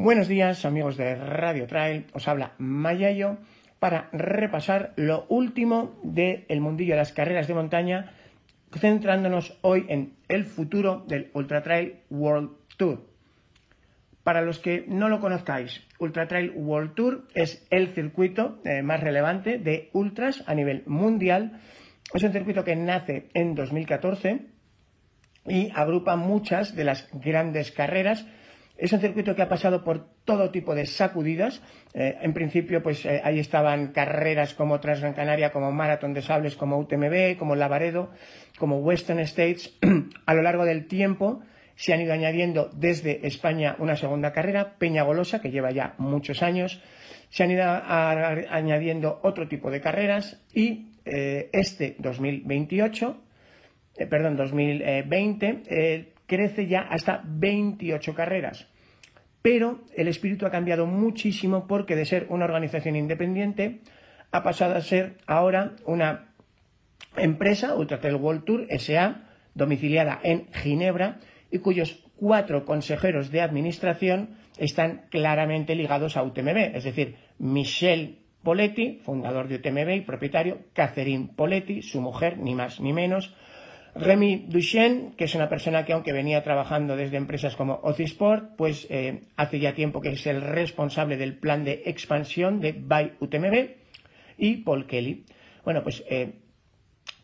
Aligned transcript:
Buenos 0.00 0.28
días 0.28 0.64
amigos 0.64 0.96
de 0.96 1.16
Radio 1.16 1.66
Trail, 1.66 2.06
os 2.12 2.28
habla 2.28 2.52
Mayayo 2.58 3.38
para 3.80 4.08
repasar 4.12 4.92
lo 4.94 5.26
último 5.28 5.98
del 6.04 6.60
mundillo 6.60 6.92
de 6.92 6.98
las 6.98 7.10
carreras 7.10 7.48
de 7.48 7.54
montaña, 7.54 8.12
centrándonos 8.78 9.58
hoy 9.60 9.86
en 9.88 10.14
el 10.28 10.44
futuro 10.44 11.04
del 11.08 11.32
Ultra 11.34 11.64
Trail 11.64 11.96
World 12.10 12.50
Tour. 12.76 13.08
Para 14.22 14.40
los 14.40 14.60
que 14.60 14.84
no 14.86 15.08
lo 15.08 15.18
conozcáis, 15.18 15.84
Ultra 15.98 16.28
Trail 16.28 16.52
World 16.54 16.94
Tour 16.94 17.26
es 17.34 17.66
el 17.70 17.88
circuito 17.88 18.60
eh, 18.64 18.82
más 18.82 19.00
relevante 19.00 19.58
de 19.58 19.90
ultras 19.94 20.44
a 20.46 20.54
nivel 20.54 20.84
mundial. 20.86 21.60
Es 22.14 22.22
un 22.22 22.30
circuito 22.30 22.62
que 22.62 22.76
nace 22.76 23.30
en 23.34 23.56
2014 23.56 24.46
y 25.48 25.72
agrupa 25.74 26.14
muchas 26.14 26.76
de 26.76 26.84
las 26.84 27.08
grandes 27.12 27.72
carreras 27.72 28.24
es 28.78 28.92
un 28.92 29.00
circuito 29.00 29.34
que 29.34 29.42
ha 29.42 29.48
pasado 29.48 29.82
por 29.82 30.06
todo 30.24 30.52
tipo 30.52 30.72
de 30.72 30.86
sacudidas. 30.86 31.60
Eh, 31.94 32.16
en 32.22 32.32
principio, 32.32 32.80
pues 32.80 33.04
eh, 33.04 33.20
ahí 33.24 33.40
estaban 33.40 33.88
carreras 33.88 34.54
como 34.54 34.78
Transgran 34.78 35.14
Canaria, 35.14 35.50
como 35.50 35.72
Maratón 35.72 36.14
de 36.14 36.22
Sables, 36.22 36.54
como 36.54 36.78
UTMB, 36.78 37.36
como 37.36 37.56
Lavaredo, 37.56 38.10
como 38.56 38.78
Western 38.78 39.18
States. 39.18 39.76
a 40.26 40.34
lo 40.34 40.42
largo 40.42 40.64
del 40.64 40.86
tiempo 40.86 41.42
se 41.74 41.92
han 41.92 42.02
ido 42.02 42.12
añadiendo 42.12 42.70
desde 42.72 43.26
España 43.26 43.74
una 43.80 43.96
segunda 43.96 44.32
carrera, 44.32 44.76
Peña 44.78 45.02
Golosa, 45.02 45.40
que 45.40 45.50
lleva 45.50 45.72
ya 45.72 45.94
muchos 45.98 46.44
años. 46.44 46.80
Se 47.30 47.42
han 47.42 47.50
ido 47.50 47.64
añadiendo 47.64 49.18
otro 49.24 49.48
tipo 49.48 49.72
de 49.72 49.80
carreras 49.80 50.40
y 50.54 50.92
eh, 51.04 51.50
este 51.52 51.96
2028, 51.98 53.22
perdón, 54.08 54.36
2020, 54.36 56.12
crece 56.26 56.66
ya 56.68 56.82
hasta 56.82 57.22
28 57.24 58.14
carreras. 58.14 58.67
Pero 59.48 59.80
el 59.96 60.08
espíritu 60.08 60.44
ha 60.44 60.50
cambiado 60.50 60.84
muchísimo 60.84 61.66
porque 61.66 61.96
de 61.96 62.04
ser 62.04 62.26
una 62.28 62.44
organización 62.44 62.96
independiente 62.96 63.80
ha 64.30 64.42
pasado 64.42 64.74
a 64.74 64.82
ser 64.82 65.16
ahora 65.26 65.74
una 65.86 66.34
empresa, 67.16 67.74
Ultratel 67.74 68.16
World 68.16 68.44
Tour 68.44 68.66
SA, 68.78 69.22
domiciliada 69.54 70.20
en 70.22 70.52
Ginebra 70.52 71.20
y 71.50 71.60
cuyos 71.60 72.04
cuatro 72.16 72.66
consejeros 72.66 73.30
de 73.30 73.40
administración 73.40 74.36
están 74.58 75.06
claramente 75.08 75.74
ligados 75.74 76.18
a 76.18 76.24
UTMB, 76.24 76.76
es 76.76 76.84
decir, 76.84 77.16
Michel 77.38 78.18
Poletti, 78.42 79.00
fundador 79.02 79.48
de 79.48 79.54
UTMB 79.54 79.88
y 79.94 80.00
propietario, 80.02 80.58
Catherine 80.74 81.30
Poletti, 81.34 81.80
su 81.80 82.02
mujer, 82.02 82.36
ni 82.36 82.54
más 82.54 82.80
ni 82.80 82.92
menos, 82.92 83.34
Remy 83.94 84.46
Duchenne, 84.48 85.14
que 85.16 85.24
es 85.24 85.34
una 85.34 85.48
persona 85.48 85.84
que 85.84 85.92
aunque 85.92 86.12
venía 86.12 86.42
trabajando 86.42 86.96
desde 86.96 87.16
empresas 87.16 87.56
como 87.56 87.80
Ocisport, 87.82 88.56
pues 88.56 88.86
eh, 88.90 89.22
hace 89.36 89.58
ya 89.58 89.74
tiempo 89.74 90.00
que 90.00 90.10
es 90.10 90.26
el 90.26 90.40
responsable 90.40 91.16
del 91.16 91.38
plan 91.38 91.64
de 91.64 91.82
expansión 91.86 92.60
de 92.60 92.72
By 92.72 93.14
UTMB, 93.20 93.78
y 94.38 94.58
Paul 94.58 94.86
Kelly. 94.86 95.24
Bueno, 95.64 95.82
pues 95.82 96.02
eh, 96.08 96.32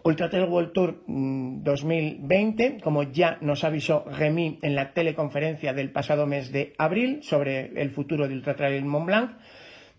Ultra 0.02 0.28
Trail 0.28 0.48
World 0.48 0.72
Tour 0.72 1.04
2020, 1.06 2.70
mm, 2.70 2.80
como 2.80 3.04
ya 3.04 3.38
nos 3.40 3.64
avisó 3.64 4.04
Remy 4.04 4.58
en 4.60 4.74
la 4.74 4.92
teleconferencia 4.92 5.72
del 5.72 5.90
pasado 5.92 6.26
mes 6.26 6.52
de 6.52 6.74
abril 6.76 7.22
sobre 7.22 7.80
el 7.80 7.90
futuro 7.90 8.28
de 8.28 8.34
Ultra 8.34 8.56
Trail 8.56 8.84
Mont 8.84 9.06
Blanc, 9.06 9.30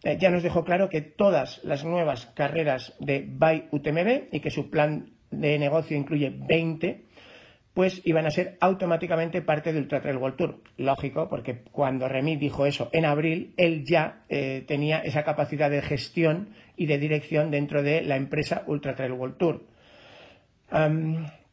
eh, 0.04 0.18
ya 0.20 0.30
nos 0.30 0.44
dejó 0.44 0.64
claro 0.64 0.90
que 0.90 1.02
todas 1.02 1.64
las 1.64 1.84
nuevas 1.86 2.28
carreras 2.28 2.94
de 3.00 3.26
By 3.28 3.70
UTMB 3.72 4.28
y 4.32 4.40
que 4.42 4.52
su 4.52 4.70
plan 4.70 5.15
de 5.32 5.60
negocio 5.60 5.98
incluye 5.98 6.30
20, 6.36 7.06
pues 7.74 8.02
iban 8.06 8.26
a 8.26 8.32
ser 8.32 8.58
automáticamente 8.62 9.42
parte 9.42 9.74
de 9.74 9.80
Ultra 9.80 10.02
Trail 10.02 10.18
World 10.18 10.38
Tour. 10.38 10.62
Lógico, 10.78 11.28
porque 11.30 11.64
cuando 11.72 12.08
Remy 12.08 12.38
dijo 12.38 12.66
eso 12.66 12.90
en 12.94 13.06
abril, 13.06 13.54
él 13.58 13.84
ya 13.86 14.24
eh, 14.30 14.64
tenía 14.68 15.00
esa 15.00 15.24
capacidad 15.24 15.70
de 15.70 15.82
gestión 15.82 16.50
y 16.78 16.86
de 16.86 16.98
dirección 16.98 17.52
dentro 17.52 17.84
de 17.84 18.02
la 18.02 18.16
empresa 18.16 18.64
Ultra 18.68 18.96
Trail 18.96 19.12
World 19.12 19.38
Tour. 19.38 19.66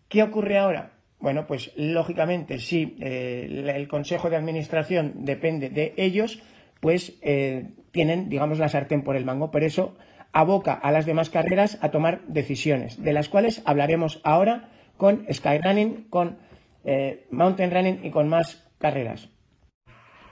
¿Qué 0.08 0.22
ocurre 0.22 0.58
ahora? 0.58 0.92
Bueno, 1.22 1.46
pues 1.46 1.72
lógicamente, 1.76 2.58
si 2.58 2.96
eh, 3.00 3.72
el 3.74 3.88
Consejo 3.88 4.28
de 4.28 4.36
Administración 4.36 5.24
depende 5.24 5.70
de 5.70 5.94
ellos, 5.96 6.42
pues 6.80 7.16
eh, 7.22 7.68
tienen, 7.92 8.28
digamos, 8.28 8.58
la 8.58 8.68
sartén 8.68 9.02
por 9.02 9.14
el 9.14 9.24
mango. 9.24 9.52
Por 9.52 9.62
eso 9.62 9.96
aboca 10.32 10.72
a 10.72 10.90
las 10.90 11.06
demás 11.06 11.30
carreras 11.30 11.78
a 11.82 11.90
tomar 11.90 12.22
decisiones, 12.26 13.02
de 13.02 13.12
las 13.12 13.28
cuales 13.28 13.62
hablaremos 13.64 14.20
ahora 14.24 14.70
con 14.96 15.26
Skyrunning, 15.32 16.08
con 16.08 16.38
eh, 16.84 17.26
Mountain 17.30 17.70
Running 17.70 18.00
y 18.04 18.10
con 18.10 18.28
más 18.28 18.68
carreras. 18.78 19.28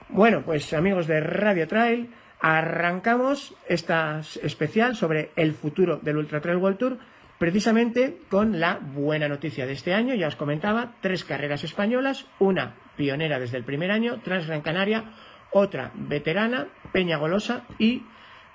Bueno, 0.09 0.43
pues 0.43 0.73
amigos 0.73 1.07
de 1.07 1.21
Radio 1.21 1.67
Trail, 1.67 2.09
arrancamos 2.41 3.55
esta 3.67 4.21
especial 4.41 4.95
sobre 4.95 5.31
el 5.35 5.53
futuro 5.53 5.97
del 5.97 6.17
Ultra 6.17 6.41
Trail 6.41 6.57
World 6.57 6.77
Tour, 6.77 6.97
precisamente 7.37 8.17
con 8.29 8.59
la 8.59 8.79
buena 8.81 9.27
noticia 9.27 9.65
de 9.65 9.73
este 9.73 9.93
año, 9.93 10.15
ya 10.15 10.27
os 10.27 10.35
comentaba, 10.35 10.93
tres 11.01 11.23
carreras 11.23 11.63
españolas, 11.63 12.25
una 12.39 12.75
pionera 12.97 13.39
desde 13.39 13.57
el 13.57 13.63
primer 13.63 13.89
año, 13.89 14.19
Transgran 14.21 14.61
Canaria, 14.61 15.05
otra 15.51 15.91
veterana, 15.95 16.67
Peña 16.91 17.17
Golosa 17.17 17.63
y 17.79 18.03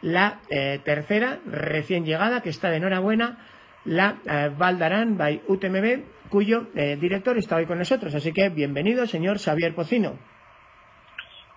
la 0.03 0.41
eh, 0.51 0.81
tercera, 0.85 1.39
recién 1.47 2.05
llegada, 2.05 2.43
que 2.43 2.51
está 2.51 2.71
de 2.71 2.77
enhorabuena, 2.77 3.39
la 3.85 4.17
eh, 4.29 4.51
Valdarán 4.57 5.17
by 5.17 5.43
UTMB, 5.47 6.29
cuyo 6.29 6.69
eh, 6.75 6.97
director 6.97 7.37
está 7.39 7.57
hoy 7.57 7.67
con 7.67 7.79
nosotros. 7.79 8.15
Así 8.15 8.33
que 8.33 8.49
bienvenido, 8.49 9.07
señor 9.07 9.39
Xavier 9.39 9.75
Pocino. 9.75 10.19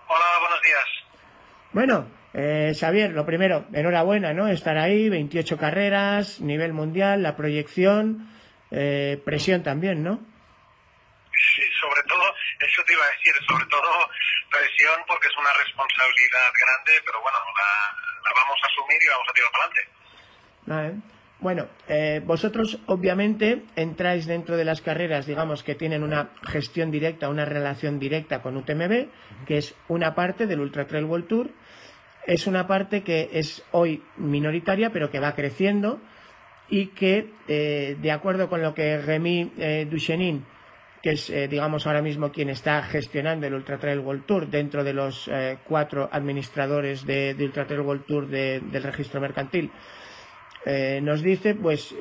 Hola, 0.08 0.24
buenos 0.40 0.62
días. 0.62 0.84
Bueno, 1.72 2.20
Xavier, 2.78 3.12
lo 3.12 3.24
primero, 3.24 3.66
enhorabuena, 3.72 4.32
¿no? 4.32 4.48
Estar 4.48 4.76
ahí, 4.76 5.08
28 5.08 5.56
carreras, 5.56 6.40
nivel 6.40 6.72
mundial, 6.72 7.22
la 7.22 7.36
proyección, 7.36 8.28
presión 8.70 9.62
también, 9.62 10.02
¿no? 10.02 10.20
Sí, 11.32 11.62
sobre 11.80 12.02
todo, 12.08 12.22
eso 12.60 12.84
te 12.84 12.92
iba 12.92 13.04
a 13.04 13.10
decir, 13.10 13.32
sobre 13.48 13.66
todo 13.66 14.10
presión 14.50 15.00
porque 15.06 15.28
es 15.28 15.36
una 15.36 15.52
responsabilidad 15.52 16.50
grande, 16.52 16.92
pero 17.04 17.20
bueno, 17.22 17.38
la, 17.38 18.32
vamos 18.34 18.58
a 18.62 18.66
asumir 18.66 18.98
y 19.02 19.08
vamos 19.08 19.26
a 19.28 19.32
tirar 19.32 19.50
para 19.52 19.64
adelante. 19.64 21.10
Bueno, 21.40 21.68
eh, 21.88 22.20
vosotros 22.22 22.78
obviamente 22.84 23.62
entráis 23.74 24.26
dentro 24.26 24.58
de 24.58 24.64
las 24.66 24.82
carreras, 24.82 25.24
digamos, 25.24 25.62
que 25.62 25.74
tienen 25.74 26.02
una 26.02 26.32
gestión 26.42 26.90
directa, 26.90 27.30
una 27.30 27.46
relación 27.46 27.98
directa 27.98 28.42
con 28.42 28.58
UTMB, 28.58 29.08
que 29.46 29.56
es 29.56 29.74
una 29.88 30.14
parte 30.14 30.46
del 30.46 30.60
Ultra 30.60 30.86
Trail 30.86 31.06
World 31.06 31.28
Tour. 31.28 31.50
Es 32.26 32.46
una 32.46 32.66
parte 32.66 33.02
que 33.02 33.30
es 33.32 33.64
hoy 33.70 34.04
minoritaria, 34.18 34.90
pero 34.90 35.10
que 35.10 35.18
va 35.18 35.34
creciendo 35.34 35.98
y 36.68 36.88
que, 36.88 37.32
eh, 37.48 37.96
de 37.98 38.12
acuerdo 38.12 38.50
con 38.50 38.60
lo 38.60 38.74
que 38.74 38.98
Remy 38.98 39.52
eh, 39.56 39.88
Duchenin 39.90 40.44
que 41.02 41.10
es, 41.10 41.30
eh, 41.30 41.48
digamos, 41.48 41.86
ahora 41.86 42.02
mismo 42.02 42.30
quien 42.30 42.50
está 42.50 42.82
gestionando 42.82 43.46
el 43.46 43.54
Ultra 43.54 43.78
Trail 43.78 44.00
World 44.00 44.26
Tour 44.26 44.48
dentro 44.48 44.84
de 44.84 44.92
los 44.92 45.28
eh, 45.28 45.58
cuatro 45.64 46.08
administradores 46.12 47.06
de, 47.06 47.34
Ultra 47.38 47.66
Trail 47.66 47.80
World 47.80 48.04
Tour 48.04 48.28
del 48.28 48.82
registro 48.82 49.20
mercantil. 49.20 49.70
Eh, 50.66 51.00
nos 51.02 51.22
dice, 51.22 51.54
pues, 51.54 51.94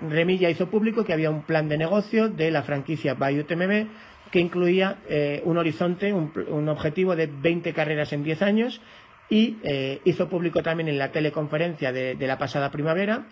Remilla 0.00 0.50
hizo 0.50 0.68
público 0.68 1.04
que 1.04 1.14
había 1.14 1.30
un 1.30 1.42
plan 1.44 1.68
de 1.68 1.78
negocio 1.78 2.28
de 2.28 2.50
la 2.50 2.62
franquicia 2.62 3.14
By 3.14 3.40
UTMB 3.40 3.86
que 4.30 4.40
incluía 4.40 4.98
un 5.44 5.56
horizonte, 5.56 6.12
un, 6.12 6.68
objetivo 6.68 7.16
de 7.16 7.28
20 7.28 7.72
carreras 7.72 8.12
en 8.12 8.24
10 8.24 8.42
años 8.42 8.82
y 9.30 9.56
hizo 10.04 10.28
público 10.28 10.62
también 10.62 10.88
en 10.88 10.98
la 10.98 11.12
teleconferencia 11.12 11.90
de, 11.92 12.14
de 12.14 12.26
la 12.26 12.36
pasada 12.36 12.70
primavera 12.70 13.26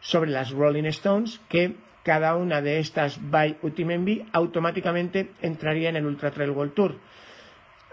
sobre 0.00 0.30
las 0.30 0.52
Rolling 0.52 0.84
Stones 0.84 1.38
que 1.50 1.74
cada 2.02 2.36
una 2.36 2.60
de 2.60 2.78
estas 2.78 3.18
by 3.30 3.58
UTMB 3.62 4.28
automáticamente 4.32 5.32
entraría 5.42 5.88
en 5.90 5.96
el 5.96 6.06
Ultra 6.06 6.30
Trail 6.30 6.50
World 6.50 6.74
Tour. 6.74 6.98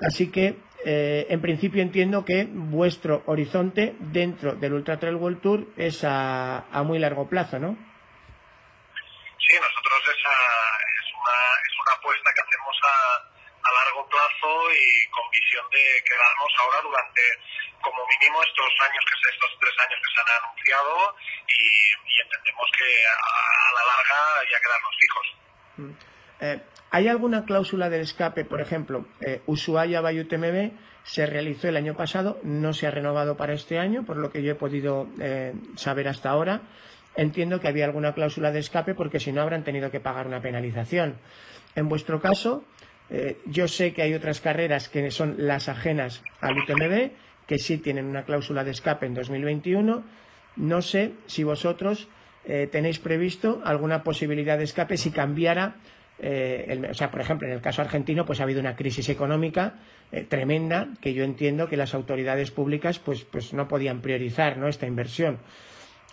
Así 0.02 0.32
que, 0.32 0.60
eh, 0.84 1.28
en 1.30 1.42
principio 1.42 1.82
entiendo 1.82 2.26
que 2.26 2.48
vuestro 2.50 3.24
horizonte 3.26 3.96
dentro 4.00 4.56
del 4.56 4.74
Ultra 4.74 5.00
Trail 5.00 5.16
World 5.16 5.42
Tour 5.42 5.68
es 5.78 6.04
a, 6.04 6.66
muy 6.86 7.00
largo 7.00 7.28
plazo, 7.28 7.60
¿no? 7.60 7.78
Sí, 9.40 9.56
nosotros 9.56 10.02
esa 10.04 10.32
es 10.32 11.14
una, 11.14 11.38
es 11.64 11.74
una 11.82 11.94
apuesta 11.98 12.32
que 12.34 12.42
hacemos 12.42 12.76
a, 12.84 12.88
a 12.88 13.25
plazo 14.08 14.52
y 14.72 15.10
con 15.10 15.30
visión 15.32 15.66
de 15.72 16.04
quedarnos 16.04 16.52
ahora 16.60 16.82
durante 16.82 17.22
como 17.82 18.02
mínimo 18.08 18.42
estos 18.44 18.72
años 18.82 19.04
que 19.06 19.30
estos 19.30 19.52
tres 19.60 19.76
años 19.80 20.00
que 20.02 20.12
se 20.14 20.20
han 20.22 20.32
anunciado 20.42 21.16
y, 21.48 22.22
entendemos 22.22 22.70
que 22.78 22.90
a, 23.06 23.18
la 23.76 23.84
larga 23.86 24.20
ya 24.50 24.58
quedarnos 24.64 24.96
fijos. 25.00 25.28
Mm. 25.78 26.16
Eh, 26.42 26.62
¿Hay 26.92 27.08
alguna 27.08 27.46
cláusula 27.46 27.90
del 27.90 28.02
escape? 28.02 28.46
Por 28.46 28.62
ejemplo, 28.62 29.06
eh, 29.22 29.42
Ushuaia 29.48 30.02
by 30.02 30.20
UTMB 30.20 30.72
se 31.04 31.26
realizó 31.26 31.68
el 31.68 31.78
año 31.78 31.96
pasado, 31.96 32.40
no 32.44 32.74
se 32.74 32.88
ha 32.88 32.92
renovado 32.92 33.38
para 33.38 33.54
este 33.54 33.78
año, 33.78 34.06
por 34.06 34.18
lo 34.18 34.32
que 34.32 34.42
yo 34.42 34.54
he 34.54 34.56
podido 34.56 35.08
eh, 35.20 35.54
saber 35.76 36.08
hasta 36.08 36.30
ahora. 36.30 36.62
Entiendo 37.16 37.60
que 37.60 37.68
había 37.68 37.86
alguna 37.86 38.14
cláusula 38.14 38.52
de 38.52 38.60
escape 38.60 38.96
porque 38.96 39.20
si 39.20 39.32
no 39.32 39.42
habrán 39.42 39.64
tenido 39.64 39.92
que 39.92 40.00
pagar 40.00 40.28
una 40.28 40.42
penalización. 40.42 41.18
En 41.76 41.90
vuestro 41.90 42.22
caso, 42.22 42.64
Eh, 43.10 43.38
yo 43.46 43.68
sé 43.68 43.94
que 43.94 44.02
hay 44.02 44.14
otras 44.14 44.42
carreras 44.42 44.90
que 44.90 45.12
son 45.12 45.36
las 45.38 45.70
ajenas 45.70 46.24
al 46.42 46.58
UTMB, 46.58 47.12
que 47.48 47.60
sí 47.60 47.78
tienen 47.78 48.06
una 48.06 48.24
cláusula 48.24 48.64
de 48.64 48.72
escape 48.72 49.06
en 49.06 49.14
2021. 49.14 50.04
No 50.58 50.82
sé 50.82 51.14
si 51.28 51.44
vosotros 51.44 52.08
eh, 52.46 52.68
tenéis 52.72 53.00
previsto 53.00 53.62
alguna 53.64 54.04
posibilidad 54.04 54.58
de 54.58 54.64
escape 54.64 54.98
si 54.98 55.12
cambiara 55.12 55.76
eh, 56.18 56.82
o 56.90 56.94
sea, 56.94 57.12
por 57.12 57.20
ejemplo, 57.20 57.46
en 57.46 57.56
el 57.56 57.60
caso 57.60 57.82
argentino, 57.82 58.26
pues 58.26 58.40
ha 58.40 58.44
habido 58.44 58.62
una 58.62 58.78
crisis 58.78 59.10
económica 59.10 59.74
tremenda 60.30 60.88
que 61.02 61.14
yo 61.14 61.26
entiendo 61.26 61.68
que 61.68 61.76
las 61.76 61.94
autoridades 61.94 62.52
públicas 62.52 63.00
pues, 63.00 63.26
pues 63.26 63.54
no 63.54 63.68
podían 63.68 64.00
priorizar 64.00 64.56
¿no? 64.56 64.70
esta 64.70 64.88
inversión. 64.88 65.40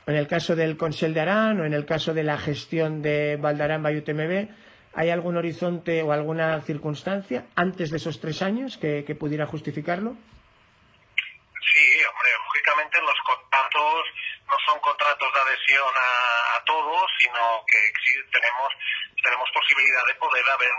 En 0.07 0.17
el 0.17 0.27
caso 0.27 0.57
del 0.57 0.77
Consell 0.77 1.15
de 1.15 1.21
Arán 1.21 1.61
o 1.61 1.65
en 1.65 1.75
el 1.75 1.87
caso 1.87 2.13
de 2.13 2.25
la 2.25 2.37
gestión 2.37 3.03
de 3.03 3.37
Valdarán 3.41 3.85
by 3.85 3.97
UTMB, 3.99 4.49
¿Hay 4.95 5.09
algún 5.11 5.37
horizonte 5.37 6.03
o 6.03 6.13
alguna 6.13 6.61
circunstancia 6.63 7.47
antes 7.57 7.91
de 7.91 7.97
esos 7.97 8.21
tres 8.21 8.43
años 8.43 8.77
que, 8.77 9.17
pudiera 9.19 9.47
justificarlo? 9.47 10.13
Sí, 10.13 11.87
hombre, 12.05 12.31
lógicamente 12.45 13.01
los 13.01 13.19
contratos 13.25 14.05
no 14.47 14.57
son 14.69 14.81
contratos 14.81 15.33
de 15.33 15.41
adhesión 15.41 15.93
a, 15.97 16.65
todos, 16.65 17.11
sino 17.19 17.65
que 17.67 17.79
tenemos 18.31 18.73
tenemos 19.23 19.49
posibilidad 19.55 20.05
de 20.07 20.15
poder 20.15 20.45
haber 20.51 20.71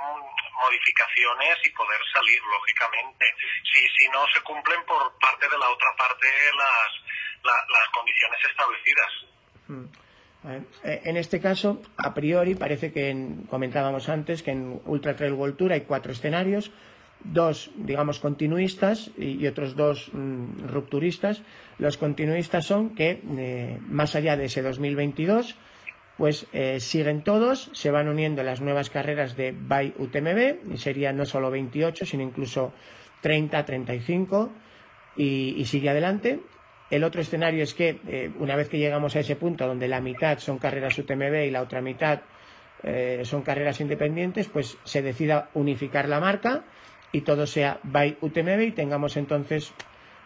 modificaciones 0.61 1.57
y 1.63 1.69
poder 1.71 1.99
salir, 2.13 2.41
lógicamente. 2.43 3.25
Si, 3.71 3.87
si 3.97 4.09
no 4.09 4.25
se 4.33 4.41
cumplen 4.41 4.83
por 4.85 5.17
parte 5.19 5.47
de 5.47 5.57
la 5.57 5.69
otra 5.69 5.95
parte 5.95 6.27
las, 6.57 7.63
las 7.69 7.89
condiciones 7.93 8.39
establecidas. 8.45 9.11
Mm. 9.67 9.85
Eh, 10.45 11.01
en 11.05 11.17
este 11.17 11.39
caso, 11.39 11.81
a 11.97 12.13
priori, 12.13 12.55
parece 12.55 12.91
que 12.91 13.27
comentábamos 13.49 14.09
antes 14.09 14.43
que 14.43 14.51
en 14.51 14.81
Ultra 14.85 15.15
Trail 15.15 15.33
World 15.33 15.55
Tour 15.55 15.71
hay 15.71 15.81
cuatro 15.81 16.11
escenarios, 16.11 16.71
dos, 17.23 17.71
digamos, 17.77 18.19
continuistas 18.19 19.11
y, 19.17 19.45
otros 19.47 19.75
dos 19.75 20.09
mm, 20.13 20.67
rupturistas. 20.67 21.41
Los 21.77 21.97
continuistas 21.97 22.65
son 22.65 22.95
que, 22.95 23.21
eh, 23.37 23.79
más 23.87 24.15
allá 24.15 24.35
de 24.35 24.45
ese 24.45 24.61
2022, 24.61 25.55
pues 26.17 26.45
eh, 26.53 26.79
siguen 26.79 27.23
todos, 27.23 27.69
se 27.73 27.89
van 27.89 28.07
uniendo 28.07 28.43
las 28.43 28.61
nuevas 28.61 28.89
carreras 28.89 29.35
de 29.35 29.51
BY 29.51 29.95
UTMB, 29.97 30.73
y 30.73 30.77
serían 30.77 31.17
no 31.17 31.25
solo 31.25 31.49
28, 31.49 32.05
sino 32.05 32.21
incluso 32.23 32.73
30, 33.21 33.65
35, 33.65 34.51
y, 35.15 35.55
y 35.57 35.65
sigue 35.65 35.89
adelante. 35.89 36.39
El 36.93 37.03
otro 37.03 37.21
escenario 37.21 37.63
es 37.63 37.73
que 37.73 37.99
eh, 38.07 38.29
una 38.37 38.55
vez 38.55 38.69
que 38.69 38.77
llegamos 38.77 39.15
a 39.15 39.19
ese 39.21 39.35
punto 39.35 39.65
donde 39.65 39.87
la 39.87 39.99
mitad 39.99 40.37
son 40.37 40.59
carreras 40.59 40.95
UTMB 40.95 41.47
y 41.47 41.49
la 41.49 41.63
otra 41.63 41.81
mitad 41.81 42.21
eh, 42.83 43.23
son 43.23 43.41
carreras 43.41 43.81
independientes, 43.81 44.47
pues 44.47 44.77
se 44.83 45.01
decida 45.01 45.49
unificar 45.55 46.07
la 46.07 46.19
marca 46.19 46.65
y 47.11 47.21
todo 47.21 47.47
sea 47.47 47.79
by 47.81 48.19
UTMB 48.21 48.61
y 48.61 48.71
tengamos 48.73 49.17
entonces, 49.17 49.73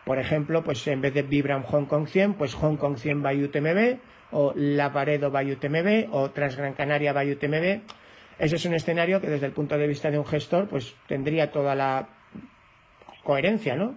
por 0.03 0.19
ejemplo, 0.19 0.61
pues 0.61 0.85
en 0.87 0.99
vez 0.99 1.13
de 1.13 1.21
Vibram 1.21 1.63
Hong 1.63 1.85
Kong 1.85 2.05
100, 2.05 2.33
pues 2.33 2.53
Hong 2.55 2.75
Kong 2.75 2.97
100 2.97 3.23
by 3.23 3.45
UTMB 3.45 3.99
o 4.31 4.51
La 4.53 4.91
Paredo 4.91 5.31
by 5.31 5.49
UTMB 5.49 6.13
o 6.13 6.31
Transgran 6.31 6.73
Canaria 6.73 7.13
by 7.13 7.31
UTMB. 7.31 7.79
Ese 8.39 8.57
es 8.57 8.65
un 8.65 8.73
escenario 8.73 9.21
que 9.21 9.29
desde 9.29 9.45
el 9.45 9.53
punto 9.53 9.77
de 9.77 9.87
vista 9.87 10.11
de 10.11 10.19
un 10.19 10.25
gestor 10.25 10.67
pues 10.67 10.93
tendría 11.07 11.49
toda 11.49 11.75
la 11.75 12.09
coherencia, 13.23 13.77
¿no? 13.77 13.95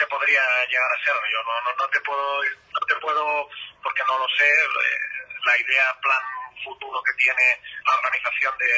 se 0.00 0.06
podría 0.06 0.40
llegar 0.70 0.90
a 0.90 1.04
ser. 1.04 1.14
Yo 1.18 1.40
no, 1.42 1.54
no, 1.66 1.70
no 1.76 1.86
te 1.90 2.00
puedo, 2.00 2.42
no 2.46 2.82
te 2.86 2.96
puedo, 2.96 3.48
porque 3.82 4.02
no 4.06 4.18
lo 4.18 4.28
sé, 4.38 4.48
eh, 4.48 5.10
la 5.44 5.54
idea, 5.58 5.84
plan 6.00 6.22
futuro 6.64 7.02
que 7.02 7.14
tiene 7.16 7.46
la 7.86 7.94
organización 7.96 8.52
de, 8.58 8.72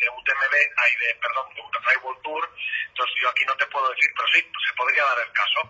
de 0.00 0.06
UTMB, 0.08 0.54
hay 0.76 0.92
de, 0.96 1.08
perdón, 1.20 1.46
de 1.54 1.60
UTMB 1.60 2.04
World 2.04 2.22
Tour, 2.22 2.42
entonces 2.88 3.16
yo 3.22 3.28
aquí 3.28 3.44
no 3.46 3.56
te 3.56 3.66
puedo 3.66 3.88
decir, 3.90 4.10
pero 4.16 4.28
sí, 4.32 4.40
se 4.40 4.74
podría 4.76 5.04
dar 5.04 5.18
el 5.20 5.32
caso. 5.32 5.60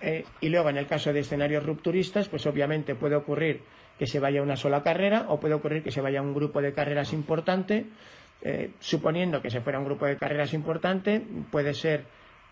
Eh, 0.00 0.24
y 0.40 0.48
luego, 0.48 0.68
en 0.68 0.76
el 0.76 0.86
caso 0.86 1.12
de 1.12 1.20
escenarios 1.20 1.64
rupturistas, 1.64 2.28
pues 2.28 2.46
obviamente 2.46 2.94
puede 2.94 3.16
ocurrir 3.16 3.64
que 3.98 4.06
se 4.06 4.20
vaya 4.20 4.42
una 4.42 4.56
sola 4.56 4.82
carrera 4.82 5.26
o 5.28 5.40
puede 5.40 5.54
ocurrir 5.54 5.82
que 5.82 5.92
se 5.92 6.00
vaya 6.00 6.20
un 6.20 6.34
grupo 6.34 6.60
de 6.60 6.74
carreras 6.74 7.12
importante. 7.12 7.86
Eh, 8.42 8.72
suponiendo 8.80 9.40
que 9.40 9.48
se 9.48 9.62
fuera 9.62 9.78
un 9.78 9.86
grupo 9.86 10.04
de 10.04 10.18
carreras 10.18 10.52
importante, 10.52 11.22
puede 11.50 11.72
ser 11.72 12.04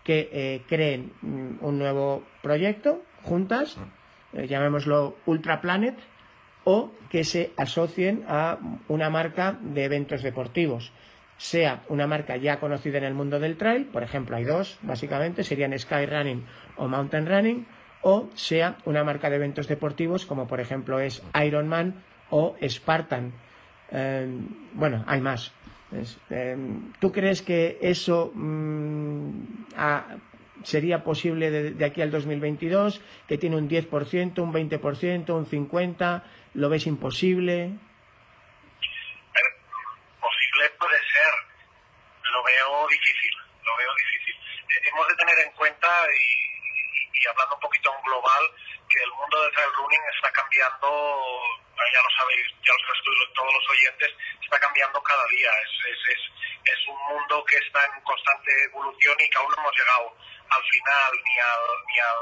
que 0.03 0.29
eh, 0.31 0.61
creen 0.67 1.13
mm, 1.21 1.63
un 1.63 1.79
nuevo 1.79 2.23
proyecto 2.41 3.01
juntas, 3.23 3.77
eh, 4.33 4.47
llamémoslo 4.47 5.15
Ultra 5.25 5.61
Planet, 5.61 5.95
o 6.65 6.91
que 7.09 7.23
se 7.23 7.51
asocien 7.57 8.23
a 8.27 8.57
una 8.87 9.09
marca 9.09 9.57
de 9.61 9.83
eventos 9.83 10.23
deportivos, 10.23 10.91
sea 11.37 11.83
una 11.89 12.07
marca 12.07 12.37
ya 12.37 12.59
conocida 12.59 12.97
en 12.99 13.03
el 13.03 13.13
mundo 13.13 13.39
del 13.39 13.57
trail, 13.57 13.85
por 13.85 14.03
ejemplo, 14.03 14.35
hay 14.35 14.45
dos, 14.45 14.77
básicamente, 14.81 15.43
serían 15.43 15.77
Sky 15.77 16.05
Running 16.05 16.45
o 16.77 16.87
Mountain 16.87 17.27
Running, 17.27 17.65
o 18.03 18.29
sea 18.35 18.77
una 18.85 19.03
marca 19.03 19.29
de 19.29 19.37
eventos 19.37 19.67
deportivos 19.67 20.25
como 20.25 20.45
por 20.45 20.59
ejemplo 20.59 20.99
es 20.99 21.23
Ironman 21.41 22.03
o 22.29 22.55
Spartan. 22.61 23.33
Eh, 23.91 24.27
bueno, 24.73 25.03
hay 25.07 25.21
más. 25.21 25.53
Em, 26.29 26.91
¿Tú 26.99 27.11
crees 27.11 27.41
que 27.41 27.77
eso 27.81 28.31
mm, 28.33 29.29
sería 30.63 31.03
posible 31.03 31.51
de, 31.51 31.85
aquí 31.85 32.01
al 32.01 32.11
2022? 32.11 33.01
¿Que 33.27 33.37
tiene 33.37 33.57
un 33.57 33.69
10%, 33.69 34.39
un 34.39 34.53
20%, 34.53 35.29
un 35.29 35.45
50%? 35.45 36.23
¿Lo 36.55 36.69
ves 36.69 36.85
imposible? 36.87 37.73
Posible 40.21 40.69
puede 40.77 40.97
ser. 40.97 41.33
Lo 42.31 42.43
veo 42.43 42.87
difícil. 42.89 43.31
Lo 43.65 43.77
veo 43.77 43.89
difícil. 43.97 44.35
Eh, 44.35 44.89
hemos 44.91 45.07
de 45.07 45.15
tener 45.15 45.39
en 45.45 45.51
cuenta, 45.53 45.87
y, 46.07 47.27
hablando 47.27 47.55
un 47.55 47.61
poquito 47.61 47.89
en 47.89 48.03
global, 48.03 48.43
mundo 49.43 49.55
trail 49.55 49.73
running 49.75 50.01
está 50.15 50.31
cambiando, 50.31 50.87
ya 50.87 52.01
lo 52.01 52.09
sabéis, 52.15 52.47
ya 52.63 52.71
lo 52.71 52.79
sabéis 52.79 53.33
todos 53.33 53.53
los 53.53 53.69
oyentes, 53.69 54.09
está 54.41 54.59
cambiando 54.59 55.03
cada 55.03 55.25
día. 55.27 55.51
Es, 55.61 56.87
un 56.87 56.99
mundo 57.15 57.43
que 57.45 57.57
está 57.57 57.85
en 57.85 58.01
constante 58.01 58.51
evolución 58.65 59.15
y 59.19 59.29
que 59.29 59.37
aún 59.37 59.49
no 59.55 59.61
hemos 59.61 59.75
llegado 59.75 60.15
al 60.49 60.63
final 60.63 61.11
ni 61.13 61.39
al, 61.39 61.65
ni 61.87 61.99
al, 61.99 62.21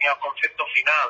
ni 0.00 0.06
al 0.08 0.18
concepto 0.18 0.66
final. 0.74 1.08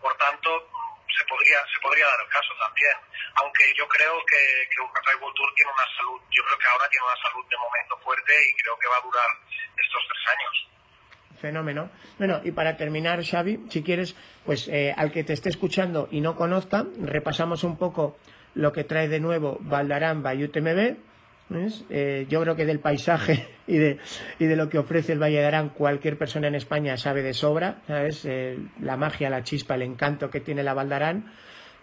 Por 0.00 0.16
tanto, 0.16 0.68
se 1.16 1.24
podría, 1.24 2.06
dar 2.06 2.20
el 2.20 2.28
caso 2.28 2.54
también. 2.58 2.96
Aunque 3.36 3.72
yo 3.74 3.88
creo 3.88 4.22
que, 4.26 4.68
que 4.68 4.80
Ultra 4.80 5.16
World 5.16 5.34
Tour 5.34 5.54
tiene 5.54 5.72
una 5.72 5.96
salud, 5.96 6.20
yo 6.30 6.44
creo 6.44 6.58
que 6.58 6.68
ahora 6.68 6.88
tiene 6.88 7.06
una 7.06 7.22
salud 7.22 7.46
de 7.48 7.56
momento 7.56 7.98
fuerte 7.98 8.32
y 8.32 8.62
creo 8.62 8.78
que 8.78 8.88
va 8.88 8.96
a 8.96 9.00
durar 9.00 9.30
estos 9.76 10.02
tres 10.08 10.26
años 10.28 10.75
fenómeno. 11.36 11.90
Bueno, 12.18 12.40
y 12.44 12.50
para 12.50 12.76
terminar, 12.76 13.24
Xavi, 13.24 13.66
si 13.68 13.82
quieres, 13.82 14.14
pues 14.44 14.68
eh, 14.68 14.92
al 14.96 15.10
que 15.12 15.24
te 15.24 15.32
esté 15.32 15.48
escuchando 15.48 16.08
y 16.10 16.20
no 16.20 16.36
conozca, 16.36 16.86
repasamos 17.00 17.64
un 17.64 17.76
poco 17.76 18.16
lo 18.54 18.72
que 18.72 18.84
trae 18.84 19.08
de 19.08 19.20
nuevo 19.20 19.58
Valdarán 19.60 20.22
by 20.22 20.44
UTMB. 20.44 20.96
Eh, 21.90 22.26
yo 22.28 22.42
creo 22.42 22.56
que 22.56 22.66
del 22.66 22.80
paisaje 22.80 23.46
y 23.66 23.76
de, 23.76 23.98
y 24.38 24.46
de 24.46 24.56
lo 24.56 24.68
que 24.68 24.78
ofrece 24.78 25.12
el 25.12 25.22
Valle 25.22 25.38
de 25.38 25.46
Arán 25.46 25.68
cualquier 25.68 26.18
persona 26.18 26.48
en 26.48 26.56
España 26.56 26.96
sabe 26.96 27.22
de 27.22 27.34
sobra, 27.34 27.82
¿sabes? 27.86 28.24
Eh, 28.24 28.58
la 28.80 28.96
magia, 28.96 29.30
la 29.30 29.44
chispa, 29.44 29.76
el 29.76 29.82
encanto 29.82 30.28
que 30.28 30.40
tiene 30.40 30.62
la. 30.62 30.74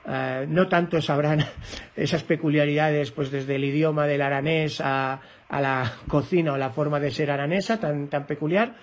Eh, 0.05 0.45
no 0.49 0.67
tanto 0.67 1.01
sabrán 1.01 1.45
esas 1.95 2.23
peculiaridades, 2.23 3.11
pues 3.11 3.31
desde 3.31 3.55
el 3.55 3.63
idioma 3.63 4.05
del 4.05 4.21
aranés 4.21 4.81
a, 4.81 5.21
a 5.47 5.61
la 5.61 5.93
cocina 6.09 6.53
o 6.53 6.57
la 6.57 6.71
forma 6.71 6.99
de 6.99 7.11
ser 7.11 7.31
aranesa 7.31 7.79
tan, 7.79 8.09
tan 8.09 8.25
peculiar. 8.25 8.75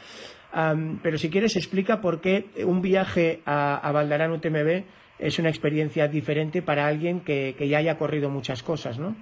Pero 1.02 1.18
si 1.18 1.30
quieres, 1.30 1.56
explica 1.56 2.00
por 2.00 2.20
qué 2.20 2.50
un 2.64 2.82
viaje 2.82 3.40
a, 3.46 3.76
a 3.76 3.92
Valdarán 3.92 4.32
UTMB 4.32 4.84
es 5.20 5.38
una 5.38 5.50
experiencia 5.50 6.08
diferente 6.08 6.62
para 6.62 6.86
alguien 6.86 7.20
que, 7.20 7.54
que 7.56 7.68
ya 7.68 7.78
haya 7.78 7.98
corrido 7.98 8.30
muchas 8.30 8.62
cosas, 8.62 8.98
¿no? 8.98 9.14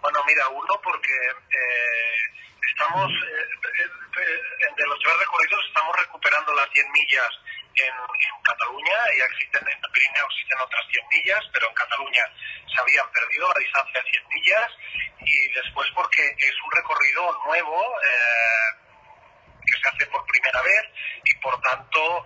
Bueno, 0.00 0.20
mira, 0.26 0.48
uno 0.48 0.80
porque 0.82 1.12
eh, 1.12 2.18
estamos, 2.70 3.10
eh, 3.10 3.84
eh, 4.20 4.74
de 4.76 4.86
los 4.86 4.98
tres 5.00 5.18
recorridos 5.18 5.64
estamos 5.66 5.96
recuperando 5.96 6.54
las 6.54 6.68
100 6.72 6.92
millas 6.92 7.30
en, 7.74 7.94
Cataluña, 8.42 8.96
ya 9.18 9.24
existen 9.24 9.60
en 9.68 9.92
Pirineo 9.92 10.26
existen 10.26 10.58
otras 10.60 10.84
100 10.90 11.04
millas, 11.12 11.44
pero 11.52 11.68
en 11.68 11.74
Cataluña 11.74 12.24
se 12.66 12.80
habían 12.80 13.10
perdido 13.12 13.46
la 13.48 13.60
distancia 13.60 14.00
de 14.02 14.10
100 14.10 14.28
millas 14.28 14.70
y 15.20 15.48
después 15.52 15.88
porque 15.94 16.24
es 16.38 16.54
un 16.64 16.70
recorrido 16.72 17.38
nuevo 17.44 17.76
que 19.70 19.80
se 19.80 19.88
hace 19.88 20.06
por 20.06 20.24
primera 20.26 20.62
vez 20.62 20.84
y 21.24 21.34
por 21.40 21.60
tanto 21.60 22.24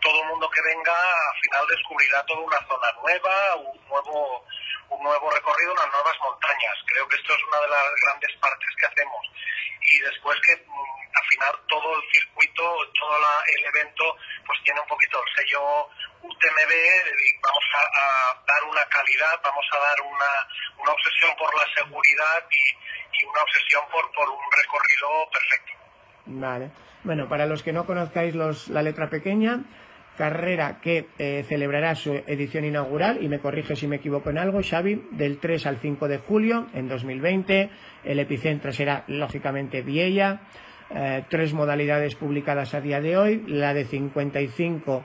todo 0.00 0.22
el 0.22 0.28
mundo 0.28 0.50
que 0.50 0.62
venga 0.62 0.92
al 0.92 1.40
final 1.42 1.66
descubrirá 1.68 2.24
toda 2.24 2.40
una 2.40 2.66
zona 2.66 2.92
nueva, 3.02 3.56
un 3.56 3.88
nuevo 3.88 4.44
un 4.92 5.02
nuevo 5.02 5.30
recorrido, 5.30 5.72
unas 5.72 5.88
nuevas 5.88 6.16
montañas. 6.20 6.76
Creo 6.86 7.08
que 7.08 7.16
esto 7.16 7.34
es 7.34 7.42
una 7.48 7.60
de 7.60 7.68
las 7.68 7.94
grandes 8.04 8.36
partes 8.40 8.68
que 8.78 8.86
hacemos. 8.86 9.26
Y 9.80 9.98
después 10.00 10.38
que 10.40 10.56
mm, 10.56 11.16
al 11.16 11.26
final 11.28 11.52
todo 11.66 11.96
el 11.96 12.02
circuito, 12.12 12.62
todo 12.98 13.16
el 13.46 13.64
evento, 13.64 14.16
pues 14.46 14.62
tiene 14.64 14.80
un 14.80 14.86
poquito 14.86 15.22
el 15.22 15.36
sello 15.36 15.88
UTMB, 16.22 16.72
y 16.72 17.40
vamos 17.42 17.64
a, 17.74 18.42
dar 18.46 18.64
una 18.64 18.84
calidad, 18.86 19.40
vamos 19.42 19.66
a 19.72 19.78
dar 19.78 20.00
una, 20.02 20.48
una 20.78 20.92
obsesión 20.92 21.34
por 21.36 21.52
la 21.56 21.66
seguridad 21.74 22.46
y, 22.50 22.92
una 23.24 23.42
obsesión 23.42 23.88
por, 23.88 24.10
por 24.12 24.28
un 24.28 24.50
recorrido 24.50 25.30
perfecto. 25.30 25.81
Vale. 26.26 26.70
Bueno, 27.04 27.28
para 27.28 27.46
los 27.46 27.62
que 27.62 27.72
no 27.72 27.84
conozcáis 27.84 28.34
los, 28.34 28.68
la 28.68 28.82
letra 28.82 29.10
pequeña, 29.10 29.64
carrera 30.16 30.80
que 30.80 31.08
eh, 31.18 31.44
celebrará 31.48 31.94
su 31.94 32.12
edición 32.26 32.64
inaugural, 32.64 33.22
y 33.22 33.28
me 33.28 33.40
corrige 33.40 33.76
si 33.76 33.86
me 33.86 33.96
equivoco 33.96 34.30
en 34.30 34.38
algo, 34.38 34.60
Xavi, 34.62 35.08
del 35.10 35.38
3 35.38 35.66
al 35.66 35.76
5 35.78 36.08
de 36.08 36.18
julio 36.18 36.66
en 36.74 36.88
2020. 36.88 37.70
El 38.04 38.18
epicentro 38.18 38.72
será, 38.72 39.04
lógicamente, 39.08 39.82
Viella. 39.82 40.42
Eh, 40.94 41.24
tres 41.28 41.54
modalidades 41.54 42.14
publicadas 42.14 42.74
a 42.74 42.80
día 42.82 43.00
de 43.00 43.16
hoy, 43.16 43.44
la 43.46 43.72
de 43.72 43.84
55 43.84 45.04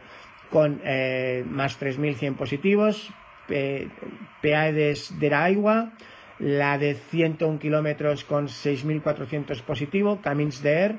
con 0.50 0.82
eh, 0.84 1.46
más 1.48 1.80
3.100 1.80 2.36
positivos, 2.36 3.10
PAEDES 3.48 5.18
de 5.18 5.30
la 5.30 5.46
Agua, 5.46 5.94
la 6.40 6.78
de 6.78 6.96
101 6.96 7.60
kilómetros 7.60 8.24
con 8.24 8.48
6.400 8.48 9.62
positivos, 9.62 10.20
Camins 10.22 10.62
de 10.62 10.74
Air, 10.74 10.96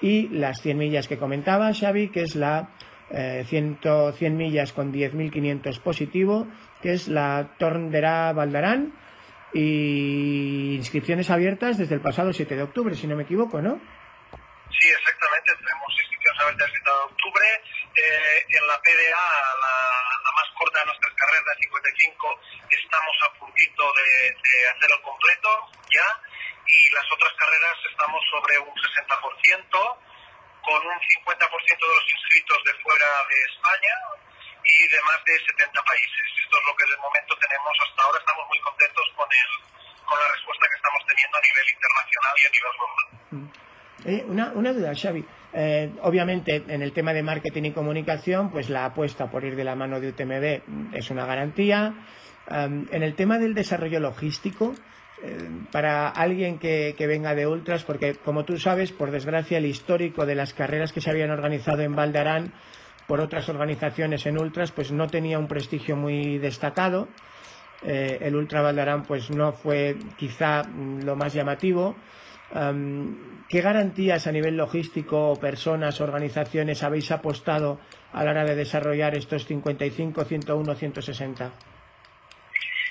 y 0.00 0.28
las 0.28 0.60
100 0.60 0.78
millas 0.78 1.08
que 1.08 1.18
comentaba 1.18 1.72
Xavi, 1.72 2.08
que 2.08 2.22
es 2.22 2.36
la 2.36 2.70
100, 3.10 3.78
eh, 3.82 4.12
100 4.16 4.36
millas 4.36 4.72
con 4.72 4.92
10.500 4.92 5.80
positivo, 5.80 6.46
que 6.82 6.92
es 6.92 7.08
la 7.08 7.54
Torndera 7.58 8.32
Valdarán, 8.32 8.92
y 9.52 10.74
inscripciones 10.76 11.30
abiertas 11.30 11.78
desde 11.78 11.94
el 11.94 12.00
pasado 12.00 12.32
7 12.32 12.54
de 12.54 12.62
octubre, 12.62 12.94
si 12.94 13.06
no 13.06 13.16
me 13.16 13.22
equivoco, 13.22 13.62
¿no? 13.62 13.80
Sí, 14.70 14.88
exactamente, 14.88 15.52
tenemos 15.58 15.92
inscripciones 15.98 16.40
abiertas 16.42 16.68
desde 16.68 16.78
el 16.78 16.82
7 16.84 16.90
de 16.90 17.12
octubre. 17.12 17.46
Eh, 17.98 18.46
en 18.48 18.66
la 18.66 18.78
PDA, 18.78 19.26
la, 19.58 20.30
más 20.30 20.48
corta 20.54 20.78
de 20.78 20.86
nuestras 20.86 21.14
carreras, 21.14 21.44
de 21.44 21.62
55, 21.66 22.40
estamos 22.70 23.16
a 23.26 23.32
puntito 23.38 23.92
de, 23.92 24.30
de 24.38 24.68
hacer 24.70 24.90
el 24.94 25.02
completo 25.02 25.50
ya, 25.90 26.06
y 26.68 26.90
las 26.94 27.04
otras 27.10 27.32
carreras 27.34 27.74
estamos 27.90 28.22
sobre 28.30 28.58
un 28.60 28.70
60% 28.70 29.98
con 30.62 30.86
un 30.86 30.98
50% 31.26 31.34
de 31.34 31.94
los 31.98 32.06
inscritos 32.12 32.58
de 32.64 32.74
fuera 32.86 33.10
de 33.26 33.38
España 33.50 33.94
y 34.62 34.88
de 34.88 35.00
más 35.02 35.18
de 35.24 35.34
70 35.34 35.82
países. 35.82 36.24
Esto 36.44 36.54
es 36.54 36.64
lo 36.70 36.76
que 36.76 36.86
de 36.86 36.96
momento 36.98 37.34
tenemos 37.34 37.74
hasta 37.82 38.02
ahora. 38.04 38.18
Estamos 38.18 38.46
muy 38.46 38.60
contentos 38.60 39.06
con, 39.16 39.26
el, 39.26 39.50
con 40.06 40.18
la 40.20 40.28
respuesta 40.28 40.66
que 40.70 40.76
estamos 40.76 41.02
teniendo 41.08 41.38
a 41.38 41.42
nivel 41.42 41.66
internacional 41.74 42.34
y 42.38 42.46
a 42.46 42.50
nivel 42.54 42.72
global. 42.78 43.06
Eh, 44.06 44.22
una, 44.28 44.46
una, 44.54 44.72
duda, 44.72 44.94
Xavi. 44.94 45.24
Eh, 45.52 45.92
obviamente, 46.02 46.62
en 46.68 46.82
el 46.82 46.92
tema 46.92 47.12
de 47.12 47.22
marketing 47.22 47.64
y 47.64 47.70
comunicación, 47.72 48.50
pues 48.50 48.68
la 48.68 48.84
apuesta 48.84 49.30
por 49.30 49.44
ir 49.44 49.56
de 49.56 49.64
la 49.64 49.74
mano 49.74 50.00
de 50.00 50.08
UTMB 50.08 50.94
es 50.94 51.10
una 51.10 51.26
garantía. 51.26 51.94
En 52.50 53.02
el 53.02 53.14
tema 53.14 53.38
del 53.38 53.52
desarrollo 53.52 54.00
logístico, 54.00 54.74
eh, 55.20 55.50
para 55.72 56.08
alguien 56.08 56.58
que, 56.58 56.94
venga 56.98 57.34
de 57.34 57.46
ultras, 57.46 57.82
porque 57.82 58.14
como 58.14 58.44
tú 58.44 58.56
sabes, 58.56 58.92
por 58.92 59.10
desgracia, 59.10 59.58
el 59.58 59.66
histórico 59.66 60.26
de 60.26 60.36
las 60.36 60.54
carreras 60.54 60.92
que 60.92 61.00
se 61.00 61.10
habían 61.10 61.30
organizado 61.30 61.82
en 61.82 61.96
Valdarán 61.96 62.52
por 63.08 63.20
otras 63.20 63.48
organizaciones 63.48 64.26
en 64.26 64.38
ultras, 64.38 64.70
pues 64.70 64.92
no 64.92 65.08
tenía 65.08 65.38
un 65.38 65.48
prestigio 65.48 65.96
muy 65.96 66.38
destacado. 66.38 67.08
Eh, 67.82 68.18
el 68.20 68.36
Ultra 68.36 68.60
Valdarán, 68.60 69.04
pues 69.04 69.30
no 69.30 69.52
fue 69.52 69.96
quizá 70.16 70.62
lo 71.02 71.16
más 71.16 71.32
llamativo. 71.32 71.96
¿Qué 72.50 73.60
garantías 73.60 74.26
a 74.26 74.32
nivel 74.32 74.56
logístico, 74.56 75.38
personas, 75.40 76.00
organizaciones 76.00 76.82
habéis 76.82 77.10
apostado 77.10 77.80
a 78.12 78.24
la 78.24 78.30
hora 78.30 78.44
de 78.44 78.56
desarrollar 78.56 79.14
estos 79.14 79.44
55, 79.44 80.24
101, 80.24 80.74
160? 80.74 81.52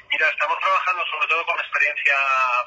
Mira, 0.09 0.29
estamos 0.29 0.57
trabajando 0.59 1.03
sobre 1.11 1.27
todo 1.27 1.45
con 1.45 1.57
la 1.57 1.63
experiencia 1.63 2.15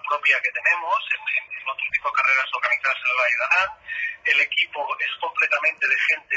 propia 0.08 0.36
que 0.42 0.50
tenemos 0.50 0.98
en, 1.14 1.66
otro 1.66 1.86
tipo 1.94 2.08
de 2.10 2.14
carreras 2.14 2.50
organizadas 2.54 2.98
en 2.98 3.38
de 3.38 3.44
Arán. 3.46 3.70
El 4.24 4.40
equipo 4.40 4.80
es 4.98 5.12
completamente 5.20 5.86
de 5.86 5.98
gente 5.98 6.36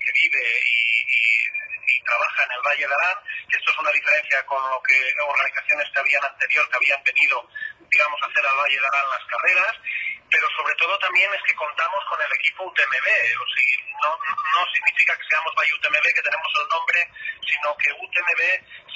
que 0.00 0.12
vive 0.20 0.44
y, 1.08 2.02
trabaja 2.04 2.42
en 2.44 2.52
el 2.52 2.62
Valle 2.66 2.88
de 2.88 2.94
Arán, 2.94 3.18
que 3.48 3.56
esto 3.56 3.70
es 3.70 3.78
una 3.78 3.92
diferencia 3.92 4.44
con 4.46 4.58
lo 4.70 4.82
que 4.82 4.96
organizaciones 5.22 5.86
que 5.92 6.00
habían 6.00 6.24
anterior, 6.24 6.68
que 6.68 6.76
habían 6.76 7.02
venido, 7.04 7.48
digamos, 7.88 8.22
a 8.22 8.26
hacer 8.26 8.46
al 8.46 8.56
Valle 8.58 8.80
de 8.80 8.86
Arán 8.86 9.08
las 9.10 9.24
carreras 9.26 9.76
pero 10.30 10.46
sobre 10.56 10.74
todo 10.76 10.96
también 10.98 11.28
es 11.34 11.42
que 11.42 11.54
contamos 11.54 12.04
con 12.08 12.20
el 12.22 12.32
equipo 12.32 12.64
UTMB, 12.64 13.08
o 13.34 13.44
no, 14.02 14.10
no 14.14 14.72
significa 14.72 15.16
que 15.16 15.26
seamos 15.28 15.54
Valle 15.56 15.74
UTMB, 15.74 16.06
que 16.14 16.22
tenemos 16.22 16.52
el 16.62 16.68
nombre, 16.68 17.10
sino 17.42 17.76
que 17.76 17.90
UTMB 17.90 18.42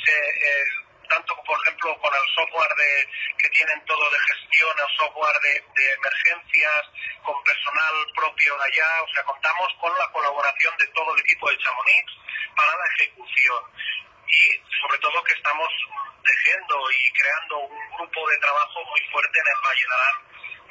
se, 0.04 0.14
eh, 0.14 0.64
tanto 1.08 1.34
por 1.42 1.58
ejemplo 1.60 1.98
con 2.00 2.12
el 2.14 2.26
software 2.34 2.74
de, 2.76 3.08
que 3.38 3.48
tienen 3.50 3.84
todo 3.84 4.10
de 4.10 4.18
gestión, 4.18 4.74
el 4.78 4.96
software 4.96 5.38
de, 5.42 5.92
emergencias, 5.94 6.82
con 7.22 7.42
personal 7.42 7.94
propio 8.14 8.56
de 8.56 8.64
allá, 8.64 9.02
o 9.02 9.08
sea, 9.12 9.24
contamos 9.24 9.74
con 9.80 9.92
la 9.98 10.06
colaboración 10.12 10.76
de 10.78 10.86
todo 10.88 11.14
el 11.14 11.20
equipo 11.20 11.50
de 11.50 11.58
Chamonix 11.58 12.12
para 12.56 12.70
la 12.78 12.86
ejecución. 12.94 13.64
Y 14.28 14.42
sobre 14.80 14.98
todo 14.98 15.22
que 15.24 15.34
estamos 15.34 15.68
tejiendo 16.24 16.74
y 16.90 17.12
creando 17.12 17.58
un 17.68 17.96
grupo 17.96 18.28
de 18.28 18.38
trabajo 18.38 18.78
muy 18.90 19.00
fuerte 19.12 19.38
en 19.38 19.46
el 19.46 19.60
Valle 19.64 19.84
de 19.84 19.94
Arán 19.94 20.16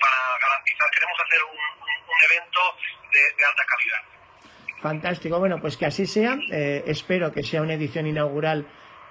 para 0.01 0.19
garantizar, 0.41 0.89
queremos 0.91 1.17
hacer 1.19 1.39
un, 1.43 1.83
evento 2.24 2.62
de, 3.12 3.45
alta 3.45 3.63
calidad. 3.65 4.01
Fantástico, 4.81 5.39
bueno, 5.39 5.60
pues 5.60 5.77
que 5.77 5.86
así 5.86 6.05
sea. 6.05 6.38
Eh, 6.51 6.83
espero 6.88 7.31
que 7.31 7.43
sea 7.43 7.62
una 7.62 7.74
edición 7.74 8.07
inaugural 8.07 8.67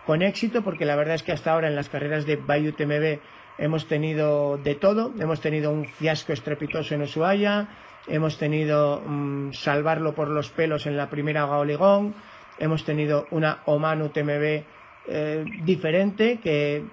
con 0.06 0.22
éxito, 0.22 0.62
porque 0.62 0.84
la 0.84 0.96
verdad 0.96 1.14
es 1.14 1.22
que 1.22 1.32
hasta 1.32 1.52
ahora 1.52 1.68
en 1.68 1.76
las 1.76 1.88
carreras 1.88 2.26
de 2.26 2.37
Bayou 2.37 2.72
TMB 2.72 3.20
hemos 3.58 3.87
tenido 3.87 4.58
de 4.58 4.75
todo. 4.75 5.12
Hemos 5.18 5.40
tenido 5.40 5.70
un 5.70 5.87
fiasco 5.87 6.32
estrepitoso 6.32 6.94
en 6.94 7.02
Ushuaia, 7.02 7.68
hemos 8.06 8.38
tenido 8.38 9.00
mm, 9.04 9.52
salvarlo 9.52 10.14
por 10.14 10.28
los 10.28 10.50
pelos 10.50 10.87
en 10.87 10.96
la 10.96 11.08
primera 11.11 11.46
Gaoligón, 11.46 12.14
hemos 12.62 12.85
tenido 12.85 13.26
una 13.33 13.62
Oman 13.66 14.02
UTMB 14.02 14.62
eh, 15.09 15.45
diferente 15.64 16.38
que, 16.38 16.85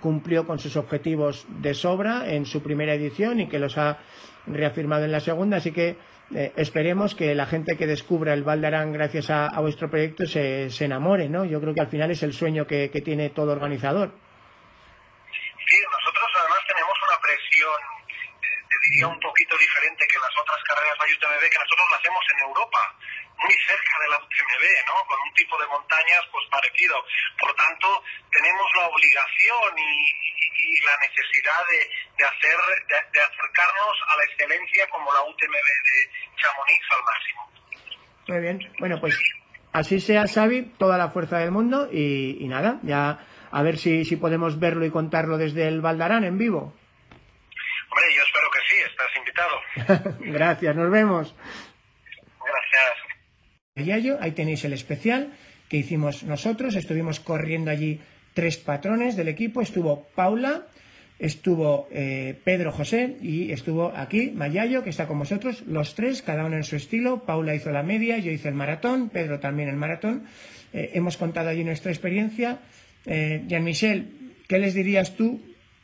cumplió 0.00 0.46
con 0.46 0.58
sus 0.58 0.76
objetivos 0.76 1.46
de 1.48 1.72
sobra 1.72 2.28
en 2.28 2.44
su 2.44 2.62
primera 2.62 2.92
edición 2.92 3.40
y 3.40 3.48
que 3.48 3.58
los 3.58 3.78
ha 3.78 3.98
reafirmado 4.46 5.06
en 5.06 5.12
la 5.12 5.20
segunda. 5.20 5.56
Así 5.56 5.72
que 5.72 5.96
eh, 6.34 6.52
esperemos 6.56 7.14
que 7.14 7.34
la 7.34 7.46
gente 7.46 7.78
que 7.78 7.86
descubra 7.86 8.34
el 8.34 8.42
Valdarán 8.42 8.92
gracias 8.92 9.30
a, 9.30 9.48
vuestro 9.60 9.88
proyecto 9.88 10.26
se, 10.26 10.68
se, 10.68 10.84
enamore, 10.84 11.30
¿no? 11.30 11.46
Yo 11.46 11.58
creo 11.58 11.72
que 11.72 11.80
al 11.80 11.88
final 11.88 12.10
es 12.10 12.22
el 12.22 12.34
sueño 12.34 12.66
que, 12.66 12.90
tiene 13.02 13.30
todo 13.30 13.52
organizador. 13.52 14.12
Sí, 14.12 15.76
nosotros 15.90 16.28
además 16.36 16.60
tenemos 16.68 16.96
una 17.08 17.18
presión, 17.20 17.80
eh, 18.44 18.60
te 18.68 18.76
diría 18.90 19.08
un 19.08 19.20
poquito 19.20 19.56
diferente 19.56 20.04
que 20.04 20.18
las 20.20 20.36
otras 20.36 20.60
carreras 20.68 20.96
de 21.00 21.16
UTMB, 21.16 21.44
que 21.48 21.60
nosotros 21.64 21.86
lo 21.88 21.96
hacemos 21.96 22.24
en 22.28 22.38
Europa, 22.44 22.80
muy 23.38 23.54
cerca 23.66 23.94
de 24.02 24.08
la 24.10 24.16
UTMB, 24.18 24.64
¿no? 24.86 24.96
Con 25.06 25.18
un 25.26 25.34
tipo 25.34 25.54
de 25.60 25.66
montañas 25.68 26.22
pues 26.32 26.44
parecido. 26.50 26.96
Por 27.38 27.54
tanto, 27.54 28.02
tenemos 28.30 28.66
la 28.76 28.88
obligación 28.88 29.78
y, 29.78 30.28
y 30.58 30.80
la 30.84 30.96
necesidad 30.98 31.60
de, 31.70 31.78
de 32.18 32.24
hacer, 32.24 32.56
de, 32.88 33.20
acercarnos 33.20 33.96
a 34.08 34.16
la 34.16 34.24
excelencia 34.24 34.86
como 34.90 35.12
la 35.12 35.22
UTMB 35.22 35.68
de 35.88 36.10
Chamonix 36.36 36.80
al 36.90 37.04
máximo. 37.04 37.52
Muy 38.28 38.40
bien, 38.40 38.72
bueno 38.78 39.00
pues 39.00 39.18
así 39.72 40.00
sea 40.00 40.26
Xavi, 40.26 40.74
toda 40.78 40.98
la 40.98 41.10
fuerza 41.10 41.38
del 41.38 41.50
mundo 41.50 41.88
y, 41.90 42.46
nada, 42.48 42.78
ya 42.82 43.20
a 43.50 43.62
ver 43.62 43.78
si, 43.78 44.04
si 44.04 44.16
podemos 44.16 44.58
verlo 44.58 44.84
y 44.84 44.90
contarlo 44.90 45.38
desde 45.38 45.68
el 45.68 45.80
Valdarán 45.80 46.24
en 46.24 46.38
vivo. 46.38 46.74
Hombre, 47.90 48.14
yo 48.14 48.22
espero 48.22 48.50
que 48.50 48.60
sí, 48.68 48.76
estás 48.86 49.16
invitado. 49.16 50.16
Gracias, 50.20 50.76
nos 50.76 50.90
vemos. 50.90 51.34
Gracias. 52.44 53.17
Ahí 54.20 54.32
tenéis 54.32 54.64
el 54.64 54.72
especial 54.72 55.32
que 55.68 55.76
hicimos 55.76 56.24
nosotros, 56.24 56.74
estuvimos 56.74 57.20
corriendo 57.20 57.70
allí 57.70 58.00
tres 58.34 58.56
patrones 58.56 59.16
del 59.16 59.28
equipo. 59.28 59.60
Estuvo 59.60 60.08
Paula, 60.14 60.66
estuvo 61.18 61.88
eh, 61.90 62.38
Pedro 62.44 62.72
José 62.72 63.16
y 63.20 63.52
estuvo 63.52 63.92
aquí 63.94 64.30
Mayayo, 64.30 64.82
que 64.82 64.90
está 64.90 65.06
con 65.06 65.18
vosotros, 65.18 65.62
los 65.66 65.94
tres, 65.94 66.22
cada 66.22 66.44
uno 66.44 66.56
en 66.56 66.64
su 66.64 66.76
estilo. 66.76 67.24
Paula 67.24 67.54
hizo 67.54 67.70
la 67.70 67.82
media, 67.82 68.18
yo 68.18 68.30
hice 68.30 68.48
el 68.48 68.54
maratón, 68.54 69.10
Pedro 69.10 69.40
también 69.40 69.68
el 69.68 69.76
maratón. 69.76 70.24
Eh, 70.72 70.92
hemos 70.94 71.16
contado 71.16 71.48
allí 71.48 71.64
nuestra 71.64 71.90
experiencia. 71.90 72.58
Eh, 73.06 73.42
Jean-Michel, 73.46 74.34
¿qué 74.48 74.58
les 74.58 74.74
dirías 74.74 75.16
tú, 75.16 75.40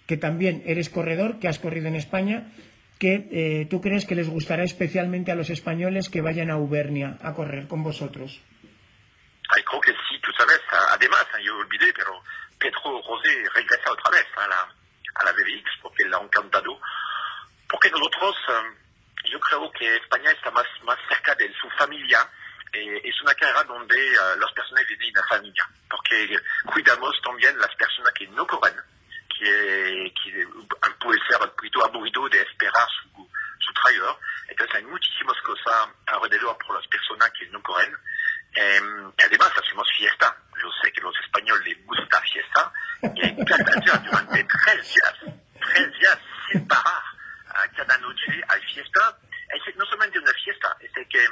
que 0.06 0.16
también 0.16 0.62
eres 0.66 0.90
corredor, 0.90 1.38
que 1.38 1.48
has 1.48 1.58
corrido 1.58 1.88
en 1.88 1.96
España, 1.96 2.52
que 2.98 3.66
tú 3.70 3.80
crees 3.80 4.06
que 4.06 4.14
les 4.14 4.28
gustará 4.28 4.64
especialmente 4.64 5.32
a 5.32 5.34
los 5.34 5.50
españoles 5.50 6.08
que 6.08 6.22
vayan 6.22 6.50
a 6.50 6.54
Auvernia 6.54 7.18
a 7.22 7.34
correr 7.34 7.68
con 7.68 7.82
vosotros? 7.82 8.40
Ay, 9.50 9.62
creo 9.62 9.80
que 9.80 9.92
sí, 10.08 10.18
tú 10.22 10.30
sabes, 10.38 10.60
además, 10.90 11.26
yo 11.44 11.56
olvidé, 11.56 11.92
pero 11.92 12.22
Pedro 12.58 13.02
Rosé 13.02 13.44
regresa 13.54 13.92
otra 13.92 14.10
vez 14.10 14.26
a 14.36 14.48
la, 14.48 14.74
a 15.14 15.24
la 15.24 15.32
BBX 15.32 15.70
porque 15.82 16.04
le 16.04 16.16
ha 16.16 16.20
encantado. 16.20 16.80
Porque 17.68 17.90
nosotros, 17.90 18.34
eh, 18.48 19.30
yo 19.30 19.38
creo 19.40 19.70
que 19.72 19.96
España 19.96 20.30
está 20.30 20.50
más, 20.50 20.66
más 20.84 20.98
cerca 21.08 21.34
de 21.34 21.52
su 21.60 21.68
familia. 21.70 22.26
Eh, 22.72 23.00
es 23.04 23.20
una 23.22 23.34
carrera 23.34 23.64
donde 23.64 23.96
las 24.40 24.52
personas 24.52 24.84
vienen 24.88 25.08
en 25.08 25.28
familia, 25.28 25.68
porque 25.88 26.36
cuidamos 26.72 27.14
también 27.22 27.56
las 27.58 27.74
personas 27.76 28.12
que 28.14 28.26
no 28.28 28.46
corren, 28.46 28.74
que, 29.38 30.12
que 30.22 30.46
puede 31.00 31.20
ser 31.28 31.40
un 31.40 31.50
poquito 31.50 31.84
aburrido 31.84 32.28
de 32.28 32.42
esperar 32.42 32.88
su, 33.02 33.28
su 33.58 33.72
trailer. 33.82 34.14
Entonces 34.48 34.76
hay 34.76 34.84
muchísimas 34.84 35.40
cosas 35.42 35.88
alrededor 36.06 36.56
por 36.58 36.76
las 36.76 36.86
personas 36.86 37.30
que 37.38 37.44
fiesta. 40.04 40.36
Yo 40.62 40.70
sé 40.82 40.92
que 40.92 41.00
los 41.00 41.14
españoles 41.24 41.66
les 41.66 41.86
gusta 41.86 42.20
fiesta. 42.22 42.72
Y 46.52 46.58
parar, 46.68 47.02
cada 47.76 47.98
noche 47.98 48.42
hay 48.48 48.62
fiesta. 48.72 49.18
Es 49.48 49.76
no 49.76 49.84
solamente 49.86 50.18
una 50.18 50.32
fiesta, 50.32 50.76
es 50.80 50.90
que 51.08 51.26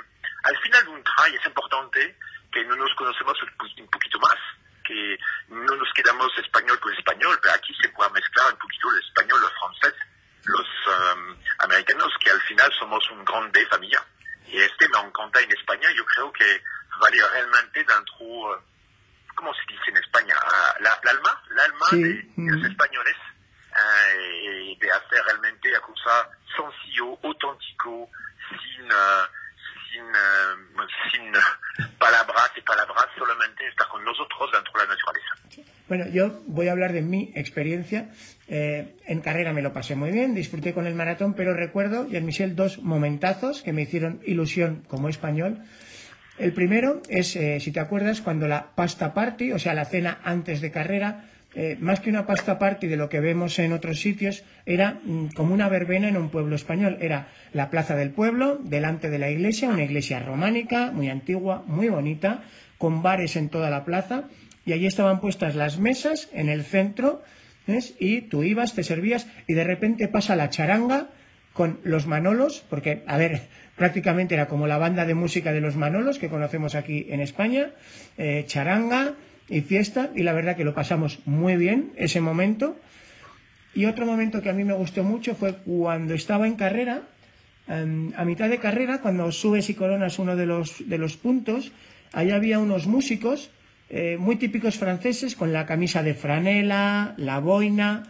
al 0.44 0.56
final 0.58 0.84
de 0.84 0.90
un 0.90 1.04
trail 1.04 1.34
es 1.34 1.46
importante 1.46 2.16
que 2.52 2.64
no 2.64 2.76
nos 2.76 2.94
conocemos 2.94 3.36
un 3.42 3.88
poquito 3.88 4.18
más, 4.20 4.36
que 4.82 5.18
no 5.48 5.74
nos 5.76 5.92
quedamos 5.94 6.30
español 6.38 6.78
con 6.80 6.92
español, 6.94 7.38
pero 7.42 7.54
aquí 7.54 7.74
se 7.80 7.88
puede 7.90 8.10
mezclar 8.10 8.52
un 8.52 8.58
poquito 8.58 8.90
el 8.90 9.02
español, 9.02 9.40
el 9.42 9.58
francés, 9.58 9.94
los 10.44 10.66
um, 10.86 11.36
americanos, 11.58 12.12
que 12.22 12.30
al 12.30 12.40
final 12.42 12.72
somos 12.78 13.08
un 13.10 13.24
grande 13.24 13.66
familia. 13.66 14.04
Y 14.46 14.58
este 14.58 14.88
me 14.88 14.98
encanta 15.00 15.40
en 15.40 15.52
España, 15.52 15.88
yo 15.96 16.04
creo 16.04 16.32
que 16.32 16.62
vale 17.00 17.16
realmente 17.32 17.84
dentro, 17.84 18.64
¿cómo 19.34 19.54
se 19.54 19.60
dice 19.68 19.90
en 19.90 19.96
España? 19.98 20.34
Uh, 20.36 20.82
la, 20.82 21.00
la 21.04 21.10
alma, 21.10 21.42
la 21.50 21.64
alma 21.64 21.86
Sí. 21.90 22.02
de, 22.02 22.12
de 22.36 22.56
los 22.56 22.70
españoles, 22.70 23.16
uh, 23.70 24.18
y 24.64 24.76
de 24.76 24.90
hacer 24.90 25.24
realmente 25.24 25.70
la 25.70 25.80
cosa 25.80 26.28
sencillo, 26.56 27.18
auténtico, 27.22 28.10
sin, 28.50 28.84
uh, 28.92 29.26
sin, 29.92 30.02
uh, 30.02 30.86
sin 31.12 31.32
palabras 31.98 32.50
y 32.56 32.60
palabras, 32.62 33.06
solamente 33.16 33.68
estar 33.68 33.86
con 33.88 34.04
nosotros 34.04 34.50
dentro 34.52 34.72
de 34.72 34.86
la 34.86 34.94
naturaleza. 34.94 35.72
Bueno, 35.88 36.06
yo 36.08 36.42
voy 36.46 36.68
a 36.68 36.72
hablar 36.72 36.92
de 36.92 37.02
mi 37.02 37.32
experiencia. 37.34 38.08
Eh, 38.48 38.96
en 39.06 39.20
carrera 39.20 39.52
me 39.52 39.62
lo 39.62 39.72
pasé 39.72 39.94
muy 39.94 40.10
bien, 40.10 40.34
disfruté 40.34 40.72
con 40.72 40.86
el 40.86 40.94
maratón, 40.94 41.34
pero 41.34 41.54
recuerdo, 41.54 42.06
y 42.08 42.16
en 42.16 42.24
Michel, 42.24 42.56
dos 42.56 42.78
momentazos 42.78 43.62
que 43.62 43.72
me 43.72 43.82
hicieron 43.82 44.20
ilusión 44.24 44.84
como 44.88 45.08
español. 45.08 45.62
El 46.38 46.54
primero 46.54 47.02
es, 47.08 47.36
eh, 47.36 47.60
si 47.60 47.72
te 47.72 47.80
acuerdas, 47.80 48.22
cuando 48.22 48.48
la 48.48 48.74
pasta 48.74 49.12
party, 49.12 49.52
o 49.52 49.58
sea, 49.58 49.74
la 49.74 49.84
cena 49.84 50.18
antes 50.24 50.60
de 50.60 50.70
carrera, 50.70 51.24
eh, 51.54 51.76
más 51.80 52.00
que 52.00 52.08
una 52.08 52.26
pasta 52.26 52.58
party 52.58 52.86
de 52.86 52.96
lo 52.96 53.08
que 53.08 53.20
vemos 53.20 53.58
en 53.58 53.72
otros 53.72 54.00
sitios, 54.00 54.44
era 54.64 55.00
mm, 55.04 55.28
como 55.34 55.52
una 55.52 55.68
verbena 55.68 56.08
en 56.08 56.16
un 56.16 56.30
pueblo 56.30 56.56
español. 56.56 56.96
Era 57.00 57.28
la 57.52 57.68
plaza 57.68 57.94
del 57.94 58.10
pueblo, 58.10 58.58
delante 58.62 59.10
de 59.10 59.18
la 59.18 59.30
iglesia, 59.30 59.68
una 59.68 59.84
iglesia 59.84 60.20
románica, 60.20 60.90
muy 60.92 61.10
antigua, 61.10 61.62
muy 61.66 61.88
bonita, 61.88 62.42
con 62.78 63.02
bares 63.02 63.36
en 63.36 63.48
toda 63.48 63.70
la 63.70 63.84
plaza, 63.84 64.24
y 64.64 64.72
allí 64.72 64.86
estaban 64.86 65.20
puestas 65.20 65.54
las 65.54 65.78
mesas 65.78 66.28
en 66.32 66.48
el 66.48 66.64
centro, 66.64 67.22
y 67.98 68.22
tú 68.22 68.42
ibas, 68.42 68.74
te 68.74 68.82
servías, 68.82 69.26
y 69.46 69.54
de 69.54 69.64
repente 69.64 70.08
pasa 70.08 70.36
la 70.36 70.50
charanga 70.50 71.08
con 71.52 71.80
los 71.84 72.06
Manolos, 72.06 72.64
porque, 72.68 73.02
a 73.06 73.18
ver, 73.18 73.42
prácticamente 73.76 74.34
era 74.34 74.48
como 74.48 74.66
la 74.66 74.78
banda 74.78 75.04
de 75.04 75.14
música 75.14 75.52
de 75.52 75.60
los 75.60 75.76
Manolos 75.76 76.18
que 76.18 76.28
conocemos 76.28 76.74
aquí 76.74 77.06
en 77.10 77.20
España, 77.20 77.70
eh, 78.16 78.44
charanga 78.46 79.14
y 79.48 79.60
fiesta, 79.60 80.10
y 80.14 80.22
la 80.22 80.32
verdad 80.32 80.56
que 80.56 80.64
lo 80.64 80.74
pasamos 80.74 81.20
muy 81.26 81.56
bien 81.56 81.92
ese 81.96 82.20
momento. 82.20 82.76
Y 83.74 83.86
otro 83.86 84.06
momento 84.06 84.42
que 84.42 84.50
a 84.50 84.52
mí 84.52 84.64
me 84.64 84.74
gustó 84.74 85.02
mucho 85.02 85.34
fue 85.34 85.54
cuando 85.56 86.14
estaba 86.14 86.46
en 86.46 86.56
carrera, 86.56 87.02
em, 87.68 88.12
a 88.16 88.24
mitad 88.24 88.48
de 88.48 88.58
carrera, 88.58 89.00
cuando 89.00 89.30
subes 89.32 89.70
y 89.70 89.74
coronas 89.74 90.18
uno 90.18 90.36
de 90.36 90.46
los, 90.46 90.88
de 90.88 90.98
los 90.98 91.16
puntos, 91.16 91.72
ahí 92.12 92.30
había 92.30 92.58
unos 92.58 92.86
músicos 92.86 93.50
eh, 93.94 94.16
muy 94.18 94.36
típicos 94.36 94.78
franceses 94.78 95.36
con 95.36 95.52
la 95.52 95.66
camisa 95.66 96.02
de 96.02 96.14
franela, 96.14 97.12
la 97.18 97.40
boina, 97.40 98.04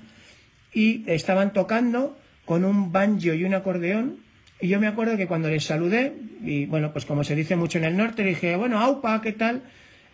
y 0.73 1.03
estaban 1.11 1.53
tocando 1.53 2.17
con 2.45 2.65
un 2.65 2.93
banjo 2.93 3.35
y 3.35 3.45
un 3.45 3.55
acordeón. 3.55 4.19
Y 4.61 4.69
yo 4.69 4.79
me 4.79 4.87
acuerdo 4.87 5.17
que 5.17 5.27
cuando 5.27 5.49
les 5.49 5.65
saludé, 5.65 6.13
y 6.45 6.67
bueno, 6.67 6.93
pues 6.93 7.05
como 7.05 7.25
se 7.25 7.35
dice 7.35 7.57
mucho 7.57 7.79
en 7.79 7.85
el 7.85 7.97
norte, 7.97 8.23
dije, 8.23 8.55
bueno, 8.55 8.79
aupa, 8.81 9.21
¿qué 9.23 9.33
tal? 9.33 9.63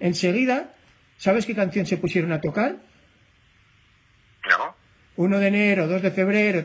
Enseguida, 0.01 0.73
¿sabes 1.19 1.45
qué 1.45 1.55
canción 1.55 1.85
se 1.85 1.99
pusieron 1.99 2.33
a 2.33 2.41
tocar? 2.41 2.77
¿No? 4.49 4.75
1 5.17 5.39
de 5.39 5.47
enero, 5.49 5.87
2 5.87 6.03
de 6.03 6.11
febrero, 6.11 6.65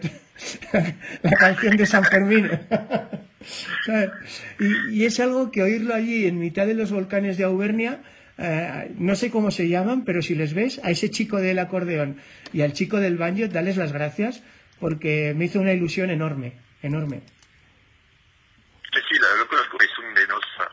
la 1.23 1.31
canción 1.37 1.75
de 1.75 1.85
San 1.85 2.05
Fermín. 2.05 2.49
¿Sabes? 3.85 4.11
Y, 4.59 5.01
y 5.01 5.05
es 5.05 5.19
algo 5.19 5.51
que 5.51 5.63
oírlo 5.63 5.93
allí 5.93 6.25
en 6.25 6.39
mitad 6.39 6.65
de 6.65 6.75
los 6.75 6.91
volcanes 6.91 7.37
de 7.37 7.43
Auvernia, 7.43 8.01
eh, 8.37 8.93
no 8.97 9.15
sé 9.15 9.29
cómo 9.29 9.51
se 9.51 9.69
llaman, 9.69 10.05
pero 10.05 10.21
si 10.21 10.35
les 10.35 10.53
ves, 10.53 10.79
a 10.83 10.89
ese 10.89 11.11
chico 11.11 11.37
del 11.37 11.59
acordeón 11.59 12.19
y 12.51 12.61
al 12.61 12.73
chico 12.73 12.99
del 12.99 13.17
banjo, 13.17 13.47
dales 13.47 13.77
las 13.77 13.91
gracias 13.91 14.41
porque 14.79 15.33
me 15.35 15.45
hizo 15.45 15.59
una 15.59 15.73
ilusión 15.73 16.09
enorme, 16.09 16.59
enorme. 16.81 17.21
Sí, 18.91 18.99
sí, 19.09 19.15
lo, 19.19 19.47
conozco, 19.47 19.77
es 19.79 19.97
una 19.99 20.19
de 20.19 20.27
las 20.27 20.69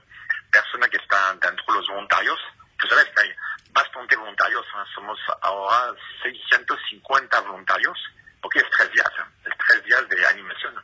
personas 0.50 0.88
que 0.88 0.96
están 0.96 1.38
dentro 1.40 1.64
de 1.68 1.74
los 1.74 1.88
voluntarios. 1.88 2.38
Tú 2.78 2.88
sabes 2.88 3.04
que 3.04 3.20
hay 3.20 3.28
bastante 3.72 4.16
voluntarios, 4.16 4.64
¿eh? 4.66 4.90
somos 4.94 5.18
ahora 5.42 5.94
650 6.22 7.40
voluntarios, 7.40 7.98
porque 8.40 8.60
es 8.60 8.70
tres 8.70 8.90
días, 8.92 9.10
¿eh? 9.18 9.50
es 9.50 9.66
tres 9.66 9.84
días 9.84 10.08
de 10.08 10.26
animación. 10.26 10.74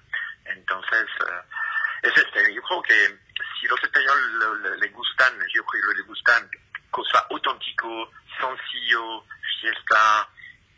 Entonces, 0.44 1.06
uh, 1.20 2.06
es 2.06 2.16
este, 2.16 2.54
yo 2.54 2.62
creo 2.62 2.82
que 2.82 3.18
si 3.60 3.66
los 3.66 3.82
españoles 3.82 4.60
le, 4.62 4.76
le 4.78 4.88
gustan, 4.88 5.34
yo 5.54 5.64
creo 5.64 5.82
que 5.90 5.96
le 6.00 6.06
gustan 6.06 6.50
cosas 6.90 7.24
auténtico, 7.30 8.10
sencillo, 8.38 9.24
fiesta, 9.60 10.28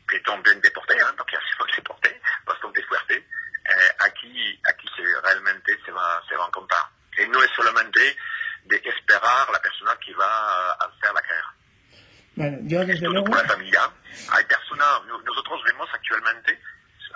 que 0.09 0.21
también 0.21 0.61
deporte, 0.61 0.95
¿eh? 0.95 1.05
porque 1.17 1.37
hacemos 1.37 1.77
deporte 1.77 2.21
bastante 2.45 2.83
fuerte. 2.85 3.17
Eh, 3.17 3.93
aquí, 4.01 4.61
aquí 4.65 4.89
se, 4.97 5.03
realmente 5.21 5.79
se 5.85 5.91
va, 5.93 6.23
se 6.27 6.35
va 6.37 6.45
a 6.45 6.49
encontrar. 6.49 6.85
Y 7.19 7.29
no 7.29 7.43
es 7.43 7.51
solamente 7.55 8.17
de 8.65 8.77
esperar 8.77 9.51
la 9.51 9.61
persona 9.61 9.97
que 9.97 10.15
va 10.15 10.73
a 10.73 10.73
hacer 10.73 11.13
la 11.13 11.21
carrera. 11.21 11.58
Bueno, 12.39 12.59
yo 12.63 12.79
desde 12.81 12.95
Esto 12.95 13.11
luego... 13.11 13.27
por 13.27 13.43
la 13.43 13.49
familia. 13.49 13.81
Hay 14.31 14.45
personas, 14.45 14.87
no- 15.09 15.21
nosotros 15.23 15.61
vemos 15.67 15.89
actualmente, 15.93 16.55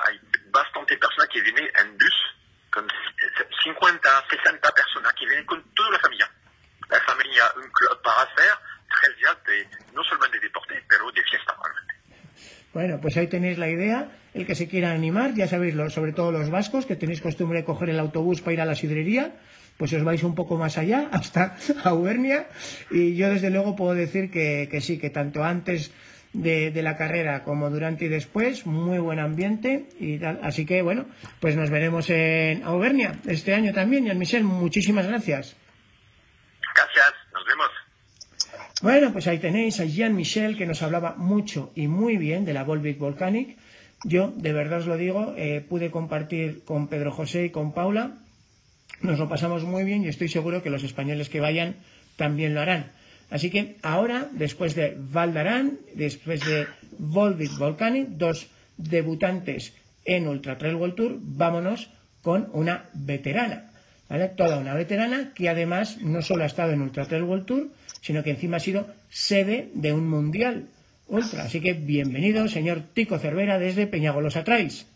hay 0.09 0.19
bastante 0.51 0.97
personas 0.99 1.29
que 1.33 1.41
vienen 1.43 1.71
en 1.79 1.97
bus, 1.97 2.17
con 2.73 2.87
50, 3.63 4.25
60 4.31 4.71
personas 4.73 5.13
que 5.15 5.27
vienen 5.27 5.47
con 5.47 5.63
toda 5.75 5.91
la 5.93 5.99
familia. 6.01 6.29
La 6.91 6.99
familia, 7.07 7.45
un 7.57 7.71
club 7.71 8.03
para 8.03 8.23
hacer 8.23 8.51
tres 9.01 9.17
días 9.17 9.37
de, 9.47 9.95
no 9.95 10.03
solamente 10.05 10.39
de 10.41 10.47
deporte, 10.49 10.85
pero 10.89 11.11
de 11.13 11.23
fiesta 11.23 11.55
realmente. 11.63 11.95
Bueno, 12.75 12.99
pues 13.01 13.17
ahí 13.17 13.29
tenéis 13.29 13.59
la 13.59 13.69
idea. 13.69 14.09
El 14.35 14.47
que 14.47 14.55
se 14.55 14.67
quiera 14.67 14.91
animar, 14.91 15.35
ya 15.35 15.47
sabéis, 15.47 15.75
lo- 15.75 15.89
sobre 15.91 16.13
todo 16.13 16.33
los 16.33 16.51
vascos, 16.51 16.85
que 16.85 16.97
tenéis 16.97 17.21
costumbre 17.21 17.61
de 17.61 17.65
coger 17.65 17.91
el 17.91 18.01
autobús 18.01 18.41
para 18.41 18.55
ir 18.55 18.61
a 18.61 18.65
la 18.65 18.75
sidrería, 18.75 19.31
pues 19.83 19.92
os 19.95 20.05
vais 20.05 20.23
un 20.23 20.37
poco 20.37 20.57
más 20.57 20.79
allá, 20.79 21.09
hasta 21.11 21.57
Auvernia. 21.83 22.47
Y 22.88 23.16
yo, 23.16 23.31
desde 23.31 23.51
luego, 23.51 23.75
puedo 23.75 23.95
decir 23.95 24.31
que, 24.31 24.68
que 24.71 24.81
sí, 24.81 24.97
que 24.97 25.11
tanto 25.11 25.42
antes 25.42 25.90
de, 26.33 26.71
de 26.71 26.83
la 26.85 26.97
carrera 26.97 27.42
como 27.42 27.68
durante 27.68 28.05
y 28.05 28.09
después, 28.09 28.64
muy 28.64 28.99
buen 28.99 29.18
ambiente. 29.18 29.88
Y 29.99 30.18
tal. 30.18 30.38
Así 30.40 30.66
que, 30.66 30.83
bueno, 30.83 31.07
pues 31.40 31.57
nos 31.57 31.68
veremos 31.68 32.09
en 32.11 32.62
Auvernia 32.62 33.18
este 33.27 33.55
año 33.55 33.73
también. 33.73 34.07
Y 34.07 34.14
Michel, 34.14 34.45
muchísimas 34.45 35.09
gracias. 35.09 35.57
Gracias, 36.77 37.12
nos 37.35 37.45
vemos. 37.45 37.71
Bueno, 38.83 39.12
pues 39.12 39.27
ahí 39.27 39.38
tenéis 39.38 39.81
a 39.81 39.85
Jean 39.85 40.14
Michel 40.14 40.57
que 40.57 40.64
nos 40.64 40.81
hablaba 40.85 41.16
mucho 41.16 41.73
y 41.75 41.88
muy 41.88 42.18
bien 42.18 42.45
de 42.45 42.53
la 42.55 42.62
Volvic 42.62 42.99
Volcanic. 42.99 43.59
Yo, 44.05 44.33
de 44.37 44.53
verdad 44.53 44.79
os 44.79 44.87
lo 44.87 44.97
digo, 44.97 45.35
eh, 45.37 45.61
pude 45.61 45.90
compartir 45.90 46.62
con 46.64 46.87
Pedro 46.87 47.11
José 47.11 47.47
y 47.47 47.51
con 47.51 47.75
Paula. 47.75 48.22
Nos 49.03 49.19
lo 49.19 49.29
pasamos 49.29 49.65
muy 49.65 49.85
bien 49.85 50.05
y 50.05 50.09
estoy 50.09 50.29
seguro 50.29 50.62
que 50.62 50.71
los 50.71 50.85
españoles 50.85 51.29
que 51.29 51.41
vayan 51.41 51.77
también 52.17 52.55
lo 52.55 52.61
harán. 52.61 52.93
Así 53.31 53.51
que 53.51 53.77
ahora, 53.83 54.29
después 54.33 54.75
de 54.75 54.97
Valdarán, 54.97 55.79
después 55.95 56.45
de 56.45 56.67
Volvic 56.99 57.57
Volcanic, 57.59 58.09
dos 58.11 58.47
debutantes 58.77 59.73
en 60.05 60.29
Ultra 60.29 60.59
Trail 60.59 60.77
World 60.77 60.95
Tour, 60.95 61.19
vámonos 61.21 61.91
con 62.23 62.49
una 62.53 62.91
veterana. 62.93 63.71
¿vale? 64.09 64.29
Toda 64.29 64.59
una 64.59 64.75
veterana 64.75 65.33
que 65.35 65.49
además 65.49 65.99
no 66.01 66.23
solo 66.23 66.45
ha 66.45 66.47
estado 66.47 66.73
en 66.73 66.83
Ultra 66.83 67.07
Trail 67.07 67.25
World 67.25 67.47
Tour, 67.47 67.71
sino 68.03 68.23
que 68.23 68.31
encima 68.31 68.59
ha 68.59 68.61
sido 68.61 68.87
sede 69.11 69.71
de 69.75 69.93
un 69.93 70.09
mundial 70.09 70.69
ultra. 71.09 71.45
Así 71.45 71.61
que 71.61 71.73
bienvenido, 71.73 72.47
señor 72.49 72.83
Tico 72.95 73.19
Cervera, 73.19 73.59
desde 73.59 73.87
Peñagolosa 73.87 74.45
Trails. 74.45 74.87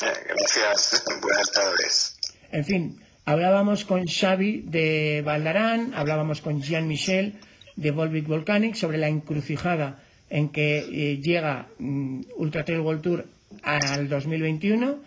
Gracias, 0.00 1.04
buenas 1.20 1.52
tardes. 1.52 2.18
En 2.50 2.64
fin, 2.64 3.01
hablábamos 3.24 3.84
con 3.84 4.06
Xavi 4.06 4.62
de 4.66 5.22
Valdarán, 5.24 5.92
hablábamos 5.94 6.40
con 6.40 6.62
Jean 6.62 6.88
Michel 6.88 7.34
de 7.76 7.90
Volvic 7.90 8.26
Volcanic 8.26 8.74
sobre 8.74 8.98
la 8.98 9.08
encrucijada 9.08 10.02
en 10.28 10.48
que 10.48 10.78
eh, 10.78 11.18
llega 11.18 11.68
mm, 11.78 12.20
Ultra 12.36 12.64
Trail 12.64 12.80
World 12.80 13.02
Tour 13.02 13.26
al 13.62 14.08
2021. 14.08 14.98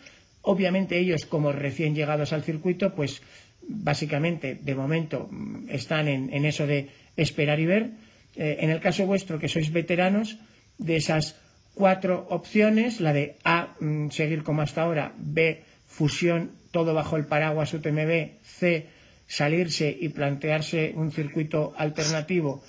Obviamente 0.44 1.00
ellos, 1.00 1.26
como 1.26 1.52
recién 1.52 1.96
llegados 1.96 2.32
al 2.32 2.44
circuito, 2.44 2.94
pues 2.94 3.22
básicamente 3.68 4.56
de 4.62 4.76
momento 4.76 5.28
mm, 5.30 5.70
están 5.70 6.08
en, 6.08 6.46
eso 6.46 6.68
de 6.68 6.90
esperar 7.18 7.60
y 7.60 7.66
ver. 7.66 7.90
Eh, 8.36 8.58
en 8.60 8.70
el 8.70 8.80
caso 8.80 9.06
vuestro, 9.06 9.40
que 9.40 9.50
sois 9.50 9.72
veteranos, 9.72 10.38
de 10.78 10.98
esas 10.98 11.40
cuatro 11.74 12.28
opciones, 12.30 13.02
la 13.02 13.14
de 13.14 13.36
A, 13.44 13.76
mm, 13.80 14.10
seguir 14.10 14.44
como 14.44 14.62
hasta 14.62 14.84
ahora, 14.84 15.14
B, 15.18 15.64
fusión, 15.88 16.52
todo 16.76 16.94
bajo 16.94 17.16
el 17.16 17.24
paraguas 17.24 17.74
UTMB, 17.74 18.44
C, 18.44 18.86
salirse 19.26 19.98
y 19.98 20.10
plantearse 20.10 20.92
un 20.94 21.10
circuito 21.10 21.74
alternativo, 21.78 22.62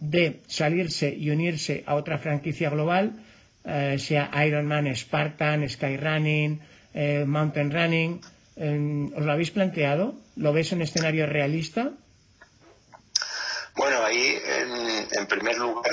D, 0.00 0.42
salirse 0.46 1.08
y 1.08 1.30
unirse 1.30 1.82
a 1.86 1.94
otra 1.94 2.18
franquicia 2.18 2.68
global, 2.68 3.24
eh, 3.64 3.96
sea 3.98 4.30
Ironman, 4.46 4.94
Spartan, 4.94 5.66
Skyrunning, 5.66 6.60
eh, 6.92 7.24
Mountain 7.26 7.70
Running. 7.72 8.20
¿Os 9.16 9.24
lo 9.24 9.32
habéis 9.32 9.50
planteado? 9.50 10.14
¿Lo 10.36 10.52
ves 10.52 10.72
un 10.72 10.82
escenario 10.82 11.24
realista? 11.24 11.90
Bueno, 13.74 14.04
ahí 14.04 14.36
en, 15.16 15.26
primer 15.26 15.56
lugar, 15.56 15.90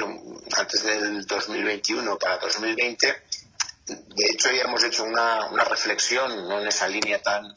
antes 0.58 0.84
del 0.84 1.25
2021 1.25 2.19
para 2.19 2.38
2020, 2.39 3.08
de 3.89 4.25
hecho 4.32 4.52
ya 4.52 4.63
hemos 4.63 4.84
hecho 4.84 5.04
una, 5.04 5.45
una 5.47 5.63
reflexión, 5.63 6.47
no 6.47 6.62
en 6.62 6.67
esa 6.67 6.88
línea 6.88 7.21
tan 7.21 7.56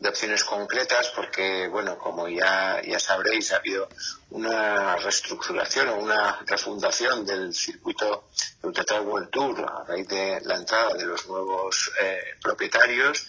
de 0.00 0.08
opciones 0.08 0.44
concretas, 0.44 1.12
porque, 1.14 1.68
bueno, 1.68 1.98
como 1.98 2.26
ya, 2.26 2.80
ya 2.82 2.98
sabréis, 2.98 3.52
ha 3.52 3.56
habido 3.56 3.88
una 4.30 4.96
reestructuración 4.96 5.90
o 5.90 5.96
una 5.96 6.40
refundación 6.46 7.26
del 7.26 7.52
circuito 7.54 8.28
de 8.62 8.68
Ultra 8.68 9.02
World 9.02 9.28
Tour 9.30 9.60
a 9.60 9.84
raíz 9.84 10.08
de 10.08 10.40
la 10.42 10.56
entrada 10.56 10.94
de 10.94 11.04
los 11.04 11.26
nuevos 11.26 11.92
eh, 12.00 12.18
propietarios. 12.42 13.26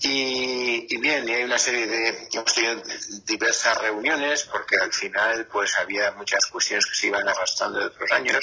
Y, 0.00 0.96
bien, 0.98 1.28
y 1.28 1.32
hay 1.32 1.42
una 1.42 1.58
serie 1.58 1.88
de, 1.88 2.28
hemos 2.32 2.54
tenido 2.54 2.80
diversas 3.24 3.76
reuniones 3.78 4.44
porque 4.44 4.76
al 4.76 4.92
final 4.92 5.46
pues 5.46 5.76
había 5.76 6.12
muchas 6.12 6.46
cuestiones 6.46 6.86
que 6.86 6.94
se 6.94 7.08
iban 7.08 7.28
arrastrando 7.28 7.80
de 7.80 7.86
otros 7.86 8.12
años 8.12 8.38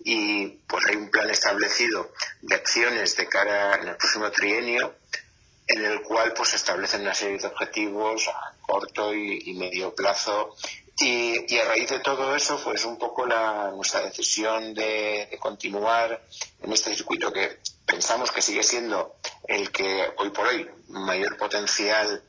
y 0.00 0.48
pues 0.66 0.84
hay 0.86 0.96
un 0.96 1.10
plan 1.10 1.30
establecido 1.30 2.12
de 2.42 2.54
acciones 2.54 3.16
de 3.16 3.28
cara 3.28 3.76
en 3.76 3.88
el 3.88 3.96
próximo 3.96 4.30
trienio 4.30 4.94
en 5.66 5.84
el 5.84 6.02
cual 6.02 6.32
pues 6.34 6.50
se 6.50 6.56
establecen 6.56 7.02
una 7.02 7.14
serie 7.14 7.38
de 7.38 7.46
objetivos 7.46 8.28
a 8.28 8.54
corto 8.60 9.14
y, 9.14 9.54
medio 9.54 9.94
plazo. 9.94 10.54
Y, 10.98 11.56
a 11.58 11.64
raíz 11.64 11.90
de 11.90 12.00
todo 12.00 12.36
eso 12.36 12.60
pues 12.62 12.84
un 12.84 12.98
poco 12.98 13.26
la, 13.26 13.70
nuestra 13.74 14.02
decisión 14.02 14.74
de, 14.74 15.36
continuar 15.40 16.22
en 16.62 16.72
este 16.72 16.94
circuito 16.94 17.32
que 17.32 17.58
pensamos 17.86 18.30
que 18.30 18.42
sigue 18.42 18.62
siendo 18.62 19.16
el 19.48 19.70
que 19.70 20.12
hoy 20.18 20.30
por 20.30 20.46
hoy 20.46 20.68
mayor 20.88 21.36
potencial 21.36 22.22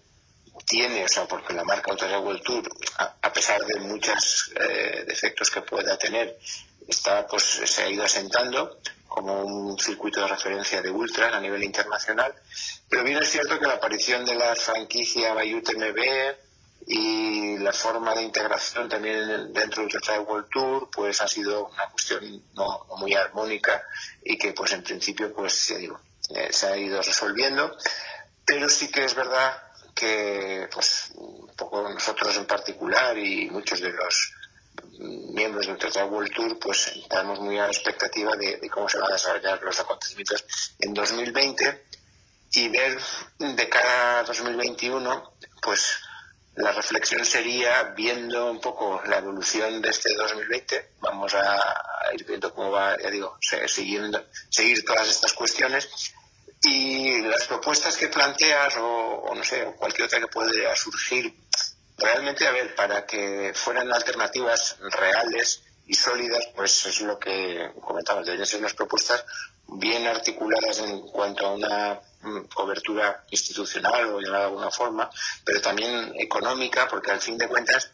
tiene, 0.66 1.04
o 1.04 1.08
sea, 1.08 1.28
porque 1.28 1.54
la 1.54 1.64
marca 1.64 1.92
Autoridad 1.92 2.24
World 2.24 2.42
Tour, 2.42 2.64
a, 2.98 3.32
pesar 3.34 3.62
de 3.66 3.80
muchos 3.82 4.52
eh, 4.56 5.04
defectos 5.06 5.52
que 5.52 5.62
pueda 5.62 5.98
tener, 5.98 6.40
está, 6.88 7.28
pues, 7.28 7.44
se 7.44 7.84
ha 7.84 7.90
ido 7.90 8.04
asentando 8.04 8.80
como 9.08 9.44
un 9.44 9.80
circuito 9.80 10.20
de 10.22 10.28
referencia 10.28 10.82
de 10.82 10.92
ultras 10.92 11.34
a 11.34 11.40
nivel 11.40 11.64
internacional. 11.64 12.34
Pero 12.90 13.04
bien 13.04 13.18
es 13.18 13.30
cierto 13.30 13.58
que 13.60 13.66
la 13.66 13.76
aparición 13.76 14.26
de 14.26 14.36
la 14.36 14.56
franquicia 14.56 15.34
Bayut 15.34 15.70
MB 15.74 16.36
y 16.88 17.58
la 17.60 17.74
forma 17.74 18.14
de 18.14 18.24
integración 18.24 18.88
también 18.88 19.54
dentro 19.54 19.84
del 19.84 19.96
Ultra 19.96 20.20
World 20.20 20.50
Tour 20.52 20.90
pues 20.92 21.20
ha 21.22 21.28
sido 21.28 21.68
una 21.68 21.90
cuestión 21.90 22.44
no, 22.54 22.86
muy 22.98 23.14
armónica 23.16 23.84
y 24.24 24.38
que 24.38 24.54
pues 24.54 24.74
en 24.74 24.84
principio 24.84 25.34
pues 25.34 25.70
ya 25.70 25.78
digo 25.78 26.00
eh, 26.36 26.50
se 26.52 26.68
ha 26.68 26.78
ido 26.78 27.02
resolviendo 27.02 27.76
pero 28.46 28.70
sí 28.70 28.92
que 28.92 29.04
es 29.04 29.16
verdad 29.16 29.58
que 29.96 30.70
pues 30.72 31.14
poco 31.58 31.90
nosotros 31.90 32.38
en 32.38 32.46
particular 32.46 33.18
y 33.18 33.50
muchos 33.50 33.80
de 33.80 33.92
los 33.92 34.35
miembros 35.00 35.68
del 35.68 35.76
Ultra 35.76 36.06
World 36.06 36.34
Tour 36.34 36.60
pues 36.60 36.88
estamos 36.88 37.40
muy 37.40 37.58
a 37.58 37.64
la 37.64 37.72
expectativa 37.72 38.36
de, 38.36 38.60
cómo 38.70 38.90
se 38.90 38.98
van 38.98 39.10
a 39.10 39.14
desarrollar 39.14 39.62
los 39.62 39.80
acontecimientos 39.80 40.46
en 40.80 40.94
2020 40.94 41.86
y 42.54 42.70
ver 42.70 43.00
de 43.40 43.70
cara 43.70 44.20
a 44.20 44.24
2021 44.24 45.34
pues 45.62 46.00
la 46.56 46.72
reflexión 46.72 47.26
sería, 47.26 47.84
viendo 47.98 48.50
un 48.50 48.62
poco 48.62 49.02
la 49.08 49.18
evolución 49.18 49.82
de 49.82 49.90
este 49.90 50.14
2020, 50.16 50.92
vamos 51.02 51.34
a, 51.34 51.60
ir 52.14 52.26
viendo 52.26 52.54
cómo 52.54 52.72
va, 52.72 52.98
ya 52.98 53.10
digo, 53.10 53.38
siguiendo, 53.68 54.26
seguir 54.50 54.86
todas 54.86 55.10
estas 55.10 55.34
cuestiones 55.34 56.14
y 56.62 57.22
las 57.24 57.46
propuestas 57.46 57.98
que 57.98 58.08
planteas 58.08 58.76
o, 58.80 59.34
no 59.36 59.44
sé, 59.44 59.66
cualquier 59.78 60.06
otra 60.06 60.20
que 60.20 60.28
pueda 60.28 60.76
surgir, 60.76 61.34
realmente, 61.98 62.48
a 62.48 62.52
ver, 62.52 62.76
para 62.76 63.06
que 63.06 63.52
fueran 63.54 63.92
alternativas 63.92 64.78
reales 64.80 65.64
y 65.88 65.94
sólidas, 65.94 66.48
pues 66.56 66.86
es 66.86 67.02
lo 67.02 67.20
que 67.20 67.72
comentabas, 67.82 68.26
deberían 68.26 68.48
ser 68.48 68.60
unas 68.60 68.74
propuestas 68.74 69.24
bien 69.68 70.06
articuladas 70.08 70.80
en 70.80 71.02
cuanto 71.02 71.48
a 71.48 71.54
una 71.54 72.02
Mm, 72.26 72.48
cobertura 72.48 73.24
institucional 73.30 74.08
o 74.08 74.20
llamada 74.20 74.46
de 74.46 74.50
alguna 74.50 74.72
forma, 74.72 75.08
pero 75.44 75.62
también 75.62 76.12
económica, 76.18 76.88
porque 76.88 77.12
al 77.12 77.22
fin 77.22 77.38
de 77.38 77.48
cuentas 77.48 77.92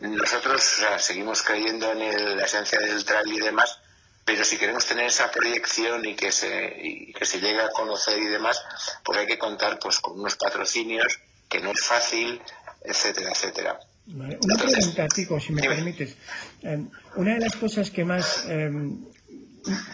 nosotros 0.00 0.82
seguimos 0.98 1.42
creyendo 1.42 1.92
en 1.92 2.36
la 2.36 2.44
esencia 2.44 2.80
del 2.80 3.04
trail 3.04 3.32
y 3.32 3.38
demás, 3.38 3.78
pero 4.24 4.44
si 4.44 4.58
queremos 4.58 4.84
tener 4.84 5.06
esa 5.06 5.30
proyección 5.30 6.04
y 6.04 6.16
que 6.16 6.32
se 6.32 7.12
que 7.16 7.24
se 7.24 7.40
llegue 7.40 7.60
a 7.60 7.70
conocer 7.70 8.18
y 8.18 8.26
demás, 8.26 8.60
pues 9.04 9.18
hay 9.18 9.26
que 9.28 9.38
contar 9.38 9.78
pues 9.78 10.00
con 10.00 10.18
unos 10.18 10.34
patrocinios 10.34 11.20
que 11.48 11.60
no 11.60 11.70
es 11.70 11.84
fácil, 11.84 12.42
etcétera, 12.84 13.30
etcétera. 13.30 13.80
Una 14.14 14.56
pregunta, 14.56 15.06
Tico, 15.08 15.38
si 15.38 15.52
me 15.52 15.62
permites. 15.62 16.16
Em, 16.62 16.88
una 17.16 17.34
de 17.34 17.40
las 17.40 17.56
cosas 17.56 17.90
que 17.90 18.04
más 18.04 18.46
em, 18.48 18.98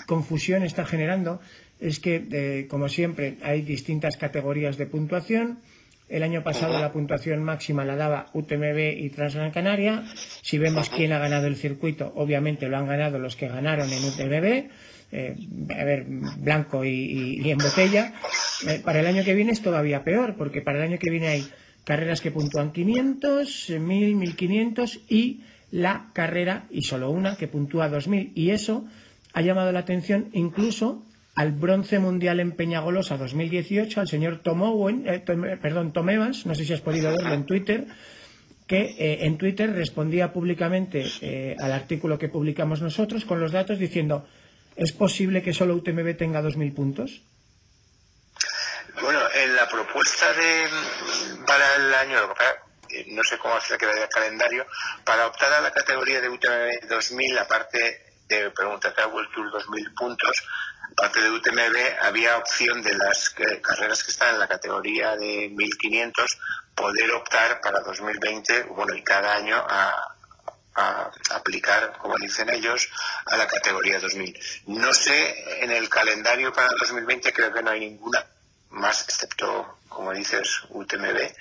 confusión 0.07 0.62
está 0.62 0.85
generando 0.85 1.40
es 1.81 1.99
que, 1.99 2.25
eh, 2.31 2.66
como 2.68 2.88
siempre, 2.88 3.38
hay 3.42 3.62
distintas 3.62 4.16
categorías 4.16 4.77
de 4.77 4.87
puntuación. 4.87 5.59
El 6.09 6.23
año 6.23 6.44
pasado 6.44 6.79
la 6.79 6.92
puntuación 6.92 7.42
máxima 7.42 7.85
la 7.85 7.97
daba 7.97 8.31
UTMB 8.35 8.99
y 8.99 9.11
Transgran 9.11 9.51
Canaria. 9.51 10.05
Si 10.42 10.59
vemos 10.59 10.90
quién 10.90 11.12
ha 11.12 11.18
ganado 11.18 11.47
el 11.47 11.57
circuito, 11.57 12.12
obviamente 12.14 12.68
lo 12.68 12.77
han 12.77 12.87
ganado 12.87 13.18
los 13.18 13.37
que 13.37 13.49
ganaron 13.49 13.90
en 13.90 14.05
UTMB. 14.05 14.70
Eh, 15.12 15.37
a 15.70 15.85
ver, 15.85 16.05
blanco 16.07 16.85
y, 16.85 17.51
en 17.51 17.59
botella. 17.59 18.12
Eh, 18.68 18.81
para 18.85 19.01
el 19.01 19.07
año 19.07 19.25
que 19.25 19.35
viene 19.35 19.53
es 19.53 19.62
todavía 19.62 20.05
peor, 20.05 20.37
porque 20.37 20.61
para 20.61 20.79
el 20.79 20.85
año 20.85 20.99
que 20.99 21.11
viene 21.11 21.29
hay 21.29 21.49
carreras 21.85 22.20
que 22.20 22.31
puntúan 22.31 22.73
500, 22.73 23.70
1000, 23.79 24.16
1500 24.16 25.01
y 25.09 25.42
la 25.70 26.11
carrera, 26.12 26.66
y 26.70 26.83
solo 26.83 27.11
una, 27.11 27.37
que 27.37 27.49
puntúa 27.49 27.88
2000. 27.88 28.33
Y 28.35 28.51
eso 28.51 28.85
ha 29.33 29.42
llamado 29.42 29.73
la 29.73 29.81
atención 29.81 30.29
incluso 30.33 31.05
al 31.35 31.53
bronce 31.53 31.99
mundial 31.99 32.40
en 32.40 32.53
Peñagolosa 32.53 33.16
2018, 33.16 34.01
al 34.01 34.09
señor 34.09 34.38
Tom, 34.38 34.62
Owen, 34.62 35.05
eh, 35.07 35.18
perdón, 35.61 35.92
Tom 35.92 36.09
Evans, 36.09 36.47
no 36.47 36.55
sé 36.55 36.64
si 36.64 36.73
has 36.73 36.81
podido 36.81 37.11
verlo 37.11 37.35
en 37.35 37.44
Twitter, 37.44 37.87
que 38.66 38.94
eh, 38.99 39.27
en 39.27 39.37
Twitter 39.37 39.70
respondía 39.73 40.33
públicamente 40.33 41.05
eh, 41.20 41.57
al 41.59 41.73
artículo 41.73 42.18
que 42.18 42.29
publicamos 42.29 42.81
nosotros 42.81 43.25
con 43.25 43.40
los 43.40 43.53
datos 43.53 43.79
diciendo 43.79 44.27
¿es 44.77 44.92
posible 44.92 45.42
que 45.42 45.53
solo 45.53 45.75
UTMB 45.75 46.16
tenga 46.16 46.42
2.000 46.42 46.73
puntos? 46.73 47.23
Bueno, 49.01 49.21
en 49.35 49.57
la 49.57 49.69
propuesta 49.69 50.33
de 50.33 50.69
para 51.47 51.75
el 51.77 51.95
año, 51.95 52.35
no 53.09 53.25
sé 53.25 53.39
cómo 53.39 53.61
se 53.61 53.77
queda 53.77 53.93
el 53.93 54.09
calendario, 54.09 54.67
para 55.05 55.27
optar 55.27 55.53
a 55.53 55.61
la 55.61 55.73
categoría 55.73 56.21
de 56.21 56.29
UTMB 56.29 56.89
2000, 56.89 57.39
aparte 57.39 58.13
de 58.29 58.51
preguntar 58.51 58.95
a 59.01 59.07
World 59.09 59.31
Tour 59.33 59.51
2000 59.51 59.95
puntos, 59.95 60.47
parte 60.97 61.21
de 61.21 61.31
UTMB 61.31 62.03
había 62.03 62.39
opción 62.39 62.83
de 62.83 62.95
las 62.95 63.31
carreras 63.31 64.05
que 64.05 64.11
están 64.11 64.35
en 64.35 64.41
la 64.41 64.49
categoría 64.49 65.17
de 65.17 65.51
1500 65.51 66.39
poder 66.75 67.11
optar 67.13 67.61
para 67.61 67.81
2020, 67.81 68.65
bueno, 68.65 68.95
y 68.95 69.03
cada 69.03 69.35
año 69.35 69.57
a, 69.57 70.11
aplicar, 71.31 71.97
como 71.99 72.17
dicen 72.19 72.51
ellos, 72.51 72.89
a 73.27 73.37
la 73.37 73.47
categoría 73.47 74.01
2000. 74.01 74.37
No 74.67 74.93
sé, 74.93 75.63
en 75.63 75.71
el 75.71 75.89
calendario 75.89 76.53
para 76.53 76.69
2020 76.81 77.33
creo 77.33 77.53
que 77.53 77.63
no 77.63 77.71
hay 77.71 77.79
ninguna, 77.79 78.27
más 78.75 79.03
excepto, 79.03 79.79
como 79.89 80.13
dices, 80.13 80.63
UTMB, 80.71 81.33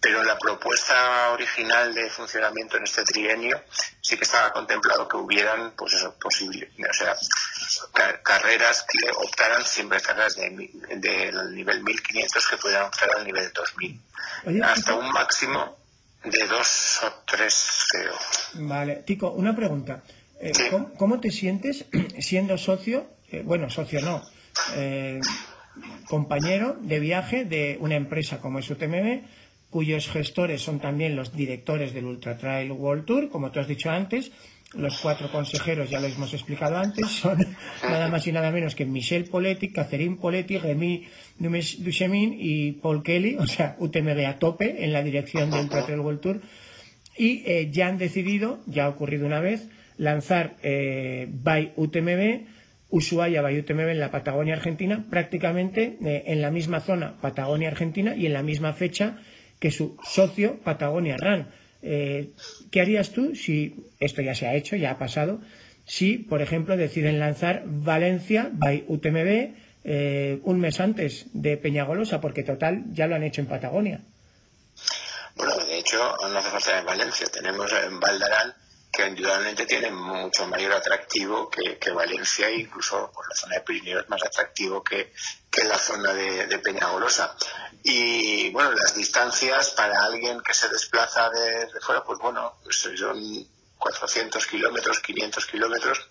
pero 0.00 0.24
la 0.24 0.38
propuesta 0.38 1.30
original 1.30 1.92
de 1.92 2.08
funcionamiento 2.08 2.78
en 2.78 2.84
este 2.84 3.04
trienio 3.04 3.62
sí 4.00 4.16
que 4.16 4.24
estaba 4.24 4.50
contemplado 4.50 5.06
que 5.06 5.18
hubieran, 5.18 5.72
pues 5.76 5.92
eso, 5.92 6.14
posible, 6.18 6.70
o 6.88 6.94
sea, 6.94 7.14
carreras 8.22 8.86
que 8.88 9.10
optaran 9.10 9.62
siempre 9.64 10.00
carreras 10.00 10.36
del 10.36 10.56
de, 10.56 11.32
nivel 11.52 11.82
1500 11.82 12.46
que 12.48 12.56
pudieran 12.56 12.86
optar 12.86 13.10
al 13.14 13.26
nivel 13.26 13.52
2000. 13.52 14.62
hasta 14.62 14.94
un 14.94 15.10
máximo 15.10 15.76
de 16.24 16.46
dos 16.46 17.00
o 17.02 17.12
tres, 17.26 17.86
creo. 17.90 18.14
Vale, 18.54 18.96
Tico, 19.06 19.30
una 19.32 19.54
pregunta. 19.54 20.02
Eh, 20.40 20.52
¿cómo, 20.96 21.20
te 21.20 21.30
sientes 21.30 21.84
siendo 22.18 22.56
socio, 22.56 23.06
eh, 23.28 23.42
bueno, 23.44 23.68
socio 23.68 24.00
no, 24.00 24.22
compañero 26.08 26.76
de 26.80 27.00
viaje 27.00 27.44
de 27.44 27.76
una 27.80 27.96
empresa 27.96 28.40
como 28.40 28.58
es 28.58 28.70
UTMB, 28.70 29.22
cuyos 29.70 30.08
gestores 30.08 30.62
son 30.62 30.80
también 30.80 31.16
los 31.16 31.34
directores 31.34 31.94
del 31.94 32.04
Ultra 32.04 32.36
Trail 32.36 32.72
World 32.72 33.04
Tour, 33.04 33.28
como 33.30 33.50
tú 33.50 33.60
has 33.60 33.68
dicho 33.68 33.90
antes, 33.90 34.32
los 34.74 34.98
cuatro 34.98 35.30
consejeros, 35.32 35.90
ya 35.90 36.00
lo 36.00 36.06
hemos 36.06 36.32
explicado 36.32 36.76
antes, 36.76 37.06
son 37.08 37.38
nada 37.82 38.08
más 38.08 38.26
y 38.26 38.32
nada 38.32 38.50
menos 38.50 38.74
que 38.74 38.84
Michel 38.84 39.24
Poletti, 39.24 39.72
Catherine 39.72 40.16
Poletti, 40.16 40.58
Remy 40.58 41.06
Duchemin 41.38 42.36
y 42.38 42.72
Paul 42.72 43.02
Kelly, 43.02 43.36
o 43.36 43.46
sea, 43.46 43.76
UTMB 43.78 44.26
a 44.26 44.38
tope 44.38 44.84
en 44.84 44.92
la 44.92 45.02
dirección 45.02 45.50
del 45.50 45.62
Ultra 45.62 46.00
World 46.00 46.20
Tour. 46.20 46.40
Y 47.16 47.42
eh, 47.46 47.68
ya 47.72 47.88
han 47.88 47.98
decidido, 47.98 48.60
ya 48.66 48.84
ha 48.84 48.88
ocurrido 48.88 49.26
una 49.26 49.40
vez, 49.40 49.68
lanzar 49.96 50.56
eh, 50.62 51.28
by 51.28 51.72
UTMB, 51.76 52.46
Ushuaia 52.90 53.42
by 53.42 53.58
UTMB 53.58 53.88
en 53.88 54.00
la 54.00 54.10
Patagonia 54.10 54.54
Argentina, 54.54 55.06
prácticamente 55.08 55.98
eh, 56.04 56.24
en 56.26 56.42
la 56.42 56.50
misma 56.50 56.80
zona 56.80 57.16
Patagonia 57.20 57.68
Argentina 57.68 58.14
y 58.16 58.26
en 58.26 58.32
la 58.32 58.42
misma 58.42 58.72
fecha 58.72 59.18
que 59.58 59.70
su 59.70 59.96
socio 60.02 60.58
Patagonia 60.64 61.16
Run 61.16 61.46
eh, 61.82 62.32
¿Qué 62.70 62.80
harías 62.80 63.10
tú 63.10 63.34
si 63.34 63.86
esto 63.98 64.22
ya 64.22 64.34
se 64.34 64.46
ha 64.46 64.54
hecho, 64.54 64.76
ya 64.76 64.92
ha 64.92 64.98
pasado? 64.98 65.40
Si, 65.86 66.18
por 66.18 66.42
ejemplo, 66.42 66.76
deciden 66.76 67.18
lanzar 67.18 67.62
Valencia 67.64 68.50
by 68.52 68.84
UTMB 68.86 69.54
eh, 69.82 70.40
un 70.44 70.60
mes 70.60 70.78
antes 70.78 71.26
de 71.32 71.56
Peñagolosa, 71.56 72.20
porque 72.20 72.42
total 72.42 72.84
ya 72.92 73.06
lo 73.06 73.16
han 73.16 73.22
hecho 73.22 73.40
en 73.40 73.46
Patagonia. 73.46 74.02
Bueno, 75.36 75.56
de 75.56 75.78
hecho, 75.78 75.96
no 76.20 76.38
hace 76.38 76.50
falta 76.50 76.78
en 76.78 76.86
Valencia, 76.86 77.26
tenemos 77.32 77.72
en 77.72 77.98
Valdarán 77.98 78.54
que 78.92 79.06
indudablemente 79.06 79.66
tiene 79.66 79.90
mucho 79.90 80.46
mayor 80.48 80.72
atractivo 80.72 81.48
que, 81.48 81.90
Valencia, 81.92 82.50
incluso 82.50 83.10
por 83.12 83.28
la 83.28 83.34
zona 83.34 83.54
de 83.56 83.60
Pirineo 83.60 84.00
es 84.00 84.08
más 84.08 84.22
atractivo 84.24 84.82
que, 84.82 85.12
la 85.64 85.78
zona 85.78 86.12
de, 86.12 86.58
Peñagolosa. 86.58 87.36
Y 87.82 88.50
bueno, 88.50 88.72
las 88.72 88.94
distancias 88.94 89.70
para 89.70 90.02
alguien 90.02 90.40
que 90.40 90.54
se 90.54 90.68
desplaza 90.68 91.30
desde 91.30 91.80
fuera, 91.80 92.02
pues 92.02 92.18
bueno, 92.18 92.58
pues 92.62 92.76
son 92.76 93.46
400 93.78 94.46
kilómetros, 94.46 95.00
500 95.00 95.46
kilómetros. 95.46 96.10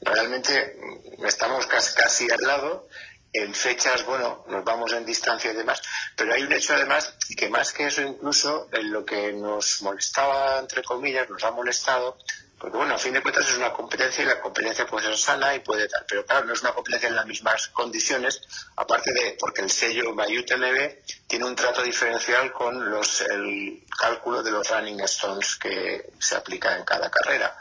Realmente 0.00 0.78
mm, 1.18 1.24
estamos 1.26 1.66
casi, 1.66 1.94
casi 1.94 2.30
al 2.30 2.40
lado 2.40 2.88
en 3.32 3.54
fechas, 3.54 4.04
bueno, 4.04 4.44
nos 4.48 4.64
vamos 4.64 4.92
en 4.92 5.04
distancia 5.04 5.52
y 5.52 5.54
demás, 5.56 5.82
pero 6.16 6.32
hay 6.32 6.42
un 6.42 6.52
hecho 6.52 6.74
además 6.74 7.14
que 7.36 7.48
más 7.48 7.72
que 7.72 7.86
eso 7.86 8.02
incluso 8.02 8.68
en 8.72 8.90
lo 8.90 9.04
que 9.04 9.32
nos 9.32 9.82
molestaba, 9.82 10.58
entre 10.58 10.82
comillas, 10.82 11.28
nos 11.28 11.44
ha 11.44 11.50
molestado, 11.50 12.16
porque 12.58 12.76
bueno, 12.76 12.94
a 12.94 12.98
fin 12.98 13.12
de 13.12 13.22
cuentas 13.22 13.48
es 13.48 13.56
una 13.56 13.72
competencia 13.72 14.24
y 14.24 14.26
la 14.26 14.40
competencia 14.40 14.86
puede 14.86 15.06
ser 15.06 15.16
sana 15.16 15.54
y 15.54 15.60
puede 15.60 15.88
tal, 15.88 16.04
pero 16.08 16.24
claro, 16.24 16.46
no 16.46 16.54
es 16.54 16.60
una 16.62 16.72
competencia 16.72 17.08
en 17.08 17.16
las 17.16 17.26
mismas 17.26 17.68
condiciones, 17.68 18.40
aparte 18.76 19.12
de 19.12 19.36
porque 19.38 19.60
el 19.60 19.70
sello 19.70 20.14
BayUTMB 20.14 21.26
tiene 21.28 21.44
un 21.44 21.54
trato 21.54 21.82
diferencial 21.82 22.52
con 22.52 22.90
los, 22.90 23.20
el 23.20 23.84
cálculo 23.96 24.42
de 24.42 24.50
los 24.50 24.68
running 24.68 25.00
stones 25.00 25.56
que 25.56 26.10
se 26.18 26.34
aplica 26.34 26.76
en 26.76 26.84
cada 26.84 27.10
carrera. 27.10 27.56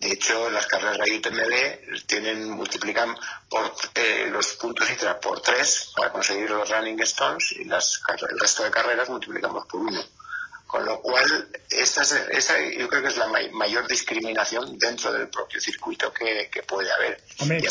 De 0.00 0.12
hecho, 0.12 0.48
las 0.50 0.66
carreras 0.66 0.98
de 1.04 1.16
UTMB 1.16 2.06
tienen, 2.06 2.50
multiplican 2.50 3.16
por, 3.48 3.72
eh, 3.94 4.28
los 4.30 4.54
puntos 4.54 4.88
ITRA 4.90 5.18
por 5.18 5.42
tres 5.42 5.92
para 5.96 6.12
conseguir 6.12 6.48
los 6.50 6.70
running 6.70 7.00
stones 7.00 7.52
y 7.52 7.64
las, 7.64 8.00
el 8.30 8.38
resto 8.38 8.62
de 8.62 8.70
carreras 8.70 9.08
multiplicamos 9.08 9.66
por 9.66 9.80
uno. 9.80 10.00
Con 10.68 10.84
lo 10.84 11.00
cual, 11.00 11.48
esta, 11.70 12.02
esa 12.02 12.54
yo 12.78 12.88
creo 12.88 13.02
que 13.02 13.08
es 13.08 13.16
la 13.16 13.26
mayor 13.52 13.88
discriminación 13.88 14.78
dentro 14.78 15.12
del 15.12 15.28
propio 15.28 15.60
circuito 15.60 16.12
que, 16.12 16.62
puede 16.62 16.92
haber. 16.92 17.22
Hombre, 17.38 17.62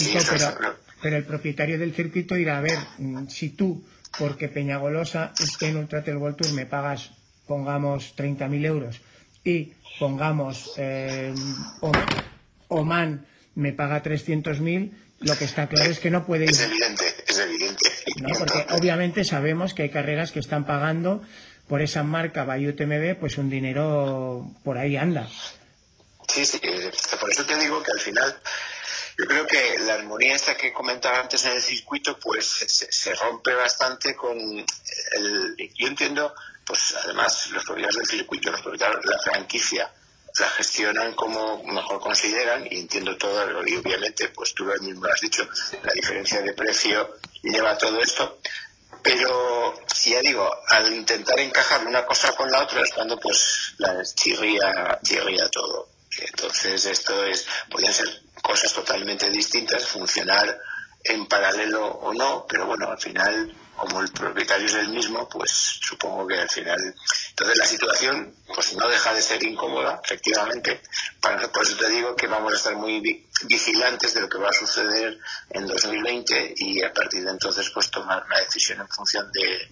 pero, 1.02 1.16
el 1.16 1.24
propietario 1.24 1.78
del 1.78 1.94
circuito 1.94 2.36
irá 2.36 2.58
a 2.58 2.62
ver 2.62 2.80
mm, 2.98 3.28
si 3.28 3.50
tú, 3.50 3.88
porque 4.18 4.50
Peñagolosa 4.50 5.32
esté 5.40 5.68
en 5.68 5.78
Ultra 5.78 6.04
World 6.08 6.38
Tour, 6.38 6.54
me 6.54 6.66
pagas, 6.66 7.12
pongamos, 7.46 8.16
30.000 8.18 8.66
euros 8.66 9.00
y 9.44 9.74
pongamos 10.00 10.74
eh, 10.78 11.34
Oman 12.68 13.26
me 13.56 13.74
paga 13.74 14.04
300.000, 14.04 14.92
lo 15.20 15.36
que 15.36 15.46
está 15.46 15.68
claro 15.68 15.90
es 15.90 16.00
que 16.00 16.12
no 16.12 16.26
puede 16.26 16.44
ir. 16.46 16.52
Es 16.52 16.62
evidente, 16.62 17.16
es 17.28 17.40
evidente. 17.40 17.90
Porque 18.38 18.68
obviamente 18.72 19.24
sabemos 19.24 19.74
que 19.74 19.84
hay 19.84 19.90
carreras 19.90 20.32
que 20.32 20.40
están 20.40 20.66
pagando 20.66 21.24
por 21.68 21.82
esa 21.82 22.04
marca 22.04 22.44
Bayou 22.44 22.74
TMB, 22.74 23.20
pues 23.20 23.38
un 23.38 23.50
dinero 23.50 24.48
por 24.64 24.78
ahí 24.78 24.96
anda. 24.96 25.28
Sí, 26.28 26.46
sí, 26.46 26.62
por 27.20 27.32
eso 27.32 27.46
te 27.46 27.58
digo 27.58 27.82
que 27.82 27.92
al 27.92 28.00
final 28.00 28.38
yo 29.18 29.26
creo 29.26 29.48
que 29.48 29.80
la 29.80 29.96
armonía 29.96 30.36
esta 30.36 30.56
que 30.56 30.72
comentaba 30.72 31.20
antes 31.20 31.44
en 31.46 31.54
el 31.54 31.62
circuito, 31.62 32.20
pues 32.20 32.46
se, 32.46 33.16
rompe 33.16 33.54
bastante 33.56 34.16
con 34.16 34.38
el. 34.38 35.56
Yo 35.76 35.88
entiendo 35.88 36.36
pues 36.68 36.96
además 37.04 37.50
los 37.52 37.64
propietarios 37.64 37.96
del 37.96 38.20
circuito, 38.20 38.52
los 38.52 38.62
propietarios 38.62 39.02
de 39.02 39.10
la 39.10 39.20
franquicia, 39.20 39.92
la 40.40 40.50
gestionan 40.50 41.14
como 41.14 41.64
mejor 41.64 42.00
consideran 42.00 42.68
y 42.70 42.80
entiendo 42.80 43.18
todo 43.18 43.66
y 43.66 43.76
obviamente 43.76 44.30
pues 44.30 44.54
tú 44.54 44.66
mismo 44.82 45.06
lo 45.06 45.14
has 45.14 45.22
dicho 45.22 45.48
la 45.82 45.94
diferencia 45.94 46.42
de 46.42 46.54
precio 46.54 47.18
lleva 47.42 47.78
todo 47.78 48.00
esto. 48.00 48.40
Pero 49.02 49.74
ya 50.04 50.20
digo 50.22 50.50
al 50.68 50.94
intentar 50.94 51.40
encajar 51.40 51.88
una 51.88 52.06
cosa 52.06 52.34
con 52.36 52.52
la 52.52 52.64
otra 52.64 52.82
es 52.82 52.92
cuando 52.94 53.18
pues 53.20 53.74
la 53.78 54.04
chirría, 54.04 55.00
chirría 55.02 55.50
todo. 55.50 55.90
Entonces 56.20 56.86
esto 56.86 57.24
es 57.24 57.48
podrían 57.70 57.94
ser 57.94 58.08
cosas 58.42 58.74
totalmente 58.74 59.30
distintas 59.30 59.86
funcionar 59.86 60.60
en 61.04 61.26
paralelo 61.28 61.86
o 61.88 62.14
no 62.14 62.46
pero 62.48 62.66
bueno 62.66 62.90
al 62.90 63.00
final 63.00 63.56
como 63.78 64.02
el 64.02 64.10
propietario 64.10 64.66
es 64.66 64.74
el 64.74 64.90
mismo, 64.90 65.30
pues 65.30 65.52
supongo 65.52 66.28
que 66.28 66.40
al 66.40 66.50
final. 66.50 66.96
Entonces 67.30 67.58
la 67.58 67.66
situación 67.66 68.36
pues 68.54 68.76
no 68.76 68.90
deja 68.90 69.14
de 69.14 69.22
ser 69.22 69.44
incómoda, 69.44 70.02
efectivamente. 70.04 70.82
Para, 71.22 71.48
por 71.52 71.64
eso 71.64 71.78
te 71.78 71.90
digo 71.90 72.16
que 72.16 72.28
vamos 72.28 72.54
a 72.54 72.58
estar 72.58 72.76
muy 72.76 73.24
vigilantes 73.46 74.14
de 74.16 74.22
lo 74.22 74.30
que 74.30 74.40
va 74.40 74.50
a 74.50 74.54
suceder 74.54 75.18
en 75.52 75.68
2020 75.68 76.56
y 76.58 76.82
a 76.84 76.92
partir 76.92 77.24
de 77.24 77.32
entonces 77.32 77.70
pues 77.70 77.92
tomar 77.92 78.26
una 78.26 78.40
decisión 78.40 78.82
en 78.82 78.88
función 78.90 79.32
de, 79.32 79.70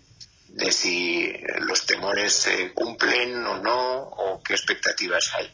de 0.50 0.72
si 0.72 1.34
los 1.62 1.86
temores 1.86 2.34
se 2.34 2.72
cumplen 2.74 3.46
o 3.46 3.58
no 3.58 3.98
o 4.04 4.42
qué 4.44 4.54
expectativas 4.54 5.32
hay. 5.38 5.52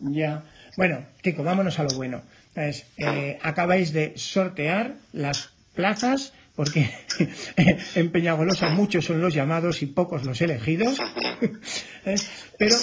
Ya. 0.00 0.42
Bueno, 0.76 1.06
Tico, 1.20 1.42
vámonos 1.42 1.78
a 1.78 1.84
lo 1.84 1.90
bueno. 1.90 2.22
Eh, 2.54 3.38
acabáis 3.42 3.92
de 3.92 4.16
sortear 4.16 4.94
las 5.12 5.50
plazas 5.74 6.32
porque 6.54 6.90
en 7.94 8.10
Peñagolosa 8.10 8.70
muchos 8.70 9.04
son 9.04 9.20
los 9.20 9.34
llamados 9.34 9.82
y 9.82 9.86
pocos 9.86 10.24
los 10.24 10.40
elegidos. 10.40 10.98
¿Eh? 12.04 12.16
Pero 12.58 12.76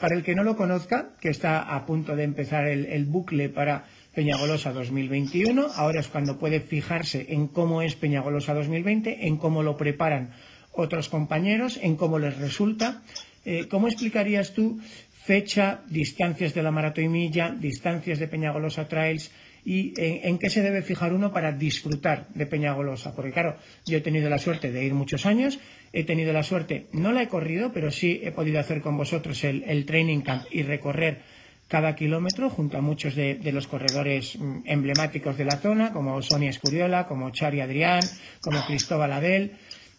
para, 0.00 0.14
el 0.14 0.22
que 0.22 0.34
no 0.34 0.44
lo 0.44 0.56
conozca, 0.56 1.10
que 1.20 1.30
está 1.30 1.62
a 1.62 1.86
punto 1.86 2.14
de 2.14 2.24
empezar 2.24 2.66
el, 2.68 3.04
bucle 3.06 3.48
para 3.48 3.86
Peñagolosa 4.14 4.72
2021, 4.72 5.66
ahora 5.74 6.00
es 6.00 6.08
cuando 6.08 6.38
puede 6.38 6.60
fijarse 6.60 7.26
en 7.30 7.48
cómo 7.48 7.82
es 7.82 7.96
Peñagolosa 7.96 8.54
2020, 8.54 9.26
en 9.26 9.36
cómo 9.36 9.62
lo 9.62 9.76
preparan 9.76 10.32
otros 10.72 11.08
compañeros, 11.08 11.78
en 11.82 11.96
cómo 11.96 12.18
les 12.18 12.36
resulta. 12.36 13.02
Eh, 13.44 13.66
¿Cómo 13.68 13.88
explicarías 13.88 14.52
tú 14.52 14.80
fecha, 15.24 15.80
distancias 15.88 16.52
de 16.54 16.62
la 16.62 16.70
maratón 16.70 17.04
y 17.04 17.08
milla, 17.08 17.50
distancias 17.50 18.18
de 18.18 18.28
Peñagolosa 18.28 18.88
Trails? 18.88 19.30
Y 19.66 19.94
en, 19.96 20.38
qué 20.38 20.48
se 20.48 20.62
debe 20.62 20.80
fijar 20.80 21.12
uno 21.12 21.32
para 21.32 21.50
disfrutar 21.50 22.28
de 22.32 22.46
Peñagolosa. 22.46 23.16
Porque 23.16 23.32
claro, 23.32 23.56
yo 23.84 23.98
he 23.98 24.00
tenido 24.00 24.30
la 24.30 24.38
suerte 24.38 24.70
de 24.70 24.84
ir 24.84 24.94
muchos 24.94 25.26
años, 25.26 25.58
he 25.92 26.04
tenido 26.04 26.32
la 26.32 26.44
suerte, 26.44 26.86
no 26.92 27.10
la 27.10 27.22
he 27.22 27.28
corrido, 27.28 27.72
pero 27.72 27.90
sí 27.90 28.20
he 28.22 28.30
podido 28.30 28.60
hacer 28.60 28.80
con 28.80 28.96
vosotros 28.96 29.42
el, 29.42 29.84
training 29.84 30.20
camp 30.20 30.44
y 30.52 30.62
recorrer 30.62 31.22
cada 31.66 31.96
kilómetro 31.96 32.48
junto 32.48 32.78
a 32.78 32.80
muchos 32.80 33.16
de, 33.16 33.40
los 33.52 33.66
corredores 33.66 34.38
mm, 34.38 34.60
emblemáticos 34.66 35.36
de 35.36 35.46
la 35.46 35.56
zona, 35.56 35.92
como 35.92 36.22
Sonia 36.22 36.50
Escuriola, 36.50 37.08
como 37.08 37.30
Chari 37.30 37.60
Adrián, 37.60 38.04
como 38.40 38.64
Cristóbal 38.66 39.12
Adel. 39.12 39.56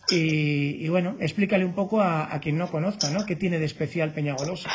Y, 0.10 0.88
bueno, 0.88 1.18
explícale 1.20 1.66
un 1.66 1.74
poco 1.74 2.00
a, 2.00 2.34
a, 2.34 2.40
quien 2.40 2.58
no 2.58 2.72
conozca, 2.72 3.10
¿no? 3.10 3.26
¿Qué 3.26 3.36
tiene 3.36 3.60
de 3.60 3.66
especial 3.66 4.14
Peñagolosa? 4.14 4.70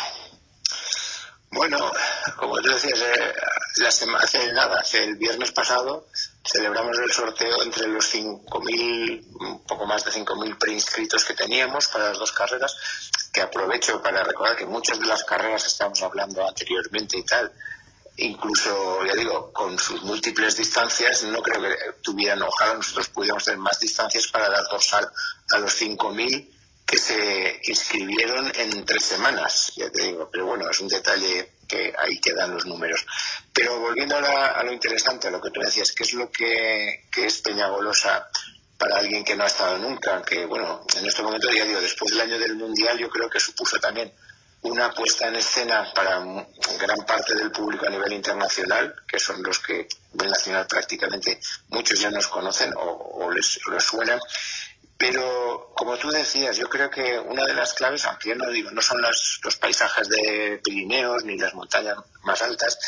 Bueno, 1.52 1.92
como 2.36 2.58
tú 2.62 2.70
decías, 2.70 2.98
eh, 2.98 3.34
la 3.76 3.90
semana, 3.90 4.24
hace 4.24 4.52
nada, 4.54 4.80
hace 4.80 5.04
el 5.04 5.16
viernes 5.16 5.52
pasado, 5.52 6.06
celebramos 6.42 6.98
el 6.98 7.12
sorteo 7.12 7.62
entre 7.62 7.88
los 7.88 8.14
5.000, 8.14 9.26
un 9.38 9.62
poco 9.66 9.84
más 9.84 10.02
de 10.02 10.12
5.000 10.12 10.56
preinscritos 10.56 11.26
que 11.26 11.34
teníamos 11.34 11.88
para 11.88 12.08
las 12.08 12.18
dos 12.18 12.32
carreras, 12.32 12.74
que 13.30 13.42
aprovecho 13.42 14.00
para 14.00 14.24
recordar 14.24 14.56
que 14.56 14.64
muchas 14.64 14.98
de 14.98 15.04
las 15.04 15.24
carreras 15.24 15.62
que 15.62 15.68
estábamos 15.68 16.02
hablando 16.02 16.48
anteriormente 16.48 17.18
y 17.18 17.24
tal, 17.24 17.52
incluso, 18.16 19.04
ya 19.04 19.12
digo, 19.14 19.52
con 19.52 19.78
sus 19.78 20.02
múltiples 20.04 20.56
distancias, 20.56 21.22
no 21.24 21.42
creo 21.42 21.60
que 21.60 21.76
tuvieran, 22.02 22.40
ojalá 22.42 22.74
nosotros 22.74 23.10
pudiéramos 23.10 23.44
tener 23.44 23.60
más 23.60 23.78
distancias 23.78 24.26
para 24.28 24.48
dar 24.48 24.64
dorsal 24.70 25.06
a 25.50 25.58
los 25.58 25.82
5.000 25.82 26.48
que 26.92 26.98
se 26.98 27.60
inscribieron 27.68 28.52
en 28.54 28.84
tres 28.84 29.02
semanas, 29.02 29.72
ya 29.76 29.88
te 29.90 30.02
digo, 30.02 30.28
pero 30.30 30.44
bueno, 30.44 30.68
es 30.68 30.78
un 30.78 30.88
detalle 30.88 31.54
que 31.66 31.90
ahí 31.98 32.20
quedan 32.20 32.52
los 32.52 32.66
números. 32.66 33.06
Pero 33.50 33.80
volviendo 33.80 34.14
a, 34.18 34.62
lo 34.62 34.70
interesante, 34.70 35.28
a 35.28 35.30
lo 35.30 35.40
que 35.40 35.50
tú 35.50 35.62
decías, 35.62 35.90
¿qué 35.92 36.02
es 36.02 36.12
lo 36.12 36.30
que, 36.30 37.08
es 37.16 37.38
Peñagolosa 37.38 38.28
para 38.76 38.98
alguien 38.98 39.24
que 39.24 39.34
no 39.34 39.44
ha 39.44 39.46
estado 39.46 39.78
nunca? 39.78 40.20
Que, 40.20 40.44
bueno, 40.44 40.84
en 40.94 41.06
este 41.06 41.22
momento, 41.22 41.50
ya 41.50 41.64
digo, 41.64 41.80
después 41.80 42.12
del 42.12 42.20
año 42.20 42.38
del 42.38 42.56
Mundial, 42.56 42.98
yo 42.98 43.08
creo 43.08 43.30
que 43.30 43.40
supuso 43.40 43.80
también 43.80 44.12
una 44.60 44.92
puesta 44.92 45.28
en 45.28 45.36
escena 45.36 45.90
para 45.94 46.18
gran 46.78 47.06
parte 47.06 47.34
del 47.34 47.50
público 47.50 47.86
a 47.86 47.90
nivel 47.90 48.12
internacional, 48.12 48.94
que 49.08 49.18
son 49.18 49.42
los 49.42 49.60
que 49.60 49.88
ven 50.12 50.28
nacional 50.28 50.66
prácticamente 50.66 51.40
muchos 51.68 51.98
ya 51.98 52.10
nos 52.10 52.28
conocen 52.28 52.72
o, 52.76 53.30
les 53.30 53.58
suenan, 53.78 54.20
pero, 54.98 55.72
como 55.74 55.96
tú 55.96 56.10
decías, 56.10 56.56
yo 56.56 56.68
creo 56.68 56.90
que 56.90 57.18
una 57.18 57.44
de 57.44 57.54
las 57.54 57.74
claves, 57.74 58.04
aunque 58.04 58.34
no 58.36 58.48
digo, 58.50 58.70
no 58.70 58.80
son 58.80 59.02
los 59.02 59.56
paisajes 59.60 60.08
de 60.08 60.60
Pirineos 60.62 61.24
ni 61.24 61.36
las 61.36 61.54
montañas 61.54 61.96
más 62.22 62.40
altas, 62.42 62.78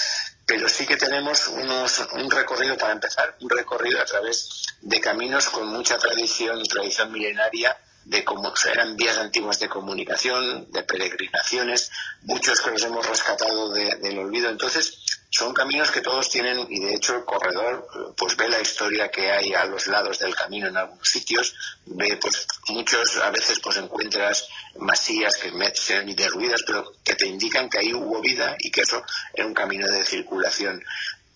pero 0.46 0.68
sí 0.68 0.86
que 0.86 0.96
tenemos 0.96 1.48
unos, 1.48 2.06
un 2.12 2.30
recorrido, 2.30 2.76
para 2.76 2.92
empezar, 2.92 3.36
un 3.40 3.50
recorrido 3.50 4.00
a 4.00 4.04
través 4.04 4.62
de 4.80 5.00
caminos 5.00 5.48
con 5.48 5.66
mucha 5.68 5.98
tradición, 5.98 6.62
tradición 6.64 7.10
milenaria, 7.12 7.76
de 8.04 8.24
cómo 8.24 8.52
eran 8.70 8.96
vías 8.96 9.18
antiguas 9.18 9.58
de 9.58 9.68
comunicación, 9.68 10.70
de 10.70 10.82
peregrinaciones, 10.82 11.90
muchos 12.22 12.60
que 12.60 12.70
los 12.70 12.82
hemos 12.84 13.06
rescatado 13.06 13.72
del 13.72 14.18
olvido. 14.18 14.50
Entonces, 14.50 14.98
son 15.34 15.52
caminos 15.52 15.90
que 15.90 16.00
todos 16.00 16.30
tienen 16.30 16.64
y 16.70 16.78
de 16.78 16.94
hecho 16.94 17.16
el 17.16 17.24
corredor 17.24 17.88
pues 18.16 18.36
ve 18.36 18.48
la 18.48 18.60
historia 18.60 19.10
que 19.10 19.32
hay 19.32 19.52
a 19.52 19.64
los 19.64 19.88
lados 19.88 20.20
del 20.20 20.32
camino 20.32 20.68
en 20.68 20.76
algunos 20.76 21.08
sitios 21.08 21.56
ve 21.86 22.16
pues 22.18 22.46
muchos 22.68 23.16
a 23.16 23.30
veces 23.30 23.58
pues 23.60 23.76
encuentras 23.78 24.48
masías 24.76 25.36
que 25.36 25.50
se 25.74 25.96
han 25.96 26.14
derruidas 26.14 26.62
pero 26.64 26.92
que 27.02 27.16
te 27.16 27.26
indican 27.26 27.68
que 27.68 27.78
ahí 27.78 27.92
hubo 27.92 28.20
vida 28.20 28.54
y 28.60 28.70
que 28.70 28.82
eso 28.82 29.02
era 29.32 29.44
un 29.44 29.54
camino 29.54 29.88
de 29.88 30.04
circulación 30.04 30.80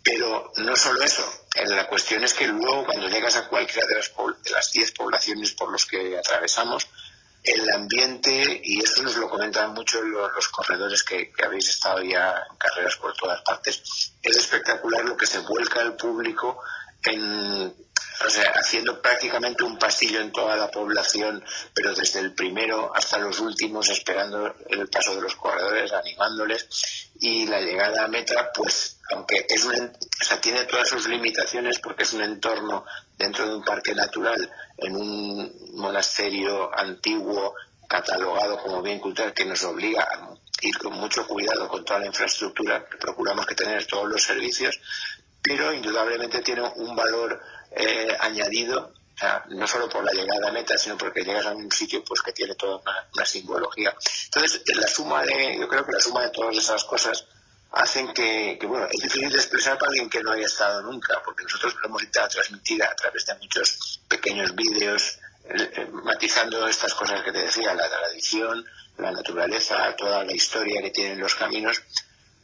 pero 0.03 0.53
no 0.57 0.77
solo 0.77 1.03
eso 1.03 1.25
la 1.67 1.87
cuestión 1.89 2.23
es 2.25 2.35
que 2.35 2.47
luego 2.47 2.85
cuando 2.85 3.09
llegas 3.09 3.37
a 3.37 3.49
cualquiera 3.49 3.87
de 3.87 3.97
las 3.97 4.13
de 4.45 4.51
las 4.51 4.73
diez 4.73 4.93
poblaciones 4.93 5.53
por 5.53 5.71
los 5.71 5.87
que 5.87 6.17
atravesamos 6.17 6.87
el 7.43 7.71
ambiente, 7.71 8.61
y 8.65 8.83
eso 8.83 9.03
nos 9.03 9.17
lo 9.17 9.29
comentan 9.29 9.73
mucho 9.73 10.03
los, 10.03 10.49
corredores 10.49 11.03
que, 11.03 11.33
habéis 11.43 11.69
estado 11.69 12.03
ya 12.03 12.45
en 12.51 12.57
carreras 12.57 12.97
por 12.97 13.15
todas 13.15 13.41
partes, 13.43 14.13
es 14.23 14.37
espectacular 14.37 15.05
lo 15.05 15.17
que 15.17 15.27
se 15.27 15.39
vuelca 15.39 15.81
el 15.81 15.95
público 15.95 16.61
en, 17.05 17.63
o 18.27 18.31
sea, 18.31 18.53
haciendo 18.57 19.01
prácticamente 19.01 19.63
un 19.63 19.79
pasillo 19.79 20.21
en 20.21 20.33
toda 20.33 20.57
la 20.57 20.71
población, 20.71 21.43
pero 21.73 21.95
desde 21.95 22.19
el 22.21 22.35
primero 22.35 22.93
hasta 22.95 23.19
los 23.19 23.39
últimos, 23.39 23.89
esperando 23.89 24.55
el 24.69 24.89
paso 24.89 25.15
de 25.15 25.23
los 25.23 25.37
corredores, 25.37 25.93
animándoles, 25.93 27.11
y 27.21 27.47
la 27.47 27.61
llegada 27.61 28.05
a 28.05 28.09
meta, 28.09 28.51
pues, 28.53 28.98
aunque 29.11 29.47
es 29.49 29.65
un, 29.65 29.75
o 29.75 30.25
sea, 30.25 30.41
tiene 30.41 30.65
todas 30.65 30.89
sus 30.89 31.09
limitaciones 31.09 31.79
porque 31.79 32.03
es 32.03 32.13
un 32.13 32.23
entorno 32.23 32.85
dentro 33.17 33.47
de 33.47 33.55
un 33.57 33.65
parque 33.65 33.95
natural, 33.95 34.51
en 34.77 34.97
un 34.97 35.71
monasterio 35.75 36.71
antiguo, 36.77 37.55
catalogado 37.89 38.59
como 38.59 38.83
bien 38.83 39.01
cultural, 39.01 39.33
que 39.33 39.47
nos 39.47 39.65
obliga 39.65 40.03
a 40.03 40.35
ir 40.61 40.77
con 40.79 40.93
mucho 40.95 41.27
cuidado 41.27 41.69
con 41.69 41.85
toda 41.85 42.01
la 42.01 42.07
infraestructura, 42.07 42.87
que 42.89 42.99
procuramos 42.99 43.47
que 43.47 43.55
tener 43.55 43.87
todos 43.87 44.09
los 44.09 44.23
servicios, 44.23 44.79
pero 45.41 45.73
indudablemente 45.73 46.43
tiene 46.43 46.63
un 46.77 46.95
valor 46.95 47.41
eh, 47.71 48.17
añadido, 48.21 48.93
no 49.49 49.67
solo 49.67 49.89
por 49.89 50.05
la 50.05 50.13
llegada 50.13 50.49
a 50.49 50.53
meta, 50.53 50.77
sino 50.77 50.97
porque 50.97 51.25
llegas 51.25 51.47
a 51.47 51.53
un 51.53 51.71
sitio 51.73 52.05
pues 52.05 52.21
que 52.21 52.33
tiene 52.33 52.55
toda 52.55 52.81
una, 53.15 53.25
simbología. 53.25 53.95
Entonces, 54.25 54.63
la 54.77 54.87
suma 54.87 55.23
de, 55.25 55.59
yo 55.59 55.67
creo 55.67 55.85
que 55.85 55.93
la 55.93 56.01
suma 56.01 56.23
de 56.23 56.31
todas 56.31 56.57
esas 56.57 56.85
cosas 56.85 57.27
hacen 57.73 58.13
que, 58.13 58.59
bueno, 58.67 58.87
es 58.91 59.03
difícil 59.03 59.31
de 59.31 59.37
expresar 59.37 59.79
para 59.79 59.91
alguien 59.91 60.09
que 60.09 60.23
no 60.23 60.33
haya 60.33 60.47
estado 60.47 60.83
nunca, 60.83 61.21
porque 61.25 61.45
nosotros 61.45 61.75
lo 61.75 61.89
hemos 61.89 62.03
intentado 62.03 62.29
transmitir 62.29 62.83
a 62.83 62.95
través 62.95 63.27
de 63.27 63.35
muchos 63.37 64.01
pequeños 64.09 64.55
vídeos, 64.55 65.19
eh, 65.45 65.71
eh, 65.75 65.89
matizando 65.93 66.67
estas 66.67 66.95
cosas 66.95 67.23
que 67.23 67.33
te 67.33 67.43
decía, 67.43 67.75
la 67.75 67.89
tradición, 67.89 68.65
la 68.97 69.13
naturaleza, 69.13 69.95
toda 69.97 70.25
la 70.25 70.33
historia 70.33 70.83
que 70.83 70.91
tienen 70.91 71.21
los 71.21 71.35
caminos, 71.35 71.83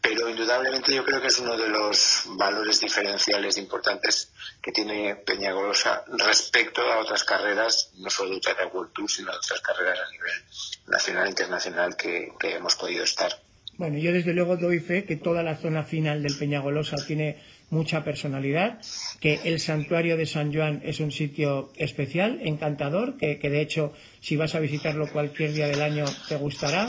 pero 0.00 0.28
indudablemente 0.28 0.94
yo 0.94 1.02
creo 1.02 1.20
que 1.20 1.28
es 1.28 1.38
uno 1.38 1.56
de 1.56 1.68
los 1.68 2.24
valores 2.26 2.78
diferenciales 2.78 3.56
importantes 3.56 4.30
que 4.60 4.70
tiene 4.70 5.16
Peñagolosa 5.16 6.04
respecto 6.08 6.82
a 6.82 6.98
otras 6.98 7.24
carreras, 7.24 7.90
no 7.94 8.10
solo 8.10 8.30
de 8.30 8.36
Ultra 8.36 8.66
World 8.66 8.92
Tour, 8.92 9.10
sino 9.10 9.32
a 9.32 9.36
otras 9.36 9.60
carreras 9.62 9.98
a 10.06 10.10
nivel 10.10 10.44
nacional 10.88 11.26
e 11.26 11.30
internacional 11.30 11.96
que 11.96 12.34
hemos 12.42 12.76
podido 12.76 13.02
estar. 13.02 13.34
Bueno, 13.76 13.98
yo 13.98 14.12
desde 14.12 14.34
luego 14.34 14.56
doy 14.56 14.78
fe 14.78 15.04
que 15.04 15.16
toda 15.16 15.42
la 15.42 15.56
zona 15.56 15.82
final 15.82 16.22
del 16.22 16.36
Peñagolosa 16.36 16.96
tiene 17.06 17.36
mucha 17.70 18.04
personalidad, 18.04 18.78
que 19.18 19.40
el 19.44 19.58
santuario 19.58 20.16
de 20.16 20.26
San 20.26 20.54
Juan 20.54 20.80
es 20.84 21.00
un 21.00 21.10
sitio 21.10 21.72
especial, 21.76 22.38
encantador, 22.44 23.16
que, 23.16 23.36
de 23.36 23.60
hecho 23.60 23.92
si 24.20 24.36
vas 24.36 24.54
a 24.54 24.60
visitarlo 24.60 25.08
cualquier 25.08 25.52
día 25.52 25.66
del 25.66 25.82
año 25.82 26.04
te 26.28 26.36
gustará. 26.36 26.88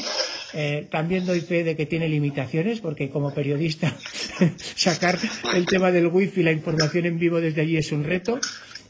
Eh, 0.54 0.88
también 0.89 1.26
doy 1.26 1.41
fe 1.41 1.63
de 1.63 1.76
que 1.76 1.88
tiene 1.88 2.08
limitaciones, 2.08 2.82
porque 2.82 3.10
como 3.10 3.34
periodista 3.34 3.91
sacar 4.76 5.17
el 5.54 5.65
tema 5.65 5.91
del 5.91 6.08
wifi, 6.08 6.43
la 6.43 6.52
información 6.52 7.08
en 7.08 7.17
vivo 7.17 7.41
desde 7.41 7.62
allí 7.62 7.78
es 7.78 7.91
un 7.91 8.04
reto. 8.04 8.39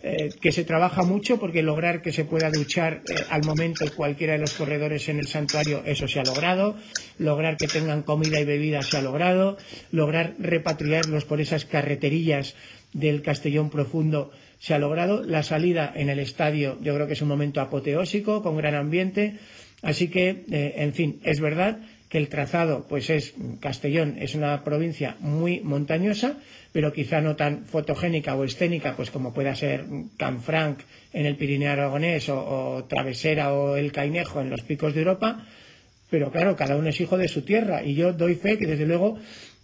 Eh, 0.08 0.30
que 0.40 0.52
se 0.52 0.64
trabaja 0.64 1.02
mucho 1.02 1.40
porque 1.40 1.64
lograr 1.64 2.04
que 2.04 2.12
se 2.12 2.26
pueda 2.26 2.52
duchar 2.52 3.02
eh, 3.10 3.16
al 3.32 3.44
momento 3.44 3.86
cualquiera 3.96 4.34
de 4.34 4.40
los 4.40 4.54
corredores 4.54 5.10
en 5.10 5.18
el 5.18 5.26
santuario, 5.26 5.82
eso 5.84 6.08
se 6.08 6.20
ha 6.20 6.24
logrado, 6.24 6.76
lograr 7.18 7.58
que 7.58 7.66
tengan 7.66 8.04
comida 8.04 8.40
y 8.40 8.46
bebida 8.46 8.84
se 8.84 8.98
ha 8.98 9.02
logrado, 9.02 9.58
lograr 9.92 10.36
repatriarlos 10.38 11.26
por 11.26 11.42
esas 11.42 11.66
carreterillas 11.66 12.54
del 12.94 13.24
Castellón 13.24 13.72
Profundo 13.72 14.30
se 14.60 14.76
ha 14.76 14.78
logrado, 14.78 15.24
la 15.24 15.42
salida 15.42 15.92
en 15.96 16.12
el 16.12 16.20
estadio 16.20 16.78
yo 16.84 16.94
creo 16.94 17.08
que 17.08 17.14
es 17.14 17.24
un 17.24 17.30
momento 17.30 17.60
apoteósico, 17.60 18.44
con 18.44 18.58
gran 18.58 18.76
ambiente, 18.76 19.40
así 19.82 20.10
que, 20.10 20.46
eh, 20.52 20.74
en 20.78 20.94
fin, 20.94 21.20
es 21.24 21.40
verdad 21.40 21.80
el 22.18 22.30
trazado 22.30 22.86
pues 22.88 23.10
es 23.10 23.34
Castellón 23.60 24.18
es 24.20 24.36
una 24.36 24.64
provincia 24.64 25.18
muy 25.20 25.62
montañosa 25.62 26.38
pero 26.76 26.92
quizá 26.92 27.22
no 27.22 27.38
tan 27.38 27.66
fotogénica 27.66 28.36
o 28.36 28.44
escénica 28.44 28.96
pues 28.96 29.10
como 29.10 29.34
pueda 29.34 29.56
ser 29.56 29.86
Canfranc 30.18 30.80
en 31.14 31.26
el 31.26 31.38
Pirineo 31.38 31.72
Aragonés 31.72 32.28
o, 32.28 32.86
Travesera 32.90 33.54
o 33.54 33.78
el 33.78 33.94
Cainejo 33.94 34.42
en 34.42 34.50
los 34.50 34.62
picos 34.62 34.94
de 34.94 35.00
Europa, 35.00 35.48
pero 36.10 36.32
claro, 36.32 36.58
cada 36.58 36.76
uno 36.76 36.90
es 36.90 37.00
hijo 37.00 37.18
de 37.18 37.30
su 37.30 37.44
tierra 37.44 37.82
y 37.82 37.96
yo 37.96 38.12
doy 38.12 38.36
fe 38.36 38.58
que 38.58 38.68
desde 38.68 38.86
luego 38.86 39.18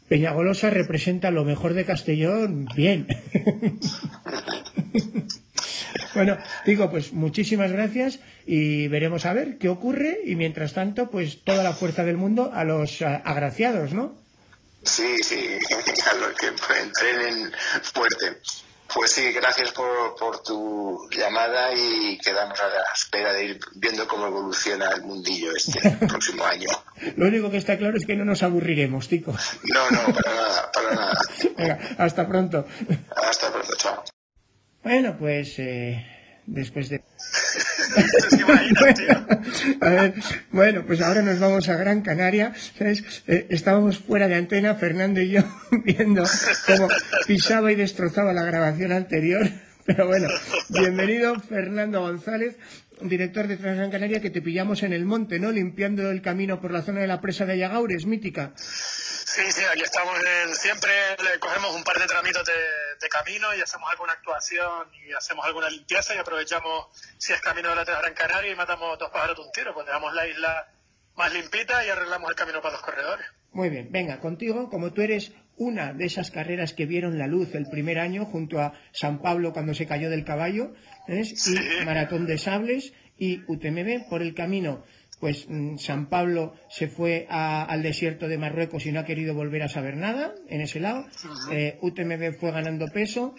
Peñagolosa 0.08 0.70
representa 0.70 1.32
lo 1.32 1.44
mejor 1.44 1.74
de 1.74 1.84
Castellón 1.84 2.66
bien. 2.76 3.08
bueno, 6.14 6.38
digo, 6.66 6.90
pues 6.90 7.14
muchísimas 7.14 7.72
gracias 7.72 8.20
y 8.46 8.88
veremos 8.88 9.26
a 9.26 9.34
ver 9.34 9.58
qué 9.58 9.70
ocurre 9.70 10.20
y 10.26 10.36
mientras 10.36 10.74
tanto, 10.74 11.10
pues 11.10 11.44
toda 11.44 11.64
la 11.64 11.74
fuerza 11.74 12.04
del 12.04 12.18
mundo 12.18 12.52
a 12.54 12.64
los 12.64 13.02
agraciados, 13.02 13.94
¿no? 13.94 14.16
Sí, 14.84 15.18
sí, 15.24 15.58
a 16.12 16.14
los 16.16 16.34
que 16.38 16.48
entrenen 16.48 17.52
fuerte. 17.84 18.38
Pues 18.94 19.12
sí, 19.12 19.32
gracias 19.32 19.72
por, 19.72 20.16
por 20.18 20.44
tu 20.44 21.08
llamada 21.12 21.74
y 21.74 22.18
quedamos 22.18 22.60
a 22.60 22.68
la 22.68 22.84
espera 22.94 23.32
de 23.32 23.46
ir 23.46 23.60
viendo 23.76 24.06
cómo 24.06 24.28
evoluciona 24.28 24.90
el 24.90 25.04
mundillo 25.04 25.56
este 25.56 25.80
próximo 26.08 26.44
año. 26.44 26.68
Lo 27.16 27.28
único 27.28 27.50
que 27.50 27.58
está 27.58 27.78
claro 27.78 27.96
es 27.96 28.06
que 28.06 28.18
no 28.18 28.26
nos 28.26 28.44
aburriremos, 28.44 29.08
Tico. 29.08 29.34
No, 29.64 29.92
no, 29.92 30.14
para 30.14 30.36
nada, 30.36 30.72
para 30.74 30.96
nada. 30.96 31.14
Venga, 31.58 31.80
hasta 31.98 32.28
pronto. 32.28 32.68
Hasta 33.16 33.52
pronto, 33.52 33.74
chao. 33.78 34.04
Bueno, 34.84 35.16
pues 35.18 35.60
eh, 35.60 36.06
después 36.48 36.90
de 36.90 37.02
bueno, 40.52 40.84
pues 40.86 41.02
ahora 41.02 41.22
nos 41.22 41.40
vamos 41.40 41.70
a 41.70 41.76
Gran 41.76 42.02
Canaria. 42.02 42.54
Eh, 42.80 43.48
estábamos 43.50 44.00
fuera 44.00 44.28
de 44.28 44.36
antena, 44.36 44.76
Fernando 44.76 45.22
y 45.22 45.30
yo, 45.30 45.42
viendo 45.86 46.24
cómo 46.66 46.88
pisaba 47.28 47.72
y 47.72 47.76
destrozaba 47.76 48.34
la 48.34 48.44
grabación 48.44 48.92
anterior. 48.92 49.48
Pero 49.86 50.08
bueno, 50.08 50.28
bienvenido 50.70 51.40
Fernando 51.40 52.02
González, 52.02 52.56
director 53.02 53.48
de 53.48 53.58
Transgran 53.58 53.92
Canaria, 53.92 54.22
que 54.22 54.30
te 54.30 54.42
pillamos 54.42 54.84
en 54.84 54.94
el 54.94 55.06
monte, 55.06 55.40
¿no? 55.40 55.52
Limpiando 55.52 56.10
el 56.10 56.22
camino 56.22 56.62
por 56.62 56.72
la 56.72 56.84
zona 56.84 57.02
de 57.02 57.08
la 57.08 57.20
presa 57.20 57.46
de 57.46 57.54
Ayagaures, 57.54 58.06
mítica. 58.06 58.54
Sí, 59.32 59.50
sí, 59.50 59.62
aquí 59.64 59.82
estamos. 59.82 60.14
siempre 60.60 60.92
le 61.24 61.40
cogemos 61.40 61.74
un 61.74 61.86
par 61.86 61.98
de 61.98 62.06
tramitos 62.06 62.44
de, 62.46 63.08
camino 63.10 63.48
y 63.56 63.62
hacemos 63.62 63.90
alguna 63.90 64.14
actuación 64.14 64.88
y 65.08 65.14
hacemos 65.14 65.46
alguna 65.46 65.70
limpieza 65.70 66.16
y 66.16 66.18
aprovechamos, 66.18 66.88
si 67.18 67.32
es 67.34 67.42
camino 67.42 67.70
de 67.70 67.76
la 67.76 67.84
Gran 67.84 68.14
Canaria, 68.14 68.52
y 68.52 68.56
matamos 68.56 69.00
dos 69.00 69.10
pájaros 69.10 69.38
de 69.38 69.44
un 69.44 69.52
tiro. 69.52 69.74
Pues 69.74 69.86
dejamos 69.86 70.14
la 70.14 70.28
isla 70.28 70.68
más 71.16 71.34
limpita 71.34 71.86
y 71.86 71.90
arreglamos 71.90 72.30
el 72.30 72.36
camino 72.36 72.62
para 72.62 72.74
los 72.74 72.82
corredores. 72.82 73.26
Muy 73.54 73.70
bien, 73.70 73.90
venga, 73.90 74.20
contigo, 74.20 74.70
como 74.70 74.92
tú 74.92 75.02
eres 75.02 75.32
una 75.58 75.94
de 75.94 76.06
esas 76.06 76.30
carreras 76.30 76.74
que 76.74 76.86
vieron 76.86 77.18
la 77.18 77.28
luz 77.28 77.56
el 77.56 77.70
primer 77.70 78.00
año 78.00 78.26
junto 78.26 78.60
a 78.60 78.74
San 78.92 79.22
Pablo 79.22 79.54
cuando 79.54 79.74
se 79.74 79.88
cayó 79.88 80.10
del 80.10 80.26
caballo, 80.26 80.74
y 81.08 81.86
Maratón 81.86 82.26
de 82.28 82.38
Sables 82.38 82.94
y 83.18 83.44
UTMB 83.48 84.10
por 84.10 84.22
el 84.22 84.34
camino 84.34 84.84
pues 85.22 85.46
mm, 85.48 85.78
San 85.78 86.08
Pablo 86.08 86.56
se 86.68 86.88
fue 86.90 87.28
al 87.30 87.84
desierto 87.84 88.28
de 88.28 88.40
Marruecos 88.40 88.86
y 88.86 88.92
no 88.92 89.00
ha 89.00 89.06
querido 89.06 89.34
volver 89.36 89.64
a 89.64 89.70
saber 89.70 89.96
nada 89.96 90.34
en 90.50 90.60
ese 90.60 90.82
lado. 90.82 91.06
Eh, 91.52 91.78
UTMB 91.82 92.34
fue 92.38 92.52
ganando 92.52 92.88
peso 92.88 93.36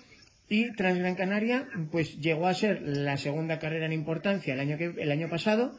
y 0.48 0.72
Transgran 0.72 1.16
Canaria 1.16 1.68
pues 1.90 2.18
llegó 2.20 2.46
a 2.46 2.54
ser 2.54 2.80
la 2.82 3.16
segunda 3.16 3.58
carrera 3.58 3.86
en 3.86 3.92
importancia 3.92 4.54
el 4.54 4.60
año, 4.60 4.78
que, 4.78 4.94
el 4.96 5.10
año 5.10 5.28
pasado, 5.28 5.76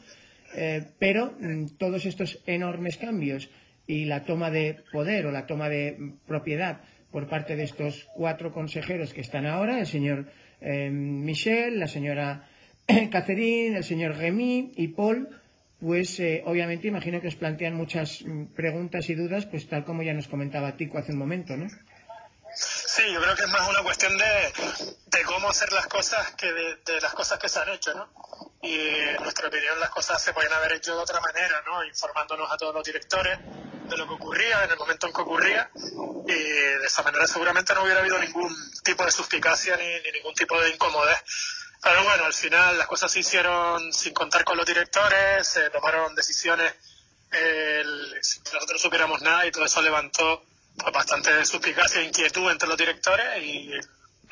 eh, 0.55 0.85
pero 0.99 1.35
mm, 1.39 1.77
todos 1.77 2.05
estos 2.05 2.43
enormes 2.45 2.97
cambios 2.97 3.49
y 3.87 4.05
la 4.05 4.25
toma 4.25 4.51
de 4.51 4.83
poder 4.91 5.25
o 5.25 5.31
la 5.31 5.45
toma 5.47 5.69
de 5.69 6.15
propiedad 6.27 6.81
por 7.11 7.29
parte 7.29 7.55
de 7.55 7.63
estos 7.63 8.09
cuatro 8.13 8.51
consejeros 8.51 9.13
que 9.13 9.21
están 9.21 9.45
ahora, 9.45 9.79
el 9.79 9.85
señor 9.85 10.25
eh, 10.59 10.89
Michel, 10.89 11.79
la 11.79 11.87
señora 11.87 12.49
Catherine, 13.11 13.77
el 13.77 13.83
señor 13.83 14.17
Remy 14.17 14.71
y 14.75 14.89
Paul, 14.89 15.29
pues 15.83 16.17
eh, 16.21 16.41
obviamente 16.45 16.87
imagino 16.87 17.19
que 17.19 17.27
os 17.27 17.35
plantean 17.35 17.75
muchas 17.75 18.21
mm, 18.21 18.55
preguntas 18.55 19.09
y 19.09 19.15
dudas, 19.15 19.45
pues 19.45 19.67
tal 19.67 19.83
como 19.83 20.01
ya 20.01 20.13
nos 20.13 20.29
comentaba 20.29 20.77
Tico 20.77 20.97
hace 20.97 21.11
un 21.11 21.17
momento, 21.17 21.57
¿no? 21.57 21.67
Sí, 22.55 23.01
yo 23.11 23.19
creo 23.21 23.35
que 23.35 23.43
es 23.43 23.49
más 23.49 23.67
una 23.67 23.83
cuestión 23.83 24.17
de, 24.17 25.23
cómo 25.25 25.49
hacer 25.49 25.73
las 25.73 25.87
cosas 25.87 26.35
que 26.35 26.51
de, 26.53 27.01
las 27.01 27.13
cosas 27.13 27.37
que 27.37 27.49
se 27.49 27.59
han 27.59 27.69
hecho, 27.69 27.93
¿no? 27.95 28.07
Y 28.61 28.75
en 28.75 29.21
nuestra 29.23 29.47
opinión 29.47 29.77
las 29.79 29.89
cosas 29.89 30.21
se 30.21 30.31
pueden 30.31 30.53
haber 30.53 30.73
hecho 30.73 30.95
de 30.95 31.01
otra 31.01 31.19
manera, 31.19 31.61
¿no? 31.65 31.83
Informándonos 31.83 32.49
a 32.49 32.55
todos 32.55 32.73
los 32.73 32.83
directores 32.85 33.39
de 33.89 33.97
lo 33.97 34.07
que 34.07 34.13
ocurría 34.13 34.63
en 34.63 34.71
el 34.71 34.77
momento 34.77 35.07
en 35.07 35.13
que 35.13 35.21
ocurría 35.21 35.69
y 36.27 36.33
de 36.33 36.85
esa 36.85 37.03
manera 37.03 37.27
seguramente 37.27 37.73
no 37.73 37.83
hubiera 37.83 37.99
habido 37.99 38.17
ningún 38.19 38.55
tipo 38.83 39.03
de 39.03 39.11
suspicacia 39.11 39.75
ni, 39.75 39.85
ni 39.85 40.11
ningún 40.13 40.33
tipo 40.33 40.59
de 40.61 40.69
incomodez 40.69 41.17
pero 41.83 42.03
bueno, 42.03 42.25
al 42.25 42.33
final 42.33 42.77
las 42.77 42.87
cosas 42.87 43.11
se 43.11 43.19
hicieron 43.19 43.91
sin 43.91 44.13
contar 44.13 44.45
con 44.45 44.57
los 44.57 44.65
directores, 44.65 45.45
se 45.45 45.69
tomaron 45.69 46.15
decisiones 46.15 46.73
sin 48.21 48.43
que 48.43 48.51
nosotros 48.53 48.81
supiéramos 48.81 49.21
nada 49.21 49.45
y 49.45 49.51
todo 49.51 49.65
eso 49.65 49.81
levantó 49.81 50.45
pues, 50.77 50.93
bastante 50.93 51.45
suspicacia 51.45 52.01
e 52.01 52.05
inquietud 52.05 52.49
entre 52.49 52.69
los 52.69 52.77
directores 52.77 53.43
y 53.43 53.71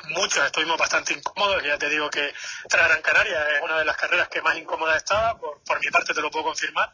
muchos 0.09 0.45
estuvimos 0.45 0.77
bastante 0.77 1.13
incómodos. 1.13 1.61
Ya 1.63 1.77
te 1.77 1.89
digo 1.89 2.09
que 2.09 2.33
Gran 2.69 3.01
Canaria 3.01 3.57
es 3.57 3.61
una 3.63 3.79
de 3.79 3.85
las 3.85 3.97
carreras 3.97 4.29
que 4.29 4.41
más 4.41 4.57
incómoda 4.57 4.95
estaba, 4.95 5.37
por, 5.37 5.61
por 5.63 5.79
mi 5.79 5.91
parte 5.91 6.13
te 6.13 6.21
lo 6.21 6.31
puedo 6.31 6.45
confirmar. 6.45 6.93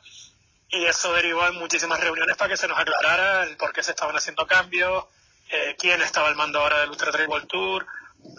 Y 0.69 0.85
eso 0.85 1.13
derivó 1.13 1.45
en 1.47 1.55
muchísimas 1.55 1.99
reuniones 1.99 2.35
para 2.35 2.49
que 2.49 2.57
se 2.57 2.67
nos 2.67 2.77
aclarara 2.77 3.43
el 3.43 3.55
por 3.57 3.71
qué 3.71 3.83
se 3.83 3.91
estaban 3.91 4.15
haciendo 4.15 4.45
cambios, 4.47 5.05
eh, 5.49 5.75
quién 5.79 6.01
estaba 6.01 6.27
al 6.27 6.35
mando 6.35 6.59
ahora 6.59 6.79
del 6.79 6.89
Ultra 6.89 7.11
Trail 7.11 7.29
World 7.29 7.47
Tour, 7.47 7.85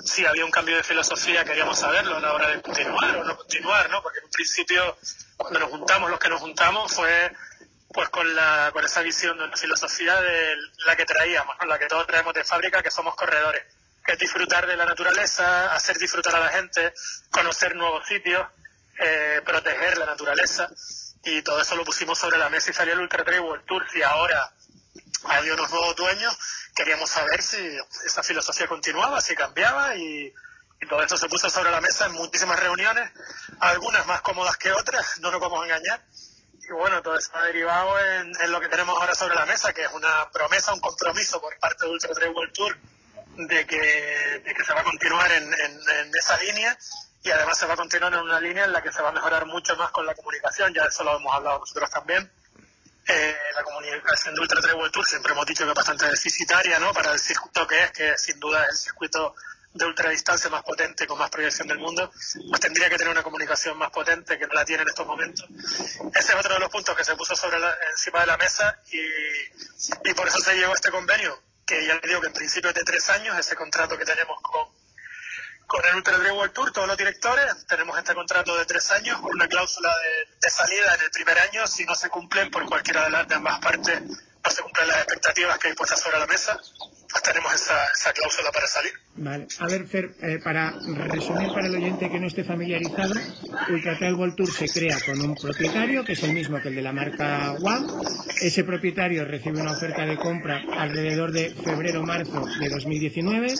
si 0.05 0.25
había 0.27 0.45
un 0.45 0.51
cambio 0.51 0.77
de 0.77 0.83
filosofía, 0.83 1.45
queríamos 1.45 1.79
saberlo 1.79 2.17
a 2.17 2.21
la 2.21 2.33
hora 2.33 2.49
de 2.49 2.63
continuar 2.63 3.17
o 3.17 3.25
no 3.25 3.37
continuar, 3.37 3.91
¿no? 3.91 4.03
Porque 4.03 4.19
en 4.19 4.25
un 4.25 4.31
principio, 4.31 4.97
cuando 5.37 5.61
nos 5.61 5.71
juntamos, 5.71 6.11
los 6.11 6.19
que 6.19 6.29
nos 6.29 6.41
juntamos, 6.41 6.93
fue 6.93 7.33
pues 7.93 8.11
con, 8.11 8.35
la, 8.35 8.71
con 8.73 8.85
esa 8.85 9.01
visión 9.03 9.39
de 9.39 9.45
una 9.45 9.57
filosofía 9.57 10.21
de 10.21 10.57
la 10.87 10.95
que 10.95 11.07
traíamos, 11.07 11.57
¿no? 11.59 11.67
la 11.67 11.79
que 11.79 11.87
todos 11.87 12.07
traemos 12.07 12.35
de 12.35 12.45
fábrica, 12.45 12.83
que 12.83 12.91
somos 12.91 13.15
corredores, 13.15 13.63
que 14.05 14.13
es 14.13 14.19
disfrutar 14.19 14.67
de 14.67 14.77
la 14.77 14.85
naturaleza, 14.85 15.75
hacer 15.75 15.99
disfrutar 15.99 16.37
a 16.37 16.41
la 16.41 16.49
gente, 16.51 16.93
conocer 17.31 17.75
nuevos 17.75 18.07
sitios, 18.07 18.47
eh, 18.99 19.41
proteger 19.45 19.97
la 19.99 20.07
naturaleza, 20.07 20.69
y 21.25 21.43
todo 21.43 21.61
eso 21.61 21.77
lo 21.77 21.85
pusimos 21.85 22.19
sobre 22.19 22.39
la 22.39 22.49
mesa 22.51 22.71
y 22.71 22.75
salió 22.75 22.95
el 22.95 23.01
Ultra 23.01 23.25
Trail 23.25 23.41
World 23.41 23.65
Tour, 23.65 23.87
y 23.95 24.03
ahora 24.03 24.53
había 25.25 25.55
unos 25.55 25.71
nuevos 25.71 25.97
dueños, 25.97 26.37
queríamos 26.75 27.11
saber 27.11 27.43
si 27.43 27.77
esa 28.05 28.23
filosofía 28.23 28.67
continuaba, 28.67 29.21
si 29.21 29.35
cambiaba 29.35 29.97
y, 29.97 30.33
todo 30.89 31.03
esto 31.03 31.17
se 31.17 31.29
puso 31.29 31.51
sobre 31.51 31.73
la 31.73 31.81
mesa 31.81 32.07
en 32.07 32.13
muchísimas 32.13 32.59
reuniones, 32.61 33.11
algunas 33.59 34.07
más 34.07 34.21
cómodas 34.23 34.57
que 34.57 34.71
otras, 34.71 35.19
no 35.19 35.33
nos 35.33 35.41
vamos 35.41 35.61
a 35.61 35.65
engañar. 35.65 36.01
Y 36.53 36.73
bueno, 36.73 37.03
todo 37.03 37.19
eso 37.19 37.31
ha 37.35 37.47
derivado 37.47 37.99
en, 37.99 38.33
lo 38.53 38.61
que 38.61 38.69
tenemos 38.69 38.97
ahora 38.97 39.15
sobre 39.17 39.35
la 39.35 39.45
mesa, 39.45 39.73
que 39.73 39.83
es 39.83 39.93
una 39.93 40.31
promesa, 40.31 40.73
un 40.73 40.81
compromiso 40.81 41.41
por 41.41 41.59
parte 41.59 41.85
de 41.85 41.91
Ultra 41.91 42.15
Trail 42.15 42.33
World 42.33 42.53
Tour 42.53 42.79
de 43.39 43.67
que, 43.67 44.43
que 44.57 44.65
se 44.65 44.73
va 44.73 44.81
a 44.81 44.85
continuar 44.85 45.31
en, 45.33 45.53
en, 45.53 46.15
esa 46.17 46.37
línea 46.39 46.79
y 47.25 47.31
además 47.31 47.59
se 47.59 47.67
va 47.67 47.75
a 47.75 47.77
continuar 47.77 48.15
en 48.15 48.21
una 48.21 48.41
línea 48.41 48.65
en 48.65 48.73
la 48.73 48.81
que 48.81 48.93
se 48.93 49.03
va 49.03 49.09
a 49.09 49.13
mejorar 49.13 49.47
mucho 49.47 49.77
más 49.77 49.91
con 49.91 50.07
la 50.07 50.15
comunicación, 50.15 50.73
ya 50.73 50.83
de 50.83 50.89
eso 50.89 51.03
lo 51.03 51.17
hemos 51.17 51.35
hablado 51.35 51.59
nosotros 51.59 51.91
también 51.91 52.31
eh, 53.09 53.37
la 53.55 53.63
comunicación 53.65 54.35
de 54.35 54.41
Ultra 54.41 54.61
Trail 54.61 54.91
Tour 54.91 55.07
siempre 55.07 55.33
hemos 55.33 55.47
dicho 55.47 55.65
que 55.65 55.71
es 55.71 55.75
bastante 55.75 56.07
deficitaria, 56.07 56.79
¿no? 56.79 56.93
Para 56.93 57.13
el 57.13 57.19
circuito 57.19 57.67
que 57.67 57.85
es, 57.85 57.93
que 57.93 58.19
sin 58.19 58.39
duda 58.39 58.65
es 58.65 58.71
el 58.71 58.77
circuito 58.77 59.35
de 59.73 59.85
ultradistancia 59.85 60.51
más 60.51 60.63
potente, 60.63 61.07
con 61.07 61.19
más 61.19 61.31
proyección 61.31 61.69
del 61.69 61.79
mundo, 61.79 62.11
pues 62.49 62.61
tendría 62.61 62.89
que 62.91 62.97
tener 62.97 63.13
una 63.13 63.23
comunicación 63.23 63.79
más 63.79 63.91
potente 63.91 64.39
que 64.39 64.47
no 64.47 64.55
la 64.55 64.65
tiene 64.65 64.83
en 64.83 64.89
estos 64.89 65.07
momentos. 65.07 65.47
Ese 66.15 66.33
es 66.33 66.39
otro 66.39 66.55
de 66.55 66.61
los 66.61 66.69
puntos 66.69 66.97
que 66.97 67.05
se 67.05 67.17
puso 67.17 67.37
sobre 67.37 67.59
encima 67.91 68.21
de 68.21 68.27
la 68.27 68.37
mesa 68.37 68.81
y, 68.91 70.11
y 70.11 70.15
por 70.15 70.27
eso 70.29 70.39
se 70.39 70.55
llegó 70.55 70.73
a 70.73 70.75
este 70.75 70.91
convenio, 70.91 71.41
que 71.65 71.87
ya 71.87 71.95
le 71.95 72.09
digo 72.09 72.21
que 72.21 72.29
en 72.29 72.33
principio 72.33 72.71
es 72.71 72.77
de 72.77 72.85
tres 72.85 73.09
años, 73.11 73.39
ese 73.39 73.57
contrato 73.57 73.97
que 73.97 74.05
tenemos 74.05 74.41
con, 74.43 74.69
con 75.69 75.85
el 75.85 75.97
Ultra 75.97 76.17
World 76.33 76.53
Tour, 76.55 76.73
todos 76.73 76.89
los 76.89 76.97
directores, 76.97 77.45
tenemos 77.69 77.97
este 77.99 78.15
contrato 78.15 78.57
de 78.57 78.65
tres 78.65 78.91
años 78.91 79.21
con 79.21 79.33
una 79.35 79.47
cláusula 79.47 79.91
de, 80.41 80.51
salida 80.51 80.95
en 80.95 81.03
el 81.03 81.11
primer 81.11 81.39
año 81.39 81.67
si 81.67 81.85
no 81.85 81.95
se 81.95 82.09
cumplen 82.09 82.51
por 82.51 82.65
cualquiera 82.65 83.05
de, 83.05 83.11
las, 83.11 83.29
de 83.29 83.35
ambas 83.35 83.61
partes, 83.61 84.01
no 84.03 84.51
se 84.51 84.63
cumplen 84.63 84.89
las 84.89 84.97
expectativas 84.97 85.59
que 85.59 85.69
hay 85.69 85.75
puestas 85.75 86.01
sobre 86.01 86.19
la 86.19 86.27
mesa, 86.27 86.59
pues 87.11 87.23
tenemos 87.23 87.53
esa, 87.55 87.75
esa 87.95 88.13
cláusula 88.15 88.51
para 88.51 88.67
salir. 88.67 88.93
Vale. 89.17 89.47
A 89.59 89.67
ver, 89.67 89.87
Fer, 89.87 90.15
eh, 90.23 90.39
para 90.43 90.71
resumir 90.71 91.53
para 91.53 91.67
el 91.67 91.75
oyente 91.75 92.11
que 92.11 92.19
no 92.19 92.29
esté 92.29 92.45
familiarizado, 92.45 93.15
Ultra 93.69 93.99
Trail 93.99 94.15
World 94.15 94.37
Tour 94.37 94.51
se 94.51 94.69
crea 94.69 94.97
con 95.05 95.21
un 95.21 95.35
propietario, 95.35 96.03
que 96.03 96.13
es 96.13 96.23
el 96.23 96.33
mismo 96.33 96.63
que 96.63 96.69
el 96.69 96.77
de 96.77 96.83
la 96.83 96.95
marca 96.95 97.53
One. 97.61 97.87
Ese 98.41 98.65
propietario 98.65 99.27
recibe 99.27 99.61
una 99.61 99.73
oferta 99.73 100.07
de 100.07 100.17
compra 100.17 100.63
alrededor 100.79 101.31
de 101.31 101.51
febrero-marzo 101.51 102.47
de 102.59 102.71
2019 102.71 103.55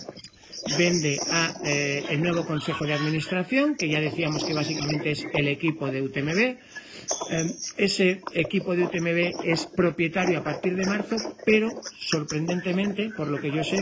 vende 0.77 1.19
a 1.31 1.55
eh, 1.65 2.05
el 2.11 2.23
nuevo 2.23 2.45
Consejo 2.45 2.85
de 2.85 2.95
Administración, 2.95 3.77
que 3.77 3.89
ya 3.89 4.01
decíamos 4.01 4.45
que 4.45 4.55
básicamente 4.55 5.11
es 5.11 5.27
el 5.33 5.49
equipo 5.49 5.91
de 5.91 6.03
UTMB. 6.03 6.39
Eh, 7.31 7.55
ese 7.77 8.21
equipo 8.35 8.75
de 8.75 8.85
UTMB 8.85 9.45
es 9.45 9.67
propietario 9.67 10.39
a 10.39 10.45
partir 10.45 10.77
de 10.77 10.87
marzo, 10.87 11.17
pero 11.45 11.71
sorprendentemente, 11.99 13.11
por 13.17 13.29
lo 13.29 13.41
que 13.41 13.51
yo 13.51 13.65
sé, 13.65 13.79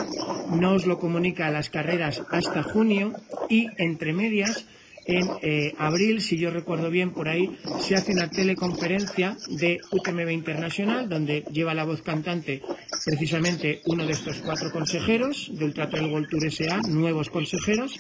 no 0.51 0.75
os 0.75 0.87
lo 0.87 0.99
comunica 0.99 1.47
a 1.47 1.51
las 1.51 1.71
carreras 1.71 2.23
hasta 2.31 2.63
junio 2.63 3.13
y 3.49 3.69
entre 3.79 4.13
medias 4.13 4.67
en 5.07 5.31
eh, 5.43 5.73
abril, 5.79 6.21
si 6.21 6.37
yo 6.37 6.51
recuerdo 6.51 6.91
bien, 6.91 7.13
por 7.13 7.29
ahí 7.29 7.57
se 7.81 7.95
hace 7.95 8.13
una 8.13 8.29
teleconferencia 8.29 9.37
de 9.49 9.79
UTMB 9.91 10.31
Internacional, 10.31 11.09
donde 11.09 11.45
lleva 11.53 11.75
la 11.75 11.85
voz 11.85 12.03
cantante 12.03 12.63
precisamente 13.05 13.83
uno 13.87 14.05
de 14.05 14.13
estos 14.13 14.39
cuatro 14.39 14.73
consejeros 14.73 15.51
de 15.53 15.65
Ultra 15.65 15.89
Trail 15.89 16.11
World 16.11 16.29
Tour 16.29 16.51
SA, 16.51 16.81
nuevos 16.89 17.31
consejeros, 17.31 17.95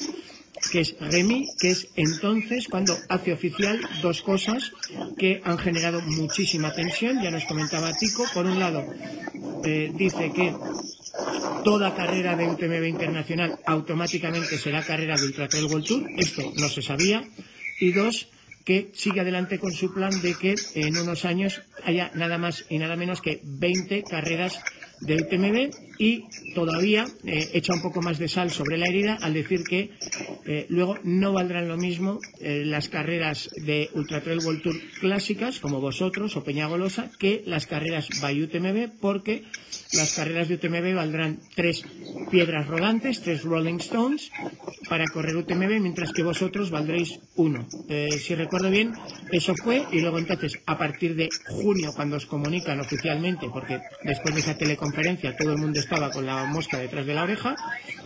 que 0.73 0.81
es 0.81 0.97
Remy, 0.99 1.47
que 1.61 1.71
es 1.71 1.89
entonces 1.97 2.67
cuando 2.69 2.97
hace 3.09 3.33
oficial 3.33 3.81
dos 4.03 4.23
cosas 4.23 4.73
que 5.17 5.41
han 5.45 5.59
generado 5.59 6.01
muchísima 6.01 6.73
tensión, 6.73 7.23
ya 7.23 7.31
nos 7.31 7.45
comentaba 7.45 7.93
Tico, 7.93 8.25
por 8.35 8.47
un 8.47 8.59
lado 8.59 8.85
eh, 9.65 9.93
dice 9.95 10.33
que 10.33 10.55
toda 11.65 11.95
carrera 11.95 12.37
de 12.37 12.47
UTMB 12.49 12.85
internacional 12.87 13.59
automáticamente 13.67 14.59
será 14.59 14.83
carrera 14.83 15.17
de 15.17 15.27
Ultra 15.27 15.49
World 15.69 15.87
Tour. 15.87 16.03
Esto 16.17 16.53
no 16.57 16.69
se 16.69 16.83
sabía. 16.83 17.25
Y 17.81 17.93
dos, 17.93 18.29
que 18.65 18.91
sigue 18.95 19.21
adelante 19.21 19.59
con 19.59 19.73
su 19.73 19.95
plan 19.95 20.11
de 20.23 20.35
que 20.35 20.55
en 20.75 20.97
unos 20.99 21.25
años 21.25 21.63
haya 21.85 22.11
nada 22.15 22.37
más 22.37 22.67
y 22.69 22.79
nada 22.79 22.97
menos 22.97 23.23
que 23.23 23.41
20 23.45 24.03
carreras 24.03 24.61
de 25.01 25.17
UTMB 25.17 25.71
y 25.99 26.25
todavía 26.55 27.05
eh, 27.25 27.51
echa 27.53 27.75
un 27.75 27.83
poco 27.83 28.01
más 28.03 28.19
de 28.19 28.29
sal 28.29 28.51
sobre 28.51 28.79
la 28.79 28.87
herida 28.87 29.19
al 29.21 29.35
decir 29.35 29.63
que 29.63 29.91
eh, 30.47 30.67
luego 30.69 30.99
no 31.05 31.33
valdrán 31.33 31.69
lo 31.69 31.77
mismo 31.77 32.19
eh, 32.41 32.65
las 32.65 32.89
carreras 32.89 33.51
de 33.57 33.91
Ultra 33.95 34.23
Trail 34.23 34.41
World 34.45 34.63
Tour 34.63 34.77
clásicas 35.01 35.61
como 35.61 35.81
vosotros 35.81 36.37
o 36.37 36.45
Peñagolosa 36.45 37.11
que 37.19 37.43
las 37.47 37.67
carreras 37.67 38.09
by 38.21 38.43
UTMB 38.43 38.99
porque 39.01 39.45
las 39.93 40.15
carreras 40.15 40.49
de 40.49 40.55
UTMB 40.55 40.95
valdrán 40.95 41.41
tres 41.55 41.85
piedras 42.31 42.67
rodantes, 42.67 43.23
tres 43.23 43.43
Rolling 43.43 43.77
Stones 43.77 44.31
para 44.89 45.07
correr 45.07 45.37
UTMB, 45.37 45.81
mientras 45.81 46.13
que 46.13 46.23
vosotros 46.23 46.71
valdréis 46.71 47.21
uno. 47.37 47.67
Eh, 47.89 48.11
si 48.19 48.35
recuerdo 48.35 48.71
bien, 48.71 48.93
eso 49.33 49.55
fue 49.55 49.85
y 49.93 50.01
luego 50.01 50.19
entonces 50.19 50.59
a 50.67 50.77
partir 50.79 51.15
de 51.15 51.29
junio 51.47 51.93
cuando 51.95 52.17
os 52.17 52.27
comunican 52.27 52.81
oficialmente, 52.81 53.49
porque 53.53 53.81
después 54.03 54.35
de 54.35 54.41
esa 54.41 54.59
teleconferencia 54.59 55.37
todo 55.37 55.53
el 55.53 55.59
mundo 55.59 55.81
estaba 55.81 56.11
con 56.11 56.27
la 56.27 56.45
mosca 56.45 56.79
detrás 56.79 57.07
de 57.07 57.15
la 57.15 57.23
oreja, 57.23 57.57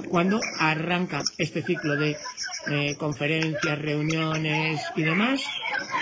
cuando 0.08 0.40
arranca 0.58 1.22
este 1.38 1.62
ciclo 1.62 1.96
de 1.96 2.16
eh, 2.70 2.94
conferencias, 2.96 3.78
reuniones 3.78 4.80
y 4.96 5.02
demás, 5.02 5.42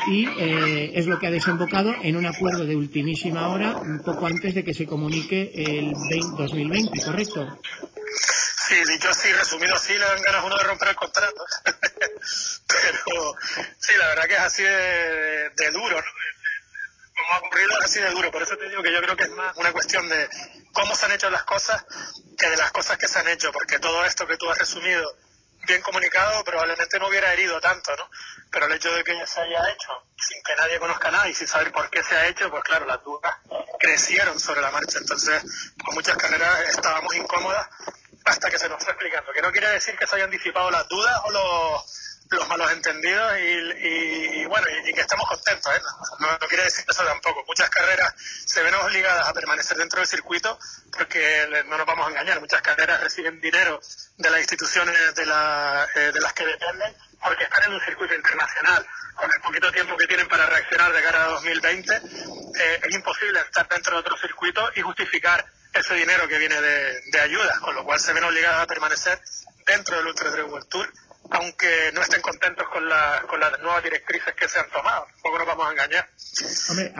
y 0.08 0.26
eh, 0.26 0.92
es 0.94 1.06
lo 1.06 1.18
que 1.18 1.28
ha 1.28 1.30
desembocado 1.30 1.94
en 2.02 2.16
un 2.16 2.26
acuerdo 2.26 2.64
de 2.64 2.76
ultimísima 2.76 3.48
hora, 3.48 3.76
un 3.76 4.00
poco 4.00 4.26
antes 4.26 4.54
de 4.54 4.64
que 4.64 4.74
se 4.74 4.86
comunique 4.86 5.52
el 5.68 5.92
2020, 5.92 7.04
¿correcto? 7.04 7.60
Sí, 8.68 8.74
dicho 8.84 9.08
así, 9.08 9.32
resumido 9.32 9.74
así, 9.74 9.92
le 9.94 10.04
dan 10.04 10.22
ganas 10.22 10.44
uno 10.44 10.56
de 10.56 10.64
romper 10.64 10.88
el 10.88 10.96
contrato. 10.96 11.44
Pero 11.64 13.34
sí, 13.78 13.92
la 13.98 14.08
verdad 14.08 14.24
que 14.24 14.34
es 14.34 14.40
así 14.40 14.62
de, 14.62 15.70
duro, 15.72 15.96
como 17.16 17.34
ha 17.34 17.38
ocurrido 17.38 17.70
es 17.78 17.84
así 17.84 18.00
de 18.00 18.10
duro. 18.10 18.30
Por 18.30 18.42
eso 18.42 18.56
te 18.56 18.68
digo 18.68 18.82
que 18.82 18.92
yo 18.92 19.00
creo 19.00 19.16
que 19.16 19.24
es 19.24 19.30
más 19.30 19.56
una 19.56 19.72
cuestión 19.72 20.08
de 20.08 20.28
cómo 20.72 20.94
se 20.94 21.06
han 21.06 21.12
hecho 21.12 21.30
las 21.30 21.44
cosas 21.44 21.84
que 22.36 22.50
de 22.50 22.56
las 22.56 22.70
cosas 22.72 22.98
que 22.98 23.08
se 23.08 23.18
han 23.18 23.28
hecho, 23.28 23.50
porque 23.52 23.78
todo 23.78 24.04
esto 24.04 24.26
que 24.26 24.36
tú 24.36 24.50
has 24.50 24.58
resumido 24.58 25.16
bien 25.68 25.82
comunicado 25.82 26.42
probablemente 26.42 26.98
no 26.98 27.08
hubiera 27.08 27.32
herido 27.32 27.60
tanto, 27.60 27.94
¿no? 27.96 28.10
Pero 28.50 28.66
el 28.66 28.72
hecho 28.72 28.92
de 28.92 29.04
que 29.04 29.26
se 29.26 29.40
haya 29.40 29.70
hecho 29.70 30.02
sin 30.16 30.42
que 30.42 30.56
nadie 30.56 30.78
conozca 30.80 31.10
nada 31.10 31.28
y 31.28 31.34
sin 31.34 31.46
saber 31.46 31.70
por 31.70 31.88
qué 31.90 32.02
se 32.02 32.16
ha 32.16 32.26
hecho, 32.26 32.50
pues 32.50 32.64
claro, 32.64 32.86
las 32.86 33.04
dudas 33.04 33.36
crecieron 33.78 34.40
sobre 34.40 34.62
la 34.62 34.70
marcha. 34.70 34.98
Entonces, 34.98 35.42
con 35.84 35.94
muchas 35.94 36.16
carreras 36.16 36.70
estábamos 36.70 37.14
incómodas 37.14 37.68
hasta 38.24 38.50
que 38.50 38.58
se 38.58 38.68
nos 38.68 38.82
fue 38.82 38.92
explicando. 38.94 39.32
Que 39.32 39.42
no 39.42 39.52
quiere 39.52 39.68
decir 39.68 39.96
que 39.96 40.06
se 40.06 40.16
hayan 40.16 40.30
disipado 40.30 40.70
las 40.70 40.88
dudas 40.88 41.20
o 41.24 41.30
los 41.30 42.07
los 42.30 42.48
malos 42.48 42.70
entendidos 42.72 43.32
y, 43.38 44.44
bueno, 44.46 44.66
y, 44.84 44.92
que 44.92 45.00
estamos 45.00 45.26
contentos. 45.28 45.74
¿eh? 45.74 45.80
No, 46.20 46.38
quiere 46.48 46.64
decir 46.64 46.84
eso 46.88 47.04
tampoco. 47.04 47.44
Muchas 47.46 47.70
carreras 47.70 48.14
se 48.44 48.62
ven 48.62 48.74
obligadas 48.74 49.28
a 49.28 49.32
permanecer 49.32 49.76
dentro 49.76 50.00
del 50.00 50.08
circuito 50.08 50.58
porque 50.92 51.64
no 51.66 51.78
nos 51.78 51.86
vamos 51.86 52.06
a 52.06 52.10
engañar. 52.10 52.40
Muchas 52.40 52.62
carreras 52.62 53.00
reciben 53.00 53.40
dinero 53.40 53.80
de 54.16 54.30
las 54.30 54.40
instituciones 54.40 55.14
de, 55.14 55.26
la, 55.26 55.86
eh, 55.94 56.12
de 56.12 56.20
las 56.20 56.32
que 56.32 56.44
dependen 56.44 56.94
porque 57.22 57.44
están 57.44 57.64
en 57.64 57.74
un 57.74 57.80
circuito 57.80 58.14
internacional. 58.14 58.86
Con 59.14 59.32
el 59.32 59.40
poquito 59.40 59.72
tiempo 59.72 59.96
que 59.96 60.06
tienen 60.06 60.28
para 60.28 60.46
reaccionar 60.46 60.92
de 60.92 61.02
cara 61.02 61.24
a 61.24 61.28
2020, 61.28 61.92
eh, 61.92 62.80
es 62.84 62.94
imposible 62.94 63.40
estar 63.40 63.66
dentro 63.68 63.94
de 63.94 64.00
otro 64.00 64.16
circuito 64.16 64.70
y 64.76 64.80
justificar 64.80 65.44
ese 65.72 65.94
dinero 65.94 66.28
que 66.28 66.38
viene 66.38 66.60
de, 66.60 67.00
de 67.10 67.20
ayudas, 67.20 67.58
con 67.58 67.74
lo 67.74 67.84
cual 67.84 67.98
se 67.98 68.12
ven 68.12 68.24
obligadas 68.24 68.62
a 68.62 68.66
permanecer 68.66 69.20
dentro 69.66 69.96
del 69.96 70.06
Ultra 70.06 70.30
Trail 70.30 70.46
World 70.46 70.68
Tour 70.68 70.92
aunque 71.30 71.90
no 71.94 72.02
estén 72.02 72.20
contentos 72.22 72.66
con, 72.72 72.88
la, 72.88 73.24
con 73.28 73.40
las 73.40 73.60
nuevas 73.60 73.82
directrices 73.82 74.34
que 74.34 74.48
se 74.48 74.58
han 74.58 74.70
tomado. 74.70 75.06
Tampoco 75.14 75.38
nos 75.38 75.46
vamos 75.46 75.66
a 75.68 75.72
engañar. 75.72 76.08
Hombre, 76.70 76.92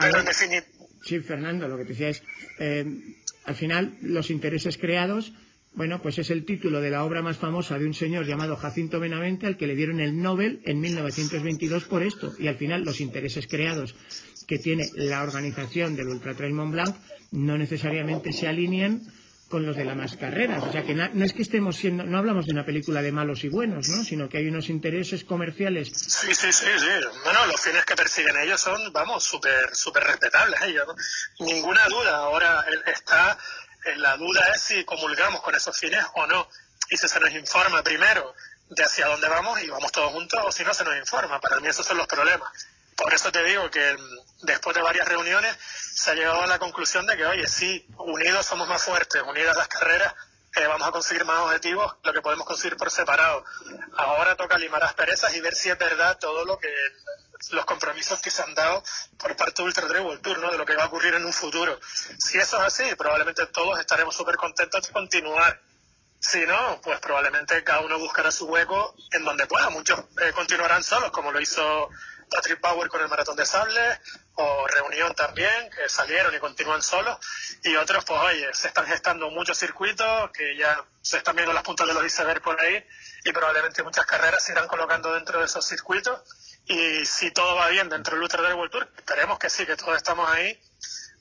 Sí, 1.03 1.19
Fernando, 1.19 1.67
lo 1.67 1.77
que 1.77 1.83
te 1.83 1.89
decía 1.89 2.09
es, 2.09 2.23
eh, 2.59 2.85
al 3.45 3.55
final, 3.55 3.97
los 4.01 4.29
intereses 4.29 4.77
creados, 4.77 5.33
bueno, 5.73 6.01
pues 6.01 6.19
es 6.19 6.29
el 6.29 6.45
título 6.45 6.81
de 6.81 6.89
la 6.89 7.03
obra 7.03 7.21
más 7.21 7.37
famosa 7.37 7.79
de 7.79 7.85
un 7.85 7.93
señor 7.93 8.25
llamado 8.25 8.57
Jacinto 8.57 8.99
Benavente, 8.99 9.47
al 9.47 9.57
que 9.57 9.67
le 9.67 9.75
dieron 9.75 10.01
el 10.01 10.21
Nobel 10.21 10.61
en 10.65 10.81
1922 10.81 11.85
por 11.85 12.03
esto. 12.03 12.33
Y 12.37 12.47
al 12.47 12.57
final, 12.57 12.83
los 12.83 12.99
intereses 12.99 13.47
creados 13.47 13.95
que 14.47 14.59
tiene 14.59 14.89
la 14.95 15.23
organización 15.23 15.95
del 15.95 16.09
Ultra 16.09 16.33
Trail 16.33 16.53
Mont 16.53 16.73
Blanc 16.73 16.95
no 17.31 17.57
necesariamente 17.57 18.33
se 18.33 18.47
alinean 18.47 19.01
con 19.49 19.65
los 19.65 19.75
de 19.75 19.83
las 19.83 19.95
más 19.95 20.15
carreras. 20.15 20.63
O 20.63 20.71
sea 20.71 20.83
que 20.83 20.93
no, 20.93 21.25
es 21.25 21.33
que 21.33 21.41
estemos 21.41 21.75
siendo, 21.75 22.03
no 22.03 22.19
hablamos 22.19 22.45
de 22.45 22.53
una 22.53 22.65
película 22.65 23.01
de 23.01 23.11
malos 23.11 23.43
y 23.43 23.49
buenos, 23.49 23.89
¿no? 23.89 24.03
Sino 24.03 24.29
que 24.29 24.37
hay 24.37 24.47
unos 24.47 24.69
intereses 24.69 25.23
comerciales. 25.23 25.91
Sí, 25.93 26.33
sí, 26.35 26.53
sí, 26.53 26.67
sí. 26.77 27.07
Bueno, 27.23 27.45
los 27.47 27.59
fines 27.59 27.83
que 27.83 27.95
persiguen 27.95 28.37
ellos 28.37 28.61
son, 28.61 28.93
vamos, 28.93 29.23
súper, 29.23 29.75
súper 29.75 30.03
respetables 30.03 30.61
ellos. 30.61 30.87
Ninguna 31.39 31.83
duda. 31.87 32.17
Ahora 32.17 32.63
está, 32.85 33.37
eh, 33.85 33.97
la 33.97 34.15
duda 34.17 34.41
es 34.55 34.61
si 34.61 34.83
comulgamos 34.83 35.41
con 35.41 35.55
esos 35.55 35.75
fines 35.77 36.05
o 36.13 36.27
no. 36.27 36.47
Y 36.91 36.97
si 36.97 37.07
se 37.07 37.19
nos 37.19 37.31
informa 37.33 37.83
primero 37.83 38.33
de 38.69 38.83
hacia 38.83 39.07
dónde 39.07 39.27
vamos 39.27 39.61
y 39.63 39.69
vamos 39.69 39.91
todos 39.91 40.11
juntos, 40.11 40.39
o 40.45 40.51
si 40.51 40.63
no 40.63 40.73
se 40.73 40.83
nos 40.83 40.95
informa. 40.97 41.39
Para 41.39 41.59
mí 41.59 41.67
esos 41.67 41.85
son 41.85 41.97
los 41.97 42.07
problemas. 42.07 42.49
Por 42.99 43.13
eso 43.13 43.31
te 43.31 43.41
digo 43.43 43.69
que 43.71 43.93
mm, 43.93 44.45
después 44.45 44.75
de 44.75 44.81
varias 44.81 45.07
reuniones 45.07 45.55
se 45.93 46.11
ha 46.11 46.15
llegado 46.15 46.43
a 46.43 46.47
la 46.47 46.59
conclusión 46.59 47.05
de 47.05 47.15
que, 47.15 47.25
oye, 47.25 47.47
sí, 47.47 47.87
unidos 47.97 48.45
somos 48.45 48.67
más 48.67 48.83
fuertes, 48.83 49.23
unidas 49.23 49.55
las 49.55 49.69
carreras, 49.69 50.13
eh, 50.55 50.67
vamos 50.67 50.87
a 50.87 50.91
conseguir 50.91 51.23
más 51.23 51.39
objetivos, 51.39 51.95
lo 52.03 52.13
que 52.13 52.21
podemos 52.21 52.45
conseguir 52.45 52.75
por 52.75 52.91
separado. 52.91 53.45
Ahora 53.95 54.35
toca 54.35 54.57
limar 54.57 54.81
las 54.81 54.93
perezas 54.95 55.33
y 55.35 55.39
ver 55.39 55.55
si 55.55 55.69
es 55.69 55.77
verdad 55.77 56.17
todo 56.19 56.43
lo 56.43 56.59
que 56.59 56.73
los 57.51 57.65
compromisos 57.65 58.19
que 58.21 58.29
se 58.29 58.41
han 58.41 58.53
dado 58.53 58.83
por 59.17 59.33
parte 59.37 59.61
de 59.61 59.67
Ultra 59.69 59.87
Trail 59.87 60.05
World 60.05 60.21
Tour, 60.21 60.39
¿no? 60.39 60.51
de 60.51 60.57
lo 60.57 60.65
que 60.65 60.75
va 60.75 60.83
a 60.83 60.87
ocurrir 60.87 61.13
en 61.13 61.23
un 61.23 61.31
futuro. 61.31 61.79
Si 62.17 62.37
eso 62.37 62.57
es 62.57 62.63
así, 62.63 62.95
probablemente 62.95 63.45
todos 63.47 63.79
estaremos 63.79 64.13
súper 64.13 64.35
contentos 64.35 64.85
de 64.85 64.91
continuar. 64.91 65.61
Si 66.19 66.45
no, 66.45 66.81
pues 66.83 66.99
probablemente 66.99 67.63
cada 67.63 67.79
uno 67.79 67.97
buscará 67.97 68.29
su 68.29 68.45
hueco 68.45 68.93
en 69.11 69.23
donde 69.23 69.47
pueda. 69.47 69.69
Muchos 69.69 69.99
eh, 70.21 70.33
continuarán 70.33 70.83
solos, 70.83 71.11
como 71.11 71.31
lo 71.31 71.39
hizo 71.39 71.89
Patrick 72.29 72.61
Power 72.61 72.89
con 72.89 73.01
el 73.01 73.07
Maratón 73.07 73.35
de 73.35 73.45
Sable, 73.45 73.99
o 74.35 74.67
Reunión 74.67 75.13
también, 75.15 75.69
que 75.69 75.89
salieron 75.89 76.33
y 76.33 76.39
continúan 76.39 76.81
solos, 76.81 77.17
y 77.63 77.75
otros, 77.75 78.05
pues 78.05 78.19
oye, 78.21 78.49
se 78.53 78.67
están 78.67 78.85
gestando 78.85 79.29
muchos 79.29 79.57
circuitos, 79.57 80.31
que 80.31 80.55
ya 80.57 80.85
se 81.01 81.17
están 81.17 81.35
viendo 81.35 81.53
las 81.53 81.63
puntas 81.63 81.87
de 81.87 81.93
los 81.93 82.05
iceberg 82.05 82.41
por 82.41 82.59
ahí, 82.59 82.85
y 83.25 83.31
probablemente 83.31 83.83
muchas 83.83 84.05
carreras 84.05 84.43
se 84.43 84.53
irán 84.53 84.67
colocando 84.67 85.13
dentro 85.13 85.39
de 85.39 85.45
esos 85.45 85.65
circuitos, 85.65 86.21
y 86.65 87.05
si 87.05 87.31
todo 87.31 87.55
va 87.55 87.69
bien 87.69 87.89
dentro 87.89 88.13
del 88.13 88.23
Ultra 88.23 88.41
Trail 88.41 88.55
World 88.55 88.71
Tour, 88.71 88.91
esperemos 88.95 89.39
que 89.39 89.49
sí, 89.49 89.65
que 89.65 89.75
todos 89.75 89.97
estamos 89.97 90.29
ahí 90.29 90.59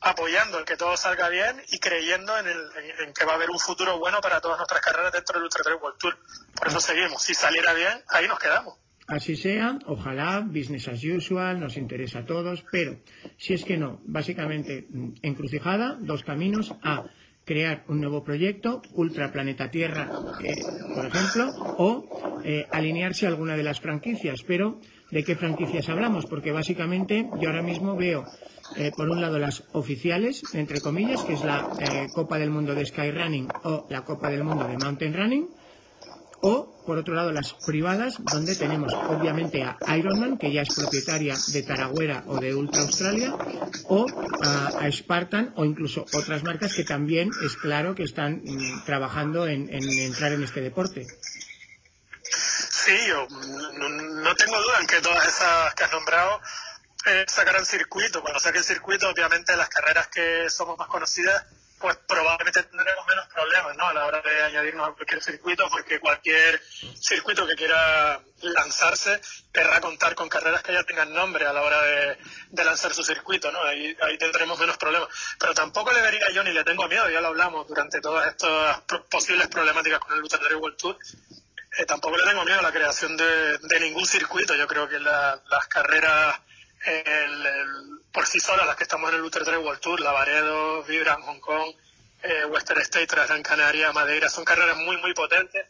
apoyando 0.00 0.58
el 0.58 0.64
que 0.64 0.76
todo 0.76 0.96
salga 0.96 1.28
bien 1.28 1.62
y 1.68 1.78
creyendo 1.80 2.36
en, 2.38 2.46
el, 2.46 2.70
en, 3.00 3.12
que 3.12 3.24
va 3.24 3.32
a 3.32 3.34
haber 3.34 3.50
un 3.50 3.58
futuro 3.58 3.98
bueno 3.98 4.20
para 4.20 4.40
todas 4.40 4.58
nuestras 4.58 4.80
carreras 4.80 5.12
dentro 5.12 5.34
del 5.34 5.44
Ultra 5.44 5.62
Trail 5.62 5.78
World 5.80 5.98
Tour. 5.98 6.18
Por 6.54 6.68
eso 6.68 6.80
seguimos. 6.80 7.22
Si 7.22 7.34
saliera 7.34 7.72
bien, 7.72 8.04
ahí 8.08 8.28
nos 8.28 8.38
quedamos. 8.38 8.78
Así 9.08 9.36
sea, 9.36 9.78
ojalá, 9.86 10.40
business 10.40 10.86
as 10.86 11.02
usual, 11.02 11.58
nos 11.58 11.78
interesa 11.78 12.20
a 12.20 12.26
todos, 12.26 12.62
pero 12.70 13.00
si 13.38 13.54
es 13.54 13.64
que 13.64 13.78
no, 13.78 14.02
básicamente 14.04 14.86
mm, 14.90 15.24
encrucijada, 15.24 15.96
dos 15.98 16.22
caminos 16.22 16.74
a 16.82 17.04
crear 17.46 17.84
un 17.88 18.02
nuevo 18.02 18.22
proyecto, 18.22 18.82
Ultraplaneta 18.92 19.70
Tierra, 19.70 20.10
eh, 20.44 20.60
por 20.94 21.06
ejemplo, 21.06 21.48
o 21.78 22.42
eh, 22.44 22.66
alinearse 22.70 23.24
a 23.24 23.30
alguna 23.30 23.56
de 23.56 23.62
las 23.62 23.80
franquicias. 23.80 24.42
Pero, 24.46 24.78
¿de 25.10 25.24
qué 25.24 25.34
franquicias 25.34 25.88
hablamos? 25.88 26.26
Porque 26.26 26.52
básicamente 26.52 27.30
yo 27.40 27.48
ahora 27.48 27.62
mismo 27.62 27.96
veo, 27.96 28.26
eh, 28.76 28.92
por 28.94 29.08
un 29.08 29.22
lado, 29.22 29.38
las 29.38 29.64
oficiales, 29.72 30.42
entre 30.52 30.82
comillas, 30.82 31.24
que 31.24 31.32
es 31.32 31.42
la 31.42 31.66
Copa 32.12 32.38
del 32.38 32.50
Mundo 32.50 32.74
de 32.74 32.84
Skyrunning 32.84 33.48
o 33.64 33.86
la 33.88 34.04
Copa 34.04 34.28
del 34.28 34.44
Mundo 34.44 34.68
de 34.68 34.76
Mountain 34.76 35.14
Running, 35.14 35.48
o 36.40 36.82
por 36.86 36.98
otro 36.98 37.14
lado 37.14 37.32
las 37.32 37.52
privadas 37.52 38.16
donde 38.18 38.56
tenemos 38.56 38.92
obviamente 38.94 39.62
a 39.62 39.96
Ironman 39.96 40.38
que 40.38 40.52
ya 40.52 40.62
es 40.62 40.74
propietaria 40.74 41.36
de 41.48 41.62
Taragüera 41.62 42.24
o 42.26 42.38
de 42.38 42.54
Ultra 42.54 42.82
Australia 42.82 43.34
o 43.84 44.06
a, 44.42 44.90
Spartan 44.90 45.52
o 45.56 45.64
incluso 45.64 46.06
otras 46.14 46.44
marcas 46.44 46.74
que 46.74 46.84
también 46.84 47.30
es 47.44 47.56
claro 47.56 47.94
que 47.94 48.04
están 48.04 48.42
mm, 48.44 48.84
trabajando 48.84 49.46
en, 49.46 49.68
entrar 49.70 50.32
en 50.32 50.42
este 50.42 50.60
deporte. 50.60 51.06
Sí, 52.22 52.96
yo 53.06 53.26
no, 53.28 54.34
tengo 54.34 54.62
duda 54.62 54.80
en 54.80 54.86
que 54.86 55.00
todas 55.00 55.26
esas 55.26 55.74
que 55.74 55.84
has 55.84 55.92
nombrado 55.92 56.40
eh, 57.06 57.24
sacarán 57.26 57.66
circuito. 57.66 58.22
Cuando 58.22 58.40
saque 58.40 58.58
el 58.58 58.64
circuito, 58.64 59.08
obviamente 59.08 59.56
las 59.56 59.68
carreras 59.68 60.08
que 60.08 60.48
somos 60.48 60.78
más 60.78 60.88
conocidas 60.88 61.44
pues 61.78 61.96
probablemente 62.06 62.62
tendremos 62.64 63.06
menos 63.06 63.26
problemas 63.28 63.76
¿no? 63.76 63.88
a 63.88 63.94
la 63.94 64.06
hora 64.06 64.20
de 64.20 64.42
añadirnos 64.42 64.88
a 64.88 64.92
cualquier 64.92 65.22
circuito, 65.22 65.68
porque 65.70 66.00
cualquier 66.00 66.60
circuito 67.00 67.46
que 67.46 67.54
quiera 67.54 68.20
lanzarse 68.40 69.20
querrá 69.52 69.80
contar 69.80 70.14
con 70.14 70.28
carreras 70.28 70.62
que 70.62 70.72
ya 70.72 70.82
tengan 70.84 71.12
nombre 71.12 71.46
a 71.46 71.52
la 71.52 71.62
hora 71.62 71.82
de, 71.82 72.18
lanzar 72.64 72.92
su 72.94 73.02
circuito, 73.02 73.50
¿no? 73.52 73.62
Ahí, 73.62 73.96
ahí 74.02 74.18
tendremos 74.18 74.58
menos 74.58 74.76
problemas. 74.76 75.08
Pero 75.38 75.54
tampoco 75.54 75.92
le 75.92 76.00
vería 76.02 76.30
yo 76.30 76.42
ni 76.44 76.52
le 76.52 76.64
tengo 76.64 76.86
miedo, 76.88 77.08
ya 77.10 77.20
lo 77.20 77.28
hablamos 77.28 77.66
durante 77.66 78.00
todas 78.00 78.28
estas 78.28 78.82
posibles 79.08 79.48
problemáticas 79.48 80.00
con 80.00 80.16
el 80.16 80.22
Ultra 80.22 80.56
World 80.56 80.76
Tour. 80.76 80.98
Eh, 81.78 81.84
tampoco 81.86 82.16
le 82.16 82.24
tengo 82.24 82.44
miedo 82.44 82.58
a 82.58 82.62
la 82.62 82.72
creación 82.72 83.16
de, 83.16 83.80
ningún 83.80 84.06
circuito. 84.06 84.54
Yo 84.54 84.66
creo 84.66 84.88
que 84.88 84.98
las 84.98 85.68
carreras 85.68 86.40
el, 86.84 88.00
por 88.12 88.26
sí 88.26 88.40
solas 88.40 88.66
las 88.66 88.76
que 88.76 88.84
estamos 88.84 89.10
en 89.10 89.16
el 89.16 89.22
Ultra 89.22 89.44
Trail 89.44 89.58
World 89.58 89.80
Tour, 89.80 90.00
Lavaredo, 90.00 90.82
Vibram, 90.84 91.22
Hong 91.22 91.40
Kong, 91.40 91.74
eh, 92.22 92.44
Western 92.46 92.80
State, 92.80 93.06
Gran 93.06 93.42
Canaria, 93.42 93.92
Madeira, 93.92 94.28
son 94.28 94.44
carreras 94.44 94.76
muy, 94.76 94.96
muy 94.98 95.14
potentes, 95.14 95.66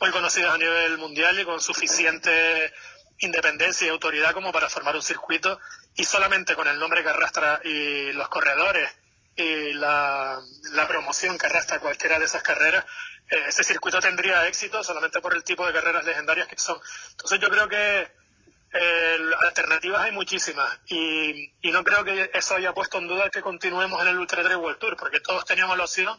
muy 0.00 0.10
conocidas 0.10 0.54
a 0.54 0.58
nivel 0.58 0.98
mundial 0.98 1.38
y 1.38 1.44
con 1.44 1.60
suficiente 1.60 2.72
independencia 3.18 3.86
y 3.86 3.90
autoridad 3.90 4.32
como 4.32 4.52
para 4.52 4.68
formar 4.68 4.96
un 4.96 5.02
circuito 5.02 5.60
y 5.94 6.04
solamente 6.04 6.56
con 6.56 6.66
el 6.66 6.78
nombre 6.78 7.02
que 7.02 7.10
arrastra 7.10 7.60
y 7.64 8.12
los 8.12 8.28
corredores 8.28 8.90
y 9.36 9.72
la, 9.74 10.42
promoción 10.88 11.38
que 11.38 11.46
arrastra 11.46 11.78
cualquiera 11.78 12.18
de 12.18 12.24
esas 12.24 12.42
carreras, 12.42 12.84
eh, 13.30 13.44
ese 13.48 13.64
circuito 13.64 14.00
tendría 14.00 14.46
éxito 14.46 14.82
solamente 14.82 15.20
por 15.20 15.34
el 15.34 15.44
tipo 15.44 15.66
de 15.66 15.72
carreras 15.72 16.04
legendarias 16.04 16.48
que 16.48 16.58
son. 16.58 16.78
Entonces 17.12 17.38
yo 17.38 17.48
creo 17.48 17.68
que 17.68 18.21
eh, 18.72 19.18
alternativas 19.46 20.00
hay 20.02 20.12
muchísimas 20.12 20.80
y, 20.88 21.52
no 21.70 21.84
creo 21.84 22.04
que 22.04 22.30
eso 22.34 22.54
haya 22.54 22.72
puesto 22.72 22.98
en 22.98 23.08
duda 23.08 23.30
que 23.30 23.42
continuemos 23.42 24.00
en 24.02 24.08
el 24.08 24.18
Ultra 24.18 24.42
Trail 24.42 24.58
World 24.58 24.78
Tour, 24.78 24.96
porque 24.96 25.20
todos 25.20 25.44
teníamos 25.44 25.76
la 25.76 25.84
opción 25.84 26.18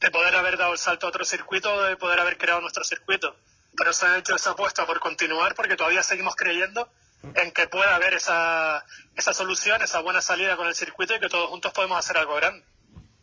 de 0.00 0.10
poder 0.10 0.34
haber 0.34 0.56
dado 0.56 0.72
el 0.72 0.78
salto 0.78 1.06
a 1.06 1.08
otro 1.10 1.24
circuito 1.24 1.82
de 1.84 1.96
poder 1.96 2.20
haber 2.20 2.36
creado 2.36 2.60
nuestro 2.60 2.84
circuito. 2.84 3.36
Pero 3.76 3.92
se 3.92 4.06
ha 4.06 4.18
hecho 4.18 4.36
esa 4.36 4.50
apuesta 4.50 4.86
por 4.86 5.00
continuar 5.00 5.54
porque 5.54 5.76
todavía 5.76 6.02
seguimos 6.02 6.36
creyendo 6.36 6.88
en 7.34 7.50
que 7.52 7.66
pueda 7.68 7.94
haber 7.94 8.14
esa, 8.14 8.84
esa 9.16 9.32
solución, 9.32 9.82
esa 9.82 10.00
buena 10.00 10.20
salida 10.20 10.56
con 10.56 10.66
el 10.66 10.74
circuito 10.74 11.14
y 11.14 11.20
que 11.20 11.28
todos 11.28 11.48
juntos 11.48 11.72
podemos 11.72 11.98
hacer 11.98 12.18
algo 12.18 12.34
grande. 12.36 12.64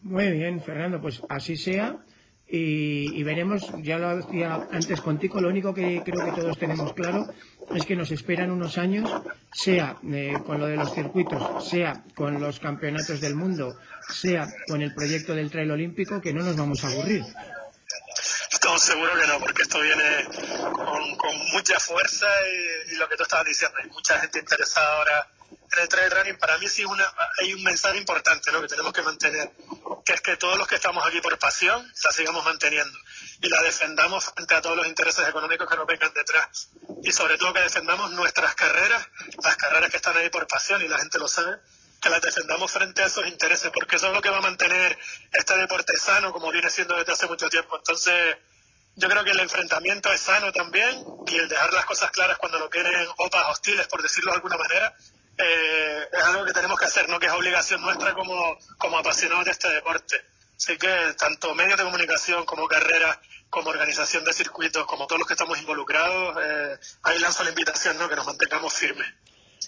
Muy 0.01 0.31
bien, 0.31 0.61
Fernando, 0.61 0.99
pues 0.99 1.21
así 1.29 1.55
sea. 1.55 1.97
Y, 2.53 3.23
veremos, 3.23 3.71
ya 3.81 3.97
lo 3.97 4.17
decía 4.17 4.67
antes 4.71 4.99
contigo, 4.99 5.39
lo 5.39 5.47
único 5.47 5.73
que 5.73 6.01
creo 6.03 6.25
que 6.25 6.41
todos 6.41 6.57
tenemos 6.57 6.91
claro 6.93 7.27
es 7.73 7.85
que 7.85 7.95
nos 7.95 8.11
esperan 8.11 8.51
unos 8.51 8.77
años, 8.77 9.09
sea 9.53 9.95
eh, 10.11 10.33
con 10.45 10.59
lo 10.59 10.67
de 10.67 10.75
los 10.75 10.93
circuitos, 10.93 11.65
sea 11.65 12.03
con 12.13 12.41
los 12.41 12.59
campeonatos 12.59 13.21
del 13.21 13.35
mundo, 13.35 13.77
sea 14.09 14.47
con 14.67 14.81
el 14.81 14.93
proyecto 14.93 15.33
del 15.33 15.49
trail 15.49 15.71
olímpico, 15.71 16.19
que 16.19 16.33
no 16.33 16.43
nos 16.43 16.57
vamos 16.57 16.83
a 16.83 16.89
aburrir. 16.89 17.23
Estamos 18.51 18.81
seguros 18.81 19.17
que 19.17 19.27
no, 19.27 19.39
porque 19.39 19.61
esto 19.61 19.79
viene 19.79 20.25
con, 20.73 21.37
mucha 21.53 21.79
fuerza 21.79 22.27
y, 22.91 22.95
lo 22.97 23.07
que 23.07 23.15
tú 23.15 23.23
estabas 23.23 23.45
diciendo, 23.45 23.77
hay 23.81 23.89
mucha 23.89 24.19
gente 24.19 24.39
interesada 24.39 24.97
ahora 24.97 25.27
el 25.79 25.87
trail 25.87 26.11
running. 26.11 26.37
Para 26.37 26.57
mí 26.57 26.67
sí 26.67 26.83
una, 26.83 27.05
hay 27.39 27.53
un 27.53 27.63
mensaje 27.63 27.97
importante 27.97 28.51
¿no? 28.51 28.61
que 28.61 28.67
tenemos 28.67 28.91
que 28.91 29.01
mantener, 29.01 29.51
que 30.05 30.13
es 30.13 30.21
que 30.21 30.37
todos 30.37 30.57
los 30.57 30.67
que 30.67 30.75
estamos 30.75 31.05
aquí 31.05 31.21
por 31.21 31.37
pasión 31.39 31.85
la 32.03 32.11
sigamos 32.11 32.43
manteniendo 32.43 32.97
y 33.41 33.49
la 33.49 33.61
defendamos 33.61 34.25
frente 34.25 34.55
a 34.55 34.61
todos 34.61 34.77
los 34.77 34.87
intereses 34.87 35.27
económicos 35.27 35.67
que 35.69 35.75
nos 35.75 35.87
vengan 35.87 36.13
detrás. 36.13 36.69
Y 37.03 37.11
sobre 37.11 37.37
todo 37.37 37.53
que 37.53 37.61
defendamos 37.61 38.11
nuestras 38.11 38.53
carreras, 38.55 39.07
las 39.43 39.55
carreras 39.57 39.89
que 39.89 39.97
están 39.97 40.15
ahí 40.17 40.29
por 40.29 40.47
pasión 40.47 40.81
y 40.81 40.87
la 40.87 40.99
gente 40.99 41.17
lo 41.17 41.27
sabe, 41.27 41.57
que 42.01 42.09
las 42.09 42.21
defendamos 42.21 42.71
frente 42.71 43.03
a 43.03 43.05
esos 43.05 43.27
intereses, 43.27 43.71
porque 43.73 43.95
eso 43.95 44.07
es 44.07 44.13
lo 44.13 44.21
que 44.21 44.29
va 44.29 44.37
a 44.37 44.41
mantener 44.41 44.97
este 45.31 45.57
deporte 45.57 45.95
sano 45.97 46.31
como 46.31 46.51
viene 46.51 46.69
siendo 46.69 46.95
desde 46.95 47.13
hace 47.13 47.27
mucho 47.27 47.49
tiempo. 47.49 47.77
Entonces, 47.77 48.37
yo 48.95 49.07
creo 49.07 49.23
que 49.23 49.31
el 49.31 49.39
enfrentamiento 49.39 50.11
es 50.11 50.21
sano 50.21 50.51
también 50.51 51.03
y 51.27 51.35
el 51.35 51.47
dejar 51.47 51.71
las 51.73 51.85
cosas 51.85 52.11
claras 52.11 52.37
cuando 52.37 52.59
lo 52.59 52.69
quieren 52.69 53.07
opas 53.17 53.45
hostiles, 53.51 53.87
por 53.87 54.01
decirlo 54.01 54.31
de 54.31 54.37
alguna 54.37 54.57
manera, 54.57 54.95
eh, 55.43 56.07
es 56.11 56.23
algo 56.23 56.45
que 56.45 56.53
tenemos 56.53 56.79
que 56.79 56.85
hacer, 56.85 57.09
¿no? 57.09 57.19
que 57.19 57.27
es 57.27 57.31
obligación 57.31 57.81
nuestra 57.81 58.13
como, 58.13 58.57
como 58.77 58.97
apasionados 58.97 59.45
de 59.45 59.51
este 59.51 59.69
deporte. 59.69 60.15
Así 60.55 60.77
que 60.77 60.89
tanto 61.17 61.55
medios 61.55 61.77
de 61.77 61.83
comunicación 61.83 62.45
como 62.45 62.67
carreras, 62.67 63.17
como 63.49 63.69
organización 63.69 64.23
de 64.23 64.33
circuitos, 64.33 64.85
como 64.85 65.07
todos 65.07 65.19
los 65.19 65.27
que 65.27 65.33
estamos 65.33 65.59
involucrados, 65.59 66.37
eh, 66.43 66.77
ahí 67.03 67.19
lanzo 67.19 67.43
la 67.43 67.49
invitación, 67.49 67.97
¿no? 67.97 68.07
que 68.07 68.15
nos 68.15 68.25
mantengamos 68.25 68.73
firmes. 68.73 69.07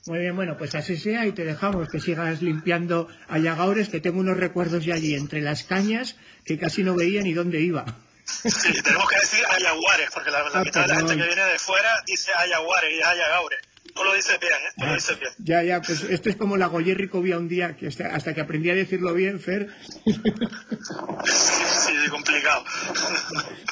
Muy 0.05 0.19
bien, 0.19 0.35
bueno, 0.35 0.57
pues 0.57 0.75
así 0.75 0.97
sea 0.97 1.25
y 1.25 1.31
te 1.31 1.45
dejamos 1.45 1.87
que 1.89 1.99
sigas 1.99 2.41
limpiando 2.41 3.07
a 3.29 3.37
Yagaures, 3.37 3.89
que 3.89 4.01
tengo 4.01 4.19
unos 4.19 4.37
recuerdos 4.37 4.85
de 4.85 4.93
allí 4.93 5.15
entre 5.15 5.41
las 5.41 5.63
cañas 5.63 6.17
que 6.45 6.59
casi 6.59 6.83
no 6.83 6.95
veía 6.95 7.21
ni 7.21 7.33
dónde 7.33 7.61
iba. 7.61 7.85
Sí, 8.25 8.81
tenemos 8.81 9.09
que 9.09 9.15
decir 9.15 9.45
Ayaguares, 9.49 10.09
porque 10.13 10.31
la, 10.31 10.39
ah, 10.39 10.63
mitad 10.63 10.81
de 10.81 10.87
la 10.87 10.95
gente 10.95 11.17
que 11.17 11.25
viene 11.25 11.43
de 11.43 11.59
fuera 11.59 12.03
dice 12.05 12.31
Ayaguares 12.35 12.93
y 12.93 13.01
Ayagaures. 13.01 13.59
Tú 13.93 14.03
lo 14.03 14.13
dices 14.13 14.39
bien, 14.39 14.53
¿eh? 14.53 14.73
Tú 14.77 14.85
lo 14.85 14.91
ah, 14.91 14.95
dices 14.95 15.19
bien. 15.19 15.31
Ya, 15.39 15.63
ya, 15.63 15.81
pues 15.81 16.03
esto 16.03 16.29
es 16.29 16.35
como 16.35 16.57
la 16.57 16.67
Goyerri 16.67 17.09
vía 17.13 17.37
un 17.37 17.47
día, 17.47 17.75
que 17.75 17.87
hasta, 17.87 18.33
que 18.33 18.41
aprendí 18.41 18.69
a 18.69 18.75
decirlo 18.75 19.13
bien, 19.13 19.39
Fer. 19.39 19.69
Sí, 20.05 21.93
sí, 22.03 22.09
complicado. 22.09 22.63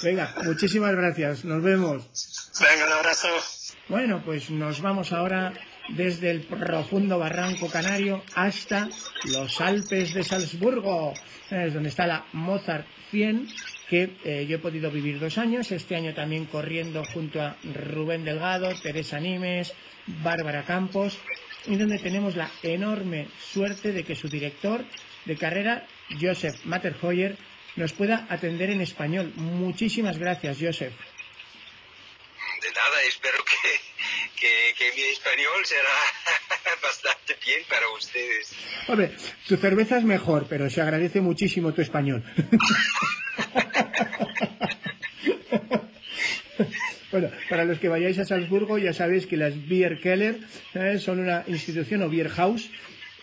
Venga, 0.03 0.34
muchísimas 0.43 0.95
gracias. 0.95 1.43
Nos 1.45 1.63
vemos. 1.63 2.09
Venga, 2.59 2.86
un 2.86 2.93
abrazo. 2.93 3.28
Bueno, 3.89 4.22
pues 4.24 4.49
nos 4.51 4.82
vamos 4.82 5.11
ahora 5.11 5.53
desde 5.89 6.32
el 6.32 6.41
profundo 6.41 7.19
barranco 7.19 7.69
canario 7.69 8.24
hasta 8.36 8.88
los 9.26 9.59
Alpes 9.59 10.13
de 10.13 10.24
Salzburgo, 10.24 11.13
es 11.49 11.74
donde 11.74 11.89
está 11.89 12.07
la 12.07 12.26
Mozart 12.34 12.86
100 13.09 13.47
que 13.92 14.10
eh, 14.24 14.46
yo 14.48 14.56
he 14.56 14.60
podido 14.60 14.89
vivir 14.89 15.20
dos 15.20 15.38
años, 15.38 15.70
este 15.70 15.98
año 15.98 16.14
también 16.14 16.46
corriendo 16.46 17.04
junto 17.04 17.42
a 17.42 17.58
Rubén 17.62 18.24
Delgado, 18.24 18.74
Teresa 18.82 19.20
Nimes, 19.20 19.74
Bárbara 20.24 20.64
Campos, 20.64 21.20
y 21.66 21.76
donde 21.76 22.00
tenemos 22.00 22.38
la 22.38 22.50
enorme 22.64 23.28
suerte 23.38 23.92
de 23.92 24.06
que 24.06 24.16
su 24.16 24.30
director 24.30 24.86
de 25.26 25.36
carrera, 25.36 25.86
Joseph 26.22 26.56
Matterhoyer, 26.64 27.36
nos 27.76 27.92
pueda 27.92 28.28
atender 28.30 28.70
en 28.70 28.80
español. 28.80 29.34
Muchísimas 29.36 30.18
gracias, 30.18 30.58
Joseph. 30.62 30.94
De 32.62 32.72
nada, 32.72 33.02
espero 33.10 33.44
que, 33.44 34.74
que, 34.78 34.92
mi 34.96 35.02
español 35.02 35.66
será 35.66 35.89
bastante 36.82 37.36
bien 37.46 37.60
para 37.68 37.89
ustedes. 37.89 38.56
Hombre, 38.88 39.12
tu 39.50 39.58
cerveza 39.58 39.98
es 39.98 40.06
mejor, 40.06 40.48
pero 40.48 40.70
se 40.70 40.80
agradece 40.80 41.20
muchísimo 41.20 41.74
tu 41.74 41.82
español. 41.82 42.24
Bueno, 47.12 47.30
para 47.49 47.66
los 47.66 47.78
que 47.78 47.89
vayáis 47.89 48.20
a 48.20 48.26
Salzburgo 48.26 48.78
ya 48.78 48.93
sabéis 48.93 49.28
que 49.28 49.36
las 49.36 49.68
Beer 49.68 49.99
Keller 49.99 50.39
¿eh? 50.74 50.97
son 50.97 51.20
una 51.20 51.43
institución 51.47 52.02
o 52.04 52.10
Beer 52.10 52.30
House. 52.30 52.70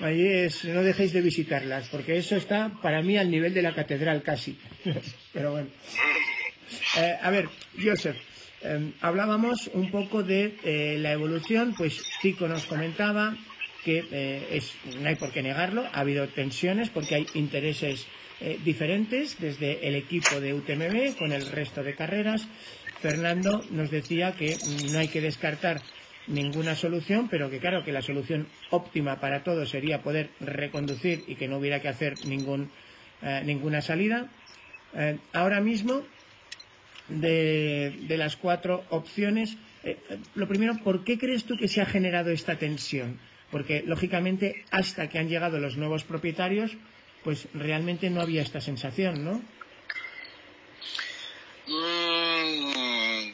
Allí 0.01 0.27
es, 0.27 0.65
no 0.65 0.83
dejéis 0.83 1.13
de 1.13 1.23
visitarlas, 1.23 1.89
porque 1.89 2.19
eso 2.19 2.37
está 2.37 2.71
para 2.83 3.03
mí 3.03 3.17
al 3.17 3.31
nivel 3.31 3.55
de 3.55 3.63
la 3.63 3.75
catedral 3.75 4.23
casi. 4.23 4.59
Pero 5.33 5.53
bueno. 5.53 5.69
Eh, 6.99 7.17
a 7.21 7.31
ver, 7.31 7.49
Joseph, 7.83 8.17
em, 8.63 8.93
hablábamos 9.01 9.71
un 9.73 9.91
poco 9.91 10.23
de 10.23 10.55
eh, 10.63 10.99
la 11.01 11.13
evolución, 11.13 11.75
pues 11.77 12.05
Tico 12.21 12.47
nos 12.47 12.67
comentaba 12.67 13.37
que 13.85 14.47
es, 14.51 14.75
no 15.01 15.09
hay 15.09 15.15
por 15.15 15.33
qué 15.33 15.43
negarlo, 15.43 15.87
ha 15.93 16.01
habido 16.01 16.29
tensiones 16.29 16.91
porque 16.91 17.15
hay 17.15 17.27
intereses 17.35 18.07
diferentes 18.65 19.41
desde 19.41 19.89
el 19.89 19.95
equipo 19.97 20.41
de 20.41 20.55
UTMB 20.55 21.17
con 21.19 21.33
el 21.33 21.47
resto 21.47 21.83
de 21.83 21.95
carreras. 21.95 22.47
Fernando 23.01 23.65
nos 23.71 23.91
decía 23.91 24.33
que 24.33 24.57
no 24.93 24.99
hay 24.99 25.09
que 25.09 25.21
descartar 25.21 25.81
ninguna 26.29 26.75
solución, 26.77 27.29
pero 27.29 27.51
que 27.51 27.59
claro 27.59 27.85
que 27.85 27.93
la 27.93 28.03
solución 28.03 28.47
óptima 28.71 29.21
para 29.21 29.43
todos 29.43 29.71
sería 29.71 30.03
poder 30.03 30.31
reconducir 30.41 31.25
y 31.27 31.35
que 31.35 31.49
no 31.49 31.59
hubiera 31.59 31.81
que 31.81 31.89
hacer 31.89 32.15
ningún, 32.27 32.71
eh, 33.23 33.43
ninguna 33.45 33.81
salida. 33.81 34.31
Eh, 34.95 35.19
ahora 35.33 35.61
mismo, 35.61 36.03
de, 37.09 38.05
las 38.09 38.37
cuatro 38.37 38.85
opciones, 38.91 39.57
eh, 39.85 39.97
lo 40.35 40.47
primero, 40.47 40.77
¿por 40.85 41.05
qué 41.05 41.19
crees 41.19 41.45
tú 41.45 41.57
que 41.57 41.69
se 41.69 41.81
ha 41.81 41.87
generado 41.87 42.31
esta 42.31 42.57
tensión? 42.57 43.19
Porque, 43.51 43.83
lógicamente, 43.87 44.65
hasta 44.71 45.09
que 45.09 45.19
han 45.19 45.29
llegado 45.29 45.59
los 45.59 45.79
nuevos 45.79 46.05
propietarios, 46.05 46.77
pues 47.25 47.49
realmente 47.55 48.11
no 48.11 48.21
había 48.21 48.43
esta 48.43 48.61
sensación, 48.61 49.25
¿no? 49.25 49.43
Mm, 51.67 53.33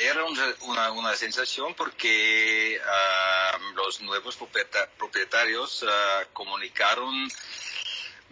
era 0.00 0.24
una, 0.24 0.92
una, 0.92 1.14
sensación 1.14 1.74
porque 1.74 2.80
ah, 2.84 3.58
los 3.76 4.00
nuevos 4.00 4.36
propietarios 4.98 5.82
uh, 5.82 5.86
comunicaron 6.32 7.28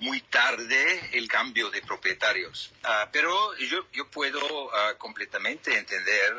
muy 0.03 0.21
tarde 0.21 1.11
el 1.13 1.29
cambio 1.29 1.71
de 1.71 1.81
propietarios. 1.81 2.73
Uh, 2.85 3.09
pero 3.13 3.57
yo, 3.57 3.87
yo 3.93 4.09
puedo 4.11 4.71
completamente 4.99 5.77
entender 5.77 6.37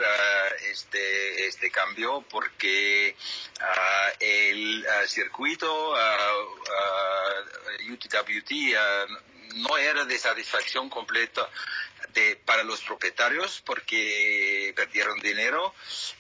este, 0.70 1.48
este 1.48 1.72
cambio 1.72 2.24
porque 2.30 3.16
el 4.20 4.86
circuito 5.08 5.96
UTWT 7.90 8.52
no 9.56 9.78
era 9.78 10.06
de 10.06 10.18
satisfacción 10.18 10.90
completa 10.90 11.50
para 12.46 12.64
los 12.64 12.82
propietarios 12.82 13.62
porque 13.66 14.74
perdieron 14.76 15.20
dinero 15.20 15.74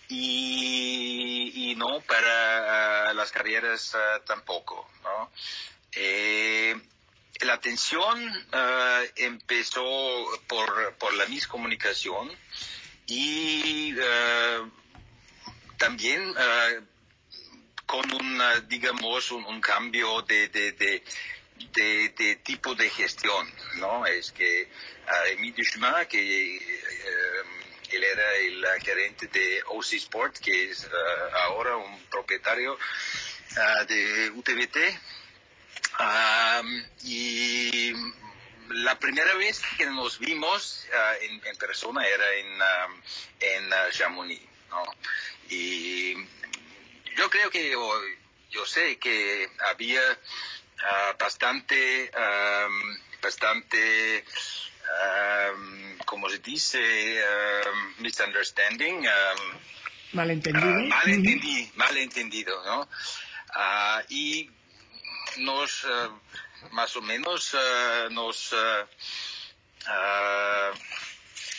y, 0.09 1.75
no 1.77 2.01
para 2.01 3.13
las 3.13 3.31
carreras 3.31 3.95
tampoco. 4.25 4.87
Eh, 5.91 6.75
la 7.45 7.59
tensión 7.59 8.47
ah, 8.51 9.01
empezó 9.15 9.83
por, 10.47 10.95
por 10.95 11.13
la 11.15 11.25
miscomunicación 11.27 12.31
y 13.05 13.95
también 15.77 16.33
con 17.85 18.11
un, 18.13 18.41
digamos, 18.67 19.31
un, 19.31 19.61
cambio 19.61 20.21
de, 20.23 20.47
de, 20.47 20.71
de, 20.71 22.35
tipo 22.43 22.73
de 22.75 22.89
gestión, 22.89 23.47
¿no? 23.75 24.05
Es 24.05 24.31
que 24.31 24.69
Emilio 25.31 25.63
Schumann, 25.63 26.07
que 26.07 26.55
eh, 26.55 26.59
él 27.91 28.03
era 28.03 28.35
el 28.35 28.65
gerente 28.81 29.27
de 29.27 29.61
OC 29.67 29.93
Sport, 29.93 30.37
que 30.37 30.71
es 30.71 30.85
eh, 30.85 30.89
ahora 31.45 31.77
un 31.77 31.99
propietario 32.05 32.77
eh, 33.55 33.85
de 33.87 34.29
UTBT. 35.99 37.03
y 37.03 37.93
la 38.69 38.97
primera 38.99 39.35
vez 39.35 39.61
que 39.77 39.85
nos 39.85 40.19
vimos 40.19 40.87
en, 41.21 41.57
persona 41.57 42.05
era 42.07 42.33
en, 42.33 42.47
en 43.39 43.69
Chamonix. 43.91 44.41
¿no? 44.69 44.83
Y 45.49 46.15
yo 47.15 47.29
creo 47.29 47.49
que, 47.49 47.71
yo 48.49 48.65
sé 48.65 48.97
que 48.97 49.49
había 49.69 50.01
bastante, 51.19 52.11
bastante 53.21 54.23
um, 54.83 55.97
como 56.05 56.29
se 56.29 56.39
dice, 56.39 56.79
um, 56.79 58.01
misunderstanding. 58.03 58.99
Um, 58.99 59.59
malentendido. 60.13 60.67
Uh, 60.67 60.89
malentendido, 61.75 62.63
¿no? 62.65 62.81
Uh, 63.55 64.01
y 64.09 64.49
nos, 65.37 65.83
uh, 65.83 66.11
más 66.71 66.95
o 66.95 67.01
menos, 67.01 67.55
nos 68.11 68.55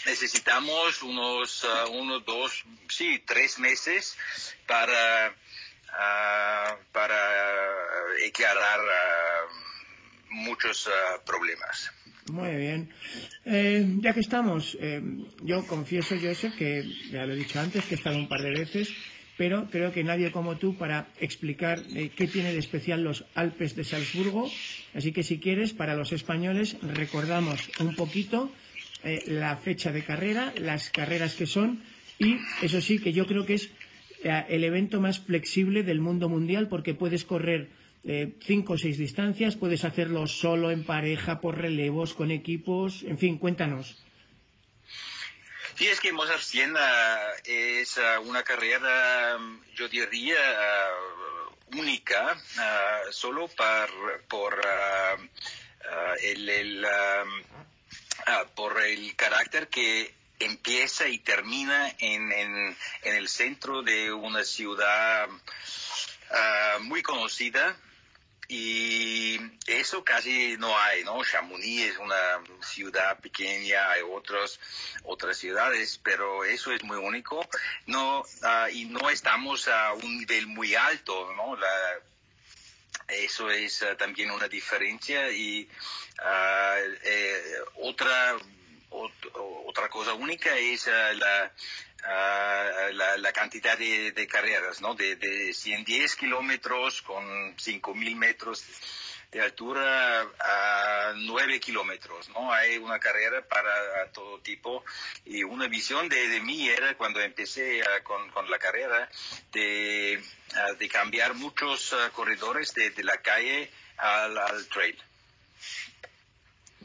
necesitamos 0.07 1.03
unos 1.03 1.67
uno, 1.91 2.21
dos, 2.21 2.65
sí, 2.89 3.23
tres 3.27 3.59
meses 3.59 4.17
para, 4.67 5.35
para 6.93 7.21
aclarar 8.27 8.81
muchos 10.31 10.89
problemas. 11.27 11.91
Muy 12.31 12.57
bien. 12.57 12.91
Eh, 13.45 13.85
ya 14.01 14.15
que 14.15 14.21
estamos, 14.21 14.77
eh, 14.81 15.03
yo 15.43 15.67
confieso, 15.67 16.17
Joseph, 16.21 16.55
que 16.57 16.83
ya 17.11 17.27
lo 17.27 17.35
he 17.35 17.37
dicho 17.37 17.61
antes, 17.61 17.85
que 17.85 17.95
he 17.95 17.99
estado 17.99 18.17
un 18.17 18.29
par 18.29 18.41
de 18.41 18.51
veces, 18.51 18.89
pero 19.37 19.69
creo 19.71 19.93
que 19.93 20.05
nadie 20.05 20.31
como 20.31 20.57
tú 20.57 20.77
para 20.77 21.09
explicar 21.21 21.81
eh, 21.95 22.11
qué 22.15 22.27
tiene 22.27 22.53
de 22.53 22.59
especial 22.59 23.03
los 23.03 23.25
Alpes 23.35 23.75
de 23.77 23.85
Salzburgo. 23.85 24.51
Así 24.95 25.13
que 25.13 25.23
si 25.23 25.39
quieres, 25.39 25.73
para 25.73 25.95
los 25.95 26.13
españoles, 26.13 26.77
recordamos 26.83 27.71
un 27.81 27.95
poquito 27.95 28.51
la 29.27 29.55
fecha 29.59 29.93
de 29.93 30.03
carrera, 30.03 30.55
las 30.59 30.89
carreras 30.89 31.35
que 31.35 31.45
son, 31.45 31.83
y 32.19 32.39
eso 32.63 32.81
sí, 32.81 32.99
que 32.99 33.13
yo 33.13 33.27
creo 33.27 33.45
que 33.45 33.55
es 33.55 33.71
el 34.25 34.65
evento 34.65 35.01
más 35.01 35.21
flexible 35.21 35.83
del 35.83 36.01
mundo 36.01 36.29
mundial 36.29 36.69
porque 36.69 36.95
puedes 36.95 37.25
correr 37.25 37.69
eh, 38.05 38.35
cinco 38.41 38.75
o 38.75 38.79
seis 38.79 38.99
distancias, 38.99 39.57
puedes 39.57 39.85
hacerlo 39.85 40.27
solo, 40.27 40.71
en 40.71 40.85
pareja, 40.85 41.41
por 41.41 41.57
relevos, 41.57 42.13
con 42.13 42.31
equipos, 42.31 43.03
en 43.05 43.17
fin, 43.17 43.39
cuéntanos. 43.39 44.04
Es 45.81 46.01
que 46.01 46.13
Mozart 46.13 46.41
100 46.41 46.77
es 47.45 47.99
ah, 47.99 48.21
una 48.21 48.45
carrera, 48.45 49.39
yo 49.75 49.89
diría, 49.89 50.37
ah, 50.39 50.91
única, 51.77 52.41
ah, 52.59 53.01
solo 53.11 53.49
por 54.29 54.61
el, 56.23 56.87
por 58.55 58.83
el 58.83 59.17
carácter 59.17 59.69
que 59.69 60.15
empieza 60.39 61.09
y 61.09 61.19
termina 61.19 61.93
en, 61.99 62.33
en, 62.33 62.77
el 63.03 63.29
centro 63.29 63.83
de 63.83 64.13
una 64.13 64.45
ciudad 64.45 65.29
muy 66.81 67.03
conocida 67.03 67.77
y 68.49 69.39
eso 69.67 70.05
casi 70.05 70.57
no 70.59 70.79
hay, 70.79 71.05
¿no? 71.05 71.23
Chamonix 71.25 71.83
es 71.93 71.99
una 71.99 72.41
ciudad 72.63 73.19
pequeña, 73.21 73.91
hay 73.91 74.03
otros, 74.03 74.61
otras 75.05 75.37
ciudades, 75.39 76.01
pero 76.03 76.45
eso 76.45 76.73
es 76.73 76.83
muy 76.85 76.99
único, 76.99 77.47
no, 77.87 78.25
ah, 78.43 78.69
y 78.71 78.85
no 78.85 79.09
estamos 79.11 79.69
a 79.69 79.95
un 79.95 80.19
nivel 80.19 80.47
muy 80.47 80.75
alto, 80.75 81.33
¿no? 81.35 81.57
La, 81.57 82.01
eso 83.09 83.51
es 83.51 83.83
ah, 83.83 83.97
también 83.97 84.31
una 84.31 84.49
diferencia 84.49 85.31
y 85.31 85.69
ah, 86.19 86.77
eh, 87.05 87.55
otra, 87.77 88.37
otra 88.91 89.89
cosa 89.89 90.15
única 90.15 90.57
es 90.57 90.87
la, 90.87 91.53
la, 92.07 93.33
cantidad 93.33 93.77
de, 93.79 94.27
carreras, 94.31 94.81
¿no? 94.81 94.95
De, 94.95 95.17
de 95.17 95.53
110 95.53 96.17
kilómetros 96.17 97.03
con 97.03 97.57
5.000 97.57 98.17
metros 98.17 98.65
de 99.35 99.41
altura 99.43 100.23
a 100.39 101.13
9 101.17 101.59
kilómetros, 101.59 102.29
¿no? 102.29 102.53
Hay 102.53 102.79
una 102.79 103.01
carrera 103.01 103.43
para 103.47 104.11
todo 104.13 104.39
tipo 104.41 104.85
y 105.25 105.43
una 105.43 105.67
visión 105.67 106.09
de, 106.09 106.41
mí 106.41 106.69
era 106.69 106.97
cuando 106.97 107.21
empecé 107.21 107.83
con, 108.05 108.31
con, 108.31 108.49
la 108.49 108.61
carrera 108.61 109.09
de, 109.53 110.23
de 110.79 110.89
cambiar 110.89 111.35
muchos 111.35 111.97
corredores 112.13 112.75
de, 112.75 112.93
la 113.03 113.17
calle 113.23 113.71
al 113.97 114.69
trail. 114.69 114.97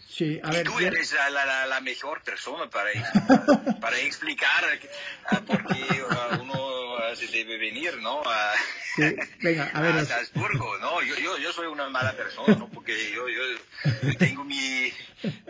Sí, 0.09 0.39
a 0.43 0.49
ver, 0.49 0.63
tú 0.65 0.79
eres 0.79 1.15
la, 1.31 1.79
mejor 1.81 2.23
persona 2.23 2.67
para, 2.69 2.89
para 3.79 3.97
explicar 3.99 4.65
por 5.45 5.65
qué 5.67 6.03
uno 6.41 6.79
se 7.15 7.27
debe 7.27 7.57
venir, 7.57 7.97
¿no? 8.01 8.21
A, 8.25 8.53
sí, 8.95 9.15
venga, 9.41 9.69
a 9.73 9.81
ver. 9.81 10.05
Salzburgo, 10.05 10.77
¿no? 10.79 11.01
Yo, 11.03 11.15
yo, 11.15 11.37
yo, 11.37 11.53
soy 11.53 11.67
una 11.67 11.89
mala 11.89 12.13
persona, 12.13 12.55
¿no? 12.55 12.67
Porque 12.69 12.93
yo, 13.13 13.27
yo 13.29 14.17
tengo 14.17 14.43
mi, 14.43 14.91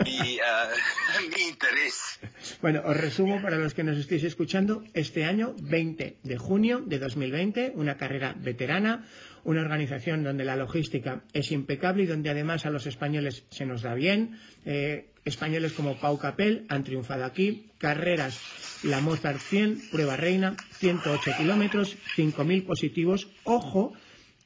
mi, 0.03 0.37
uh, 0.37 1.29
mi 1.35 1.43
interés. 1.43 2.19
Bueno, 2.61 2.81
os 2.85 2.97
resumo 2.97 3.41
para 3.41 3.57
los 3.57 3.73
que 3.73 3.83
nos 3.83 3.97
estéis 3.97 4.23
escuchando. 4.25 4.83
Este 4.93 5.25
año, 5.25 5.55
20 5.61 6.17
de 6.21 6.37
junio 6.37 6.81
de 6.85 6.99
2020, 6.99 7.71
una 7.75 7.97
carrera 7.97 8.35
veterana 8.37 9.05
una 9.49 9.61
organización 9.61 10.23
donde 10.23 10.45
la 10.45 10.55
logística 10.55 11.23
es 11.33 11.51
impecable 11.51 12.03
y 12.03 12.05
donde 12.05 12.29
además 12.29 12.67
a 12.67 12.69
los 12.69 12.85
españoles 12.85 13.45
se 13.49 13.65
nos 13.65 13.81
da 13.81 13.95
bien. 13.95 14.37
Eh, 14.63 15.07
españoles 15.25 15.73
como 15.73 15.99
Pau 15.99 16.19
Capel 16.19 16.67
han 16.69 16.83
triunfado 16.83 17.25
aquí. 17.25 17.71
Carreras, 17.79 18.39
la 18.83 19.01
Mozart 19.01 19.39
100, 19.39 19.89
prueba 19.89 20.17
reina, 20.17 20.55
108 20.73 21.31
kilómetros, 21.35 21.97
5.000 22.15 22.63
positivos. 22.63 23.27
Ojo, 23.43 23.93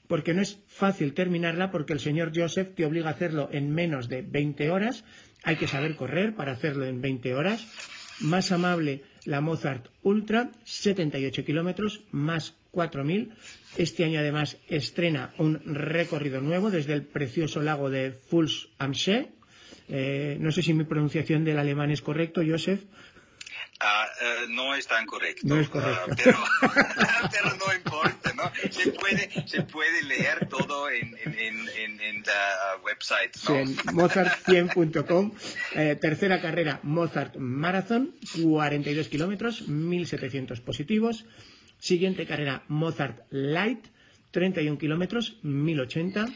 porque 0.07 0.33
no 0.33 0.41
es 0.41 0.59
fácil 0.69 1.13
terminarla 1.13 1.69
porque 1.69 1.91
el 1.91 1.99
señor 1.99 2.31
Joseph 2.33 2.73
te 2.73 2.85
obliga 2.85 3.09
a 3.09 3.13
hacerlo 3.13 3.49
en 3.51 3.75
menos 3.75 4.07
de 4.07 4.21
20 4.21 4.71
horas. 4.71 5.03
Hay 5.43 5.57
que 5.57 5.67
saber 5.67 5.97
correr 5.97 6.33
para 6.33 6.53
hacerlo 6.53 6.85
en 6.85 7.01
20 7.01 7.35
horas. 7.35 7.67
Más 8.21 8.53
amable, 8.53 9.03
la 9.25 9.41
Mozart 9.41 9.89
Ultra, 10.01 10.51
78 10.63 11.43
kilómetros, 11.43 12.05
más 12.11 12.55
4.000. 12.71 13.31
Este 13.77 14.05
año 14.05 14.19
además 14.19 14.57
estrena 14.67 15.33
un 15.37 15.61
recorrido 15.65 16.41
nuevo 16.41 16.69
desde 16.69 16.93
el 16.93 17.03
precioso 17.03 17.61
lago 17.61 17.89
de 17.89 18.11
Fuls 18.11 18.69
am 18.77 18.93
See. 18.93 19.29
Eh, 19.89 20.37
no 20.39 20.51
sé 20.51 20.61
si 20.61 20.73
mi 20.73 20.83
pronunciación 20.83 21.43
del 21.43 21.59
alemán 21.59 21.91
es 21.91 22.01
correcto, 22.01 22.41
Joseph. 22.45 22.81
Ah, 23.79 24.05
eh, 24.21 24.45
no 24.49 24.75
es 24.75 24.87
tan 24.87 25.05
correcto. 25.05 25.41
No 25.45 25.59
es 25.59 25.67
correcto. 25.67 26.05
Ah, 26.61 27.29
pero, 27.31 27.49
no 27.57 27.73
importa, 27.75 28.33
¿no? 28.33 28.51
Se 28.71 28.91
puede, 28.91 29.29
se 29.47 29.63
puede 29.63 30.03
leer 30.03 30.47
todo 30.47 30.89
en, 30.89 31.17
en, 31.25 31.67
en, 31.69 31.99
en 31.99 32.23
la 32.23 32.77
website, 32.83 33.35
¿no? 33.49 33.55
en 33.57 33.75
mozart100.com. 33.75 35.33
Eh, 35.75 35.97
tercera 35.99 36.39
carrera, 36.39 36.79
Mozart 36.83 37.35
Marathon, 37.35 38.15
42 38.41 39.09
kilómetros, 39.09 39.67
1.700 39.67 40.61
positivos. 40.61 41.25
Siguiente 41.83 42.25
carrera, 42.25 42.63
Mozart 42.69 43.25
Light, 43.29 43.87
31 44.31 44.77
kilómetros, 44.77 45.37
1080. 45.43 46.27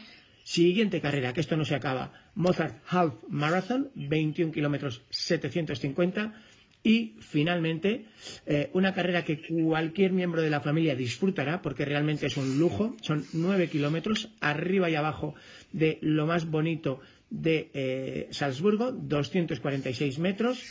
Siguiente 0.44 1.00
carrera, 1.00 1.32
que 1.32 1.40
esto 1.40 1.56
no 1.56 1.64
se 1.64 1.74
acaba, 1.74 2.12
Mozart 2.34 2.82
Half 2.86 3.14
Marathon, 3.30 3.90
21 3.94 4.52
kilómetros, 4.52 5.00
750. 5.08 6.34
Y 6.82 7.14
finalmente, 7.20 8.04
eh, 8.44 8.68
una 8.74 8.92
carrera 8.92 9.24
que 9.24 9.40
cualquier 9.40 10.12
miembro 10.12 10.42
de 10.42 10.50
la 10.50 10.60
familia 10.60 10.94
disfrutará 10.94 11.62
porque 11.62 11.86
realmente 11.86 12.26
es 12.26 12.36
un 12.36 12.58
lujo. 12.58 12.94
Son 13.00 13.24
9 13.32 13.70
kilómetros 13.70 14.28
arriba 14.42 14.90
y 14.90 14.96
abajo 14.96 15.34
de 15.72 15.96
lo 16.02 16.26
más 16.26 16.44
bonito 16.44 17.00
de 17.30 17.70
eh, 17.72 18.28
Salzburgo, 18.32 18.92
246 18.92 20.18
metros. 20.18 20.62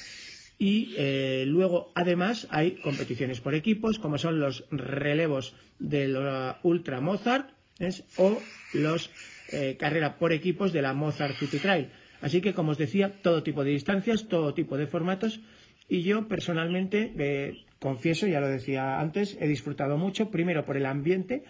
Y 0.60 0.96
eh, 0.98 1.44
luego, 1.46 1.92
además, 1.94 2.48
hay 2.50 2.72
competiciones 2.78 3.42
por 3.42 3.54
equipos, 3.54 4.00
como 4.00 4.18
son 4.18 4.40
los 4.40 4.66
relevos 4.72 5.56
de 5.78 6.08
la 6.08 6.60
Ultra 6.64 7.00
Mozart 7.00 7.52
o 8.18 8.42
los 8.74 9.12
eh, 9.52 9.78
carrera 9.80 10.18
por 10.18 10.34
equipos 10.34 10.74
de 10.74 10.82
la 10.82 10.94
Mozart 10.94 11.36
City 11.36 11.60
Trail. 11.60 11.90
Así 12.22 12.42
que, 12.42 12.56
como 12.56 12.72
os 12.72 12.80
decía, 12.80 13.22
todo 13.22 13.44
tipo 13.44 13.64
de 13.64 13.72
distancias, 13.72 14.28
todo 14.28 14.56
tipo 14.56 14.78
de 14.78 14.88
formatos. 14.88 15.42
Y 15.88 16.02
yo, 16.02 16.28
personalmente, 16.28 17.14
eh, 17.20 17.66
confieso, 17.78 18.26
ya 18.26 18.42
lo 18.42 18.48
decía 18.48 19.00
antes, 19.00 19.38
he 19.40 19.48
disfrutado 19.48 19.98
mucho, 19.98 20.32
primero 20.32 20.66
por 20.66 20.76
el 20.76 20.88
ambiente, 20.88 21.44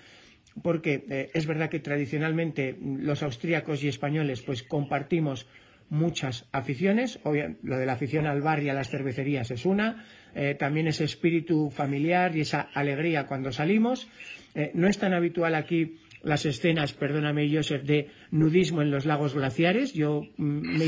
porque 0.61 1.29
es 1.35 1.45
verdad 1.45 1.69
que 1.69 1.79
tradicionalmente 1.79 2.75
los 2.81 3.21
austríacos 3.21 3.83
y 3.83 3.89
españoles 3.89 4.41
pues 4.41 4.63
compartimos 4.63 5.45
muchas 5.89 6.45
aficiones. 6.51 7.19
lo 7.63 7.77
de 7.77 7.85
la 7.85 7.93
afición 7.93 8.27
al 8.27 8.41
bar 8.41 8.61
y 8.63 8.69
a 8.69 8.73
las 8.73 8.89
cervecerías 8.89 9.51
es 9.51 9.65
una. 9.65 10.05
Eh, 10.35 10.55
también 10.55 10.87
ese 10.87 11.03
espíritu 11.03 11.69
familiar 11.69 12.35
y 12.35 12.41
esa 12.41 12.61
alegría 12.73 13.25
cuando 13.25 13.51
salimos. 13.51 14.07
Eh, 14.55 14.71
no 14.73 14.87
es 14.87 14.97
tan 14.97 15.13
habitual 15.13 15.55
aquí 15.55 15.97
las 16.23 16.45
escenas, 16.45 16.93
perdóname 16.93 17.49
Joseph, 17.53 17.83
de 17.83 18.09
nudismo 18.31 18.81
en 18.81 18.91
los 18.91 19.05
lagos 19.05 19.33
glaciares. 19.33 19.93
Yo 19.93 20.27
mm, 20.37 20.79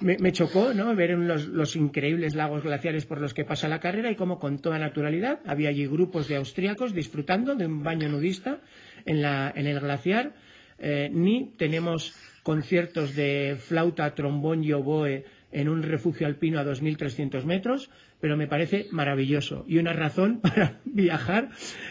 me, 0.00 0.32
chocó 0.32 0.74
¿no? 0.74 0.94
ver 0.94 1.10
los, 1.10 1.46
los, 1.46 1.76
increíbles 1.76 2.34
lagos 2.34 2.62
glaciares 2.62 3.06
por 3.06 3.20
los 3.20 3.34
que 3.34 3.44
pasa 3.44 3.68
la 3.68 3.80
carrera 3.80 4.10
y 4.10 4.16
como 4.16 4.38
con 4.38 4.58
toda 4.58 4.78
naturalidad 4.78 5.40
había 5.46 5.68
allí 5.68 5.86
grupos 5.86 6.28
de 6.28 6.36
austríacos 6.36 6.94
disfrutando 6.94 7.54
de 7.54 7.66
un 7.66 7.82
baño 7.82 8.08
nudista 8.08 8.60
en, 9.06 9.22
la, 9.22 9.52
en 9.54 9.66
el 9.66 9.80
glaciar. 9.80 10.32
Eh, 10.78 11.10
ni 11.12 11.52
tenemos 11.58 12.14
conciertos 12.42 13.14
de 13.14 13.56
flauta, 13.58 14.14
trombón 14.14 14.64
y 14.64 14.72
oboe 14.72 15.24
en 15.52 15.68
un 15.68 15.82
refugio 15.82 16.26
alpino 16.26 16.58
a 16.58 16.64
2.300 16.64 17.44
metros, 17.44 17.90
pero 18.20 18.36
me 18.36 18.46
parece 18.46 18.86
maravilloso 18.90 19.64
y 19.66 19.78
una 19.78 19.92
razón 19.92 20.40
para 20.42 20.80
viajar 20.84 21.50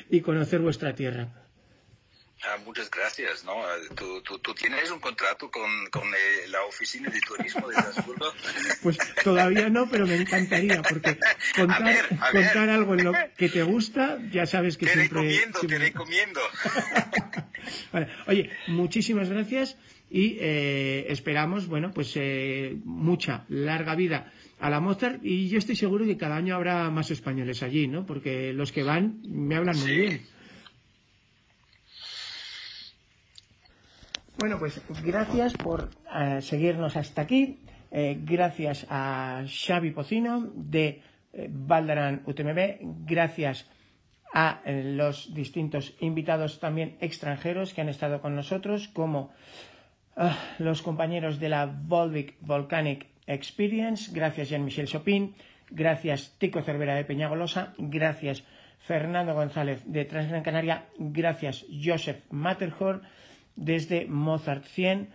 y 0.10 0.22
conocer 0.22 0.60
vuestra 0.60 0.96
tierra. 0.96 1.40
Ah, 2.42 2.56
muchas 2.66 2.90
gracias, 2.90 3.44
¿no? 3.44 3.52
Ah, 3.52 3.76
¿Tú, 3.96 4.22
tú, 4.22 4.54
tienes 4.54 4.90
un 4.92 5.00
contrato 5.00 5.52
con, 5.52 5.70
con 5.92 6.08
eh, 6.08 6.48
la 6.48 6.64
oficina 6.64 7.10
de 7.10 7.20
turismo 7.20 7.68
de 7.68 7.76
Salzburgo? 7.76 8.32
Pues 8.82 8.98
todavía 9.26 9.70
no, 9.70 9.90
pero 9.90 10.08
me 10.08 10.16
encantaría, 10.16 10.82
porque 10.82 11.20
contar, 11.56 12.08
contar 12.32 12.70
algo 12.70 12.94
en 12.94 13.04
lo 13.04 13.12
que 13.36 13.50
te 13.50 13.64
gusta, 13.64 14.20
ya 14.32 14.46
sabes 14.46 14.78
que 14.78 14.86
te 14.86 14.94
siempre... 14.94 15.20
Recomiendo, 15.20 15.60
Te 15.60 15.78
recomiendo, 15.78 16.40
vale. 17.92 18.08
Oye, 18.28 18.50
muchísimas 18.68 19.28
gracias 19.28 19.76
y 20.10 20.38
eh, 20.40 21.06
esperamos, 21.10 21.68
bueno, 21.68 21.92
pues 21.92 22.14
eh, 22.16 22.78
mucha, 22.84 23.46
larga 23.48 23.96
vida 23.96 24.32
a 24.60 24.70
la 24.70 24.80
Mozart 24.80 25.24
y 25.24 25.50
yo 25.50 25.60
estoy 25.60 25.76
seguro 25.76 26.06
que 26.06 26.18
cada 26.18 26.36
año 26.36 26.56
habrá 26.56 26.90
más 26.90 27.12
españoles 27.12 27.62
allí, 27.62 27.88
¿no? 27.88 28.06
Porque 28.06 28.52
los 28.54 28.72
que 28.72 28.84
van 28.84 29.22
me 29.28 29.56
hablan 29.56 29.78
muy 29.80 29.92
bien. 29.92 30.22
Bueno, 34.40 34.58
pues 34.58 34.82
gracias 35.04 35.54
por 35.54 35.90
eh, 36.16 36.42
seguirnos 36.42 36.96
hasta 36.96 37.22
aquí. 37.22 37.60
Gracias 37.92 38.86
a 38.88 39.46
Xavi 39.48 39.90
Pocino 39.90 40.52
de 40.54 41.02
Valdaran 41.34 42.22
UTMB. 42.24 43.06
Gracias 43.08 43.68
a 44.32 44.62
los 44.66 45.34
distintos 45.34 45.96
invitados 46.00 46.60
también 46.60 46.98
extranjeros 47.02 47.74
que 47.74 47.82
han 47.82 47.90
estado 47.90 48.22
con 48.22 48.36
nosotros, 48.36 48.90
como 48.90 49.32
ah, 50.20 50.38
los 50.60 50.82
compañeros 50.82 51.40
de 51.40 51.50
la 51.50 51.66
Volvic 51.66 52.36
Volcanic 52.42 53.08
Experience. 53.26 54.12
Gracias 54.14 54.50
Jean-Michel 54.50 54.88
Chopin. 54.88 55.34
Gracias 55.72 56.36
Tico 56.38 56.62
Cervera 56.62 56.96
de 56.96 57.06
Peñagolosa. 57.06 57.74
Gracias 57.78 58.44
Fernando 58.80 59.34
González 59.34 59.82
de 59.86 60.06
Transgran 60.06 60.44
Canaria. 60.44 60.86
Gracias 60.98 61.66
Joseph 61.84 62.24
Matterhorn 62.30 63.02
desde 63.56 64.06
Mozart 64.06 64.66
100 64.66 65.10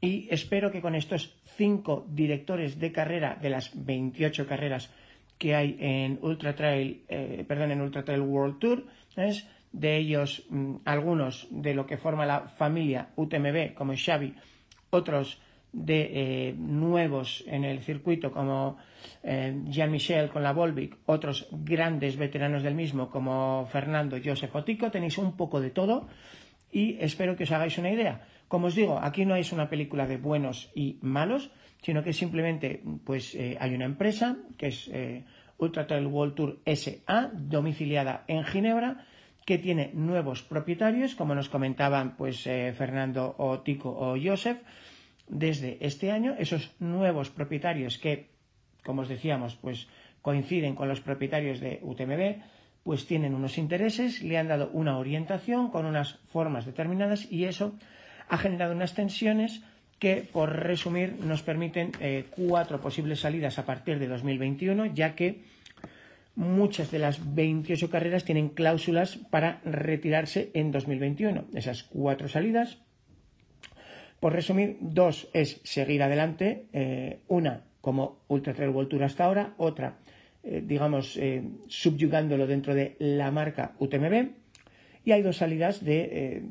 y 0.00 0.28
espero 0.30 0.70
que 0.70 0.80
con 0.80 0.94
estos 0.94 1.34
cinco 1.56 2.06
directores 2.08 2.78
de 2.78 2.92
carrera 2.92 3.36
de 3.40 3.50
las 3.50 3.72
28 3.74 4.46
carreras 4.46 4.90
que 5.38 5.54
hay 5.54 5.76
en 5.78 6.18
Ultra 6.22 6.54
Trail, 6.54 7.04
eh, 7.08 7.44
perdón, 7.46 7.72
en 7.72 7.80
Ultra 7.80 8.04
Trail 8.04 8.20
World 8.20 8.58
Tour, 8.58 8.86
de 9.72 9.96
ellos 9.96 10.44
mm, 10.50 10.76
algunos 10.84 11.46
de 11.50 11.74
lo 11.74 11.86
que 11.86 11.96
forma 11.96 12.26
la 12.26 12.48
familia 12.48 13.10
UTMB 13.16 13.74
como 13.74 13.94
Xavi, 13.96 14.34
otros 14.90 15.40
de 15.72 16.10
eh, 16.48 16.54
nuevos 16.56 17.44
en 17.46 17.64
el 17.64 17.80
circuito 17.80 18.32
como 18.32 18.78
eh, 19.22 19.54
Jean-Michel 19.66 20.30
con 20.30 20.42
la 20.42 20.52
Volvic, 20.52 20.96
otros 21.06 21.48
grandes 21.50 22.16
veteranos 22.16 22.62
del 22.62 22.74
mismo 22.74 23.10
como 23.10 23.66
Fernando, 23.70 24.16
Joseph 24.22 24.54
Otico, 24.54 24.90
tenéis 24.90 25.18
un 25.18 25.36
poco 25.36 25.60
de 25.60 25.70
todo 25.70 26.08
y 26.72 26.96
espero 27.00 27.36
que 27.36 27.44
os 27.44 27.52
hagáis 27.52 27.76
una 27.78 27.90
idea. 27.90 28.26
Como 28.48 28.68
os 28.68 28.74
digo, 28.74 28.98
aquí 29.02 29.26
no 29.26 29.36
es 29.36 29.52
una 29.52 29.68
película 29.68 30.06
de 30.06 30.16
buenos 30.16 30.70
y 30.74 30.98
malos, 31.02 31.50
sino 31.82 32.02
que 32.02 32.14
simplemente 32.14 32.82
pues 33.04 33.34
eh, 33.34 33.58
hay 33.60 33.74
una 33.74 33.84
empresa 33.84 34.38
que 34.56 34.68
es 34.68 34.90
Ultra 35.58 35.86
Trail 35.86 36.06
World 36.06 36.34
Tour 36.34 36.58
SA, 36.64 37.30
domiciliada 37.34 38.24
en 38.26 38.44
Ginebra, 38.44 39.04
que 39.48 39.56
tiene 39.56 39.92
nuevos 39.94 40.42
propietarios, 40.42 41.14
como 41.14 41.34
nos 41.34 41.48
comentaban 41.48 42.18
pues 42.18 42.46
eh, 42.46 42.74
Fernando 42.76 43.34
o 43.38 43.60
Tico 43.60 43.88
o 43.88 44.14
Joseph, 44.22 44.58
desde 45.26 45.78
este 45.80 46.12
año. 46.12 46.36
Esos 46.38 46.76
nuevos 46.80 47.30
propietarios 47.30 47.96
que, 47.96 48.28
como 48.84 49.00
os 49.00 49.08
decíamos, 49.08 49.56
pues 49.56 49.88
coinciden 50.20 50.74
con 50.74 50.86
los 50.86 51.00
propietarios 51.00 51.60
de 51.60 51.80
UTMB, 51.80 52.44
pues 52.84 53.06
tienen 53.06 53.32
unos 53.32 53.56
intereses, 53.56 54.20
le 54.22 54.36
han 54.36 54.48
dado 54.48 54.68
una 54.74 54.98
orientación 54.98 55.70
con 55.70 55.86
unas 55.86 56.20
formas 56.28 56.66
determinadas 56.66 57.24
y 57.32 57.46
eso 57.46 57.72
ha 58.28 58.36
generado 58.36 58.74
unas 58.74 58.92
tensiones 58.92 59.62
que, 59.98 60.28
por 60.30 60.52
resumir, 60.52 61.24
nos 61.24 61.40
permiten 61.40 61.92
eh, 62.00 62.26
cuatro 62.28 62.82
posibles 62.82 63.20
salidas 63.20 63.58
a 63.58 63.64
partir 63.64 63.98
de 63.98 64.08
2021, 64.08 64.92
ya 64.92 65.14
que 65.14 65.40
muchas 66.38 66.92
de 66.92 67.00
las 67.00 67.34
28 67.34 67.90
carreras 67.90 68.24
tienen 68.24 68.50
cláusulas 68.50 69.16
para 69.16 69.60
retirarse 69.64 70.52
en 70.54 70.70
2021. 70.70 71.46
Esas 71.52 71.82
cuatro 71.82 72.28
salidas, 72.28 72.78
por 74.20 74.34
resumir, 74.34 74.76
dos 74.80 75.28
es 75.32 75.60
seguir 75.64 76.00
adelante, 76.00 76.66
eh, 76.72 77.18
una 77.26 77.64
como 77.80 78.20
Ultra 78.28 78.54
Trail 78.54 79.02
hasta 79.02 79.24
ahora, 79.24 79.54
otra 79.58 79.98
eh, 80.44 80.62
digamos, 80.64 81.16
eh, 81.16 81.42
subyugándolo 81.66 82.46
dentro 82.46 82.72
de 82.72 82.94
la 83.00 83.32
marca 83.32 83.74
UTMB. 83.80 84.30
Y 85.04 85.10
hay 85.10 85.22
dos 85.22 85.38
salidas 85.38 85.84
de 85.84 86.44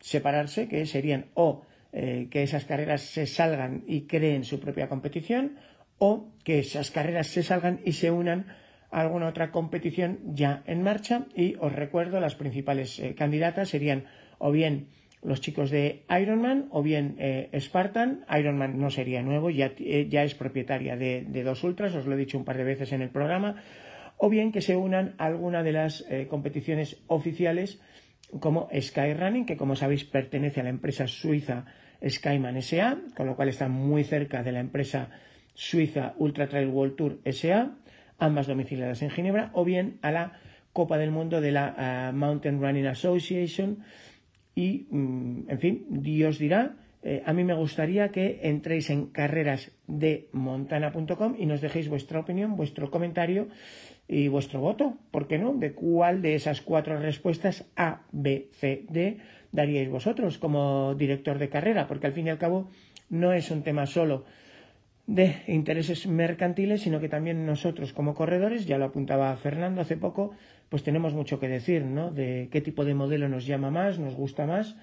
separarse, 0.00 0.66
que 0.66 0.86
serían 0.86 1.26
o 1.34 1.62
que 1.92 2.42
esas 2.42 2.64
carreras 2.64 3.00
se 3.02 3.26
salgan 3.26 3.82
y 3.86 4.02
creen 4.02 4.44
su 4.44 4.60
propia 4.60 4.88
competición, 4.88 5.56
o 5.98 6.28
que 6.44 6.60
esas 6.60 6.90
carreras 6.90 7.26
se 7.26 7.42
salgan 7.42 7.80
y 7.84 7.92
se 7.92 8.10
unan 8.10 8.46
alguna 8.90 9.28
otra 9.28 9.50
competición 9.50 10.18
ya 10.26 10.62
en 10.66 10.82
marcha. 10.82 11.26
Y 11.34 11.56
os 11.58 11.72
recuerdo, 11.72 12.20
las 12.20 12.34
principales 12.34 13.02
candidatas 13.16 13.68
serían 13.68 14.04
o 14.38 14.50
bien 14.50 14.88
los 15.26 15.40
chicos 15.40 15.70
de 15.70 16.04
Ironman 16.08 16.68
o 16.70 16.82
bien 16.82 17.16
eh, 17.18 17.50
Spartan. 17.58 18.24
Ironman 18.30 18.78
no 18.78 18.90
sería 18.90 19.22
nuevo, 19.22 19.50
ya, 19.50 19.72
eh, 19.78 20.06
ya 20.08 20.22
es 20.22 20.34
propietaria 20.34 20.96
de, 20.96 21.24
dos 21.42 21.64
ultras, 21.64 21.94
os 21.94 22.06
lo 22.06 22.14
he 22.14 22.18
dicho 22.18 22.38
un 22.38 22.44
par 22.44 22.56
de 22.56 22.64
veces 22.64 22.92
en 22.92 23.02
el 23.02 23.10
programa. 23.10 23.56
O 24.18 24.30
bien 24.30 24.52
que 24.52 24.60
se 24.60 24.76
unan 24.76 25.14
a 25.18 25.26
alguna 25.26 25.62
de 25.62 25.72
las 25.72 26.04
eh, 26.08 26.26
competiciones 26.28 27.02
oficiales 27.08 27.80
como 28.40 28.68
Skyrunning, 28.72 29.46
que 29.46 29.56
como 29.56 29.76
sabéis 29.76 30.04
pertenece 30.04 30.60
a 30.60 30.64
la 30.64 30.70
empresa 30.70 31.06
suiza 31.06 31.66
Skyman 32.06 32.62
SA, 32.62 32.98
con 33.16 33.26
lo 33.26 33.36
cual 33.36 33.48
está 33.48 33.68
muy 33.68 34.04
cerca 34.04 34.42
de 34.42 34.52
la 34.52 34.60
empresa 34.60 35.10
suiza 35.54 36.14
Ultra 36.18 36.48
Trail 36.48 36.68
World 36.68 36.96
Tour 36.96 37.18
SA, 37.24 37.76
ambas 38.18 38.46
domiciliadas 38.46 39.02
en 39.02 39.10
Ginebra, 39.10 39.50
o 39.54 39.64
bien 39.64 39.98
a 40.02 40.10
la 40.10 40.32
Copa 40.72 40.98
del 40.98 41.10
Mundo 41.10 41.40
de 41.40 41.52
la 41.52 41.74
ah, 41.76 42.12
Mountain 42.12 42.60
Running 42.60 42.86
Association, 42.86 43.78
y, 44.54 44.86
mm, 44.90 45.50
en 45.50 45.58
fin, 45.58 45.86
Dios 45.90 46.38
dirá. 46.38 46.76
Eh, 47.02 47.22
a 47.24 47.32
mí 47.32 47.44
me 47.44 47.54
gustaría 47.54 48.08
que 48.08 48.40
entréis 48.42 48.90
en 48.90 49.06
carrerasdemontana.com 49.06 51.36
y 51.38 51.46
nos 51.46 51.60
dejéis 51.60 51.88
vuestra 51.88 52.18
opinión, 52.18 52.56
vuestro 52.56 52.90
comentario 52.90 53.46
y 54.08 54.26
vuestro 54.26 54.60
voto, 54.60 54.98
¿por 55.12 55.28
qué 55.28 55.38
no? 55.38 55.54
De 55.54 55.72
cuál 55.72 56.20
de 56.20 56.34
esas 56.34 56.62
cuatro 56.62 56.98
respuestas 56.98 57.64
A, 57.76 58.02
B, 58.10 58.48
C, 58.52 58.86
D 58.88 59.18
daríais 59.52 59.88
vosotros 59.88 60.38
como 60.38 60.96
director 60.96 61.38
de 61.38 61.48
carrera, 61.48 61.86
porque 61.86 62.08
al 62.08 62.12
fin 62.12 62.26
y 62.26 62.30
al 62.30 62.38
cabo 62.38 62.70
no 63.08 63.32
es 63.32 63.52
un 63.52 63.62
tema 63.62 63.86
solo 63.86 64.24
de 65.06 65.42
intereses 65.46 66.06
mercantiles, 66.06 66.82
sino 66.82 67.00
que 67.00 67.08
también 67.08 67.46
nosotros 67.46 67.92
como 67.92 68.14
corredores, 68.14 68.66
ya 68.66 68.78
lo 68.78 68.86
apuntaba 68.86 69.36
Fernando 69.36 69.80
hace 69.80 69.96
poco, 69.96 70.32
pues 70.68 70.82
tenemos 70.82 71.14
mucho 71.14 71.38
que 71.38 71.48
decir, 71.48 71.84
¿no? 71.84 72.10
De 72.10 72.48
qué 72.50 72.60
tipo 72.60 72.84
de 72.84 72.94
modelo 72.94 73.28
nos 73.28 73.46
llama 73.46 73.70
más, 73.70 73.98
nos 73.98 74.14
gusta 74.14 74.46
más. 74.46 74.76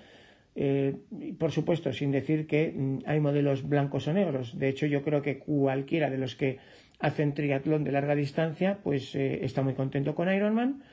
Eh, 0.56 0.96
por 1.40 1.52
supuesto, 1.52 1.92
sin 1.92 2.12
decir 2.12 2.48
que 2.48 2.72
mm, 2.72 3.00
hay 3.06 3.20
modelos 3.20 3.68
blancos 3.68 4.08
o 4.08 4.14
negros. 4.14 4.58
De 4.58 4.70
hecho, 4.70 4.86
yo 4.86 5.04
creo 5.04 5.22
que 5.22 5.40
cualquiera 5.40 6.10
de 6.10 6.18
los 6.18 6.36
que 6.36 6.60
hacen 7.00 7.34
triatlón 7.34 7.84
de 7.84 7.92
larga 7.92 8.16
distancia, 8.16 8.80
pues 8.84 9.16
eh, 9.16 9.44
está 9.44 9.62
muy 9.62 9.74
contento 9.74 10.16
con 10.16 10.34
Ironman. 10.34 10.84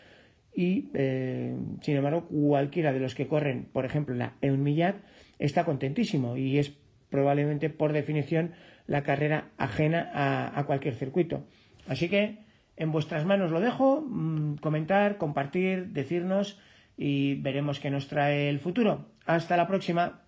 Y, 0.52 0.88
eh, 0.94 1.54
sin 1.82 1.96
embargo, 1.96 2.26
cualquiera 2.26 2.92
de 2.92 2.98
los 2.98 3.14
que 3.14 3.28
corren, 3.28 3.66
por 3.72 3.84
ejemplo, 3.84 4.16
la 4.16 4.34
Eunmillat, 4.40 4.96
está 5.38 5.64
contentísimo 5.64 6.36
y 6.36 6.58
es 6.58 6.72
probablemente, 7.08 7.70
por 7.70 7.92
definición, 7.92 8.52
la 8.90 9.04
carrera 9.04 9.52
ajena 9.56 10.10
a, 10.52 10.64
cualquier 10.64 10.96
circuito. 10.96 11.46
Así 11.86 12.08
que 12.08 12.38
en 12.76 12.90
vuestras 12.90 13.24
manos 13.24 13.52
lo 13.52 13.60
dejo, 13.60 14.04
mm, 14.04 14.56
comentar, 14.56 15.16
compartir, 15.16 15.90
decirnos 15.90 16.58
y 16.96 17.36
veremos 17.36 17.78
qué 17.78 17.88
nos 17.88 18.08
trae 18.08 18.50
el 18.50 18.58
futuro. 18.58 19.06
Hasta 19.26 19.56
la 19.56 19.68
próxima. 19.68 20.22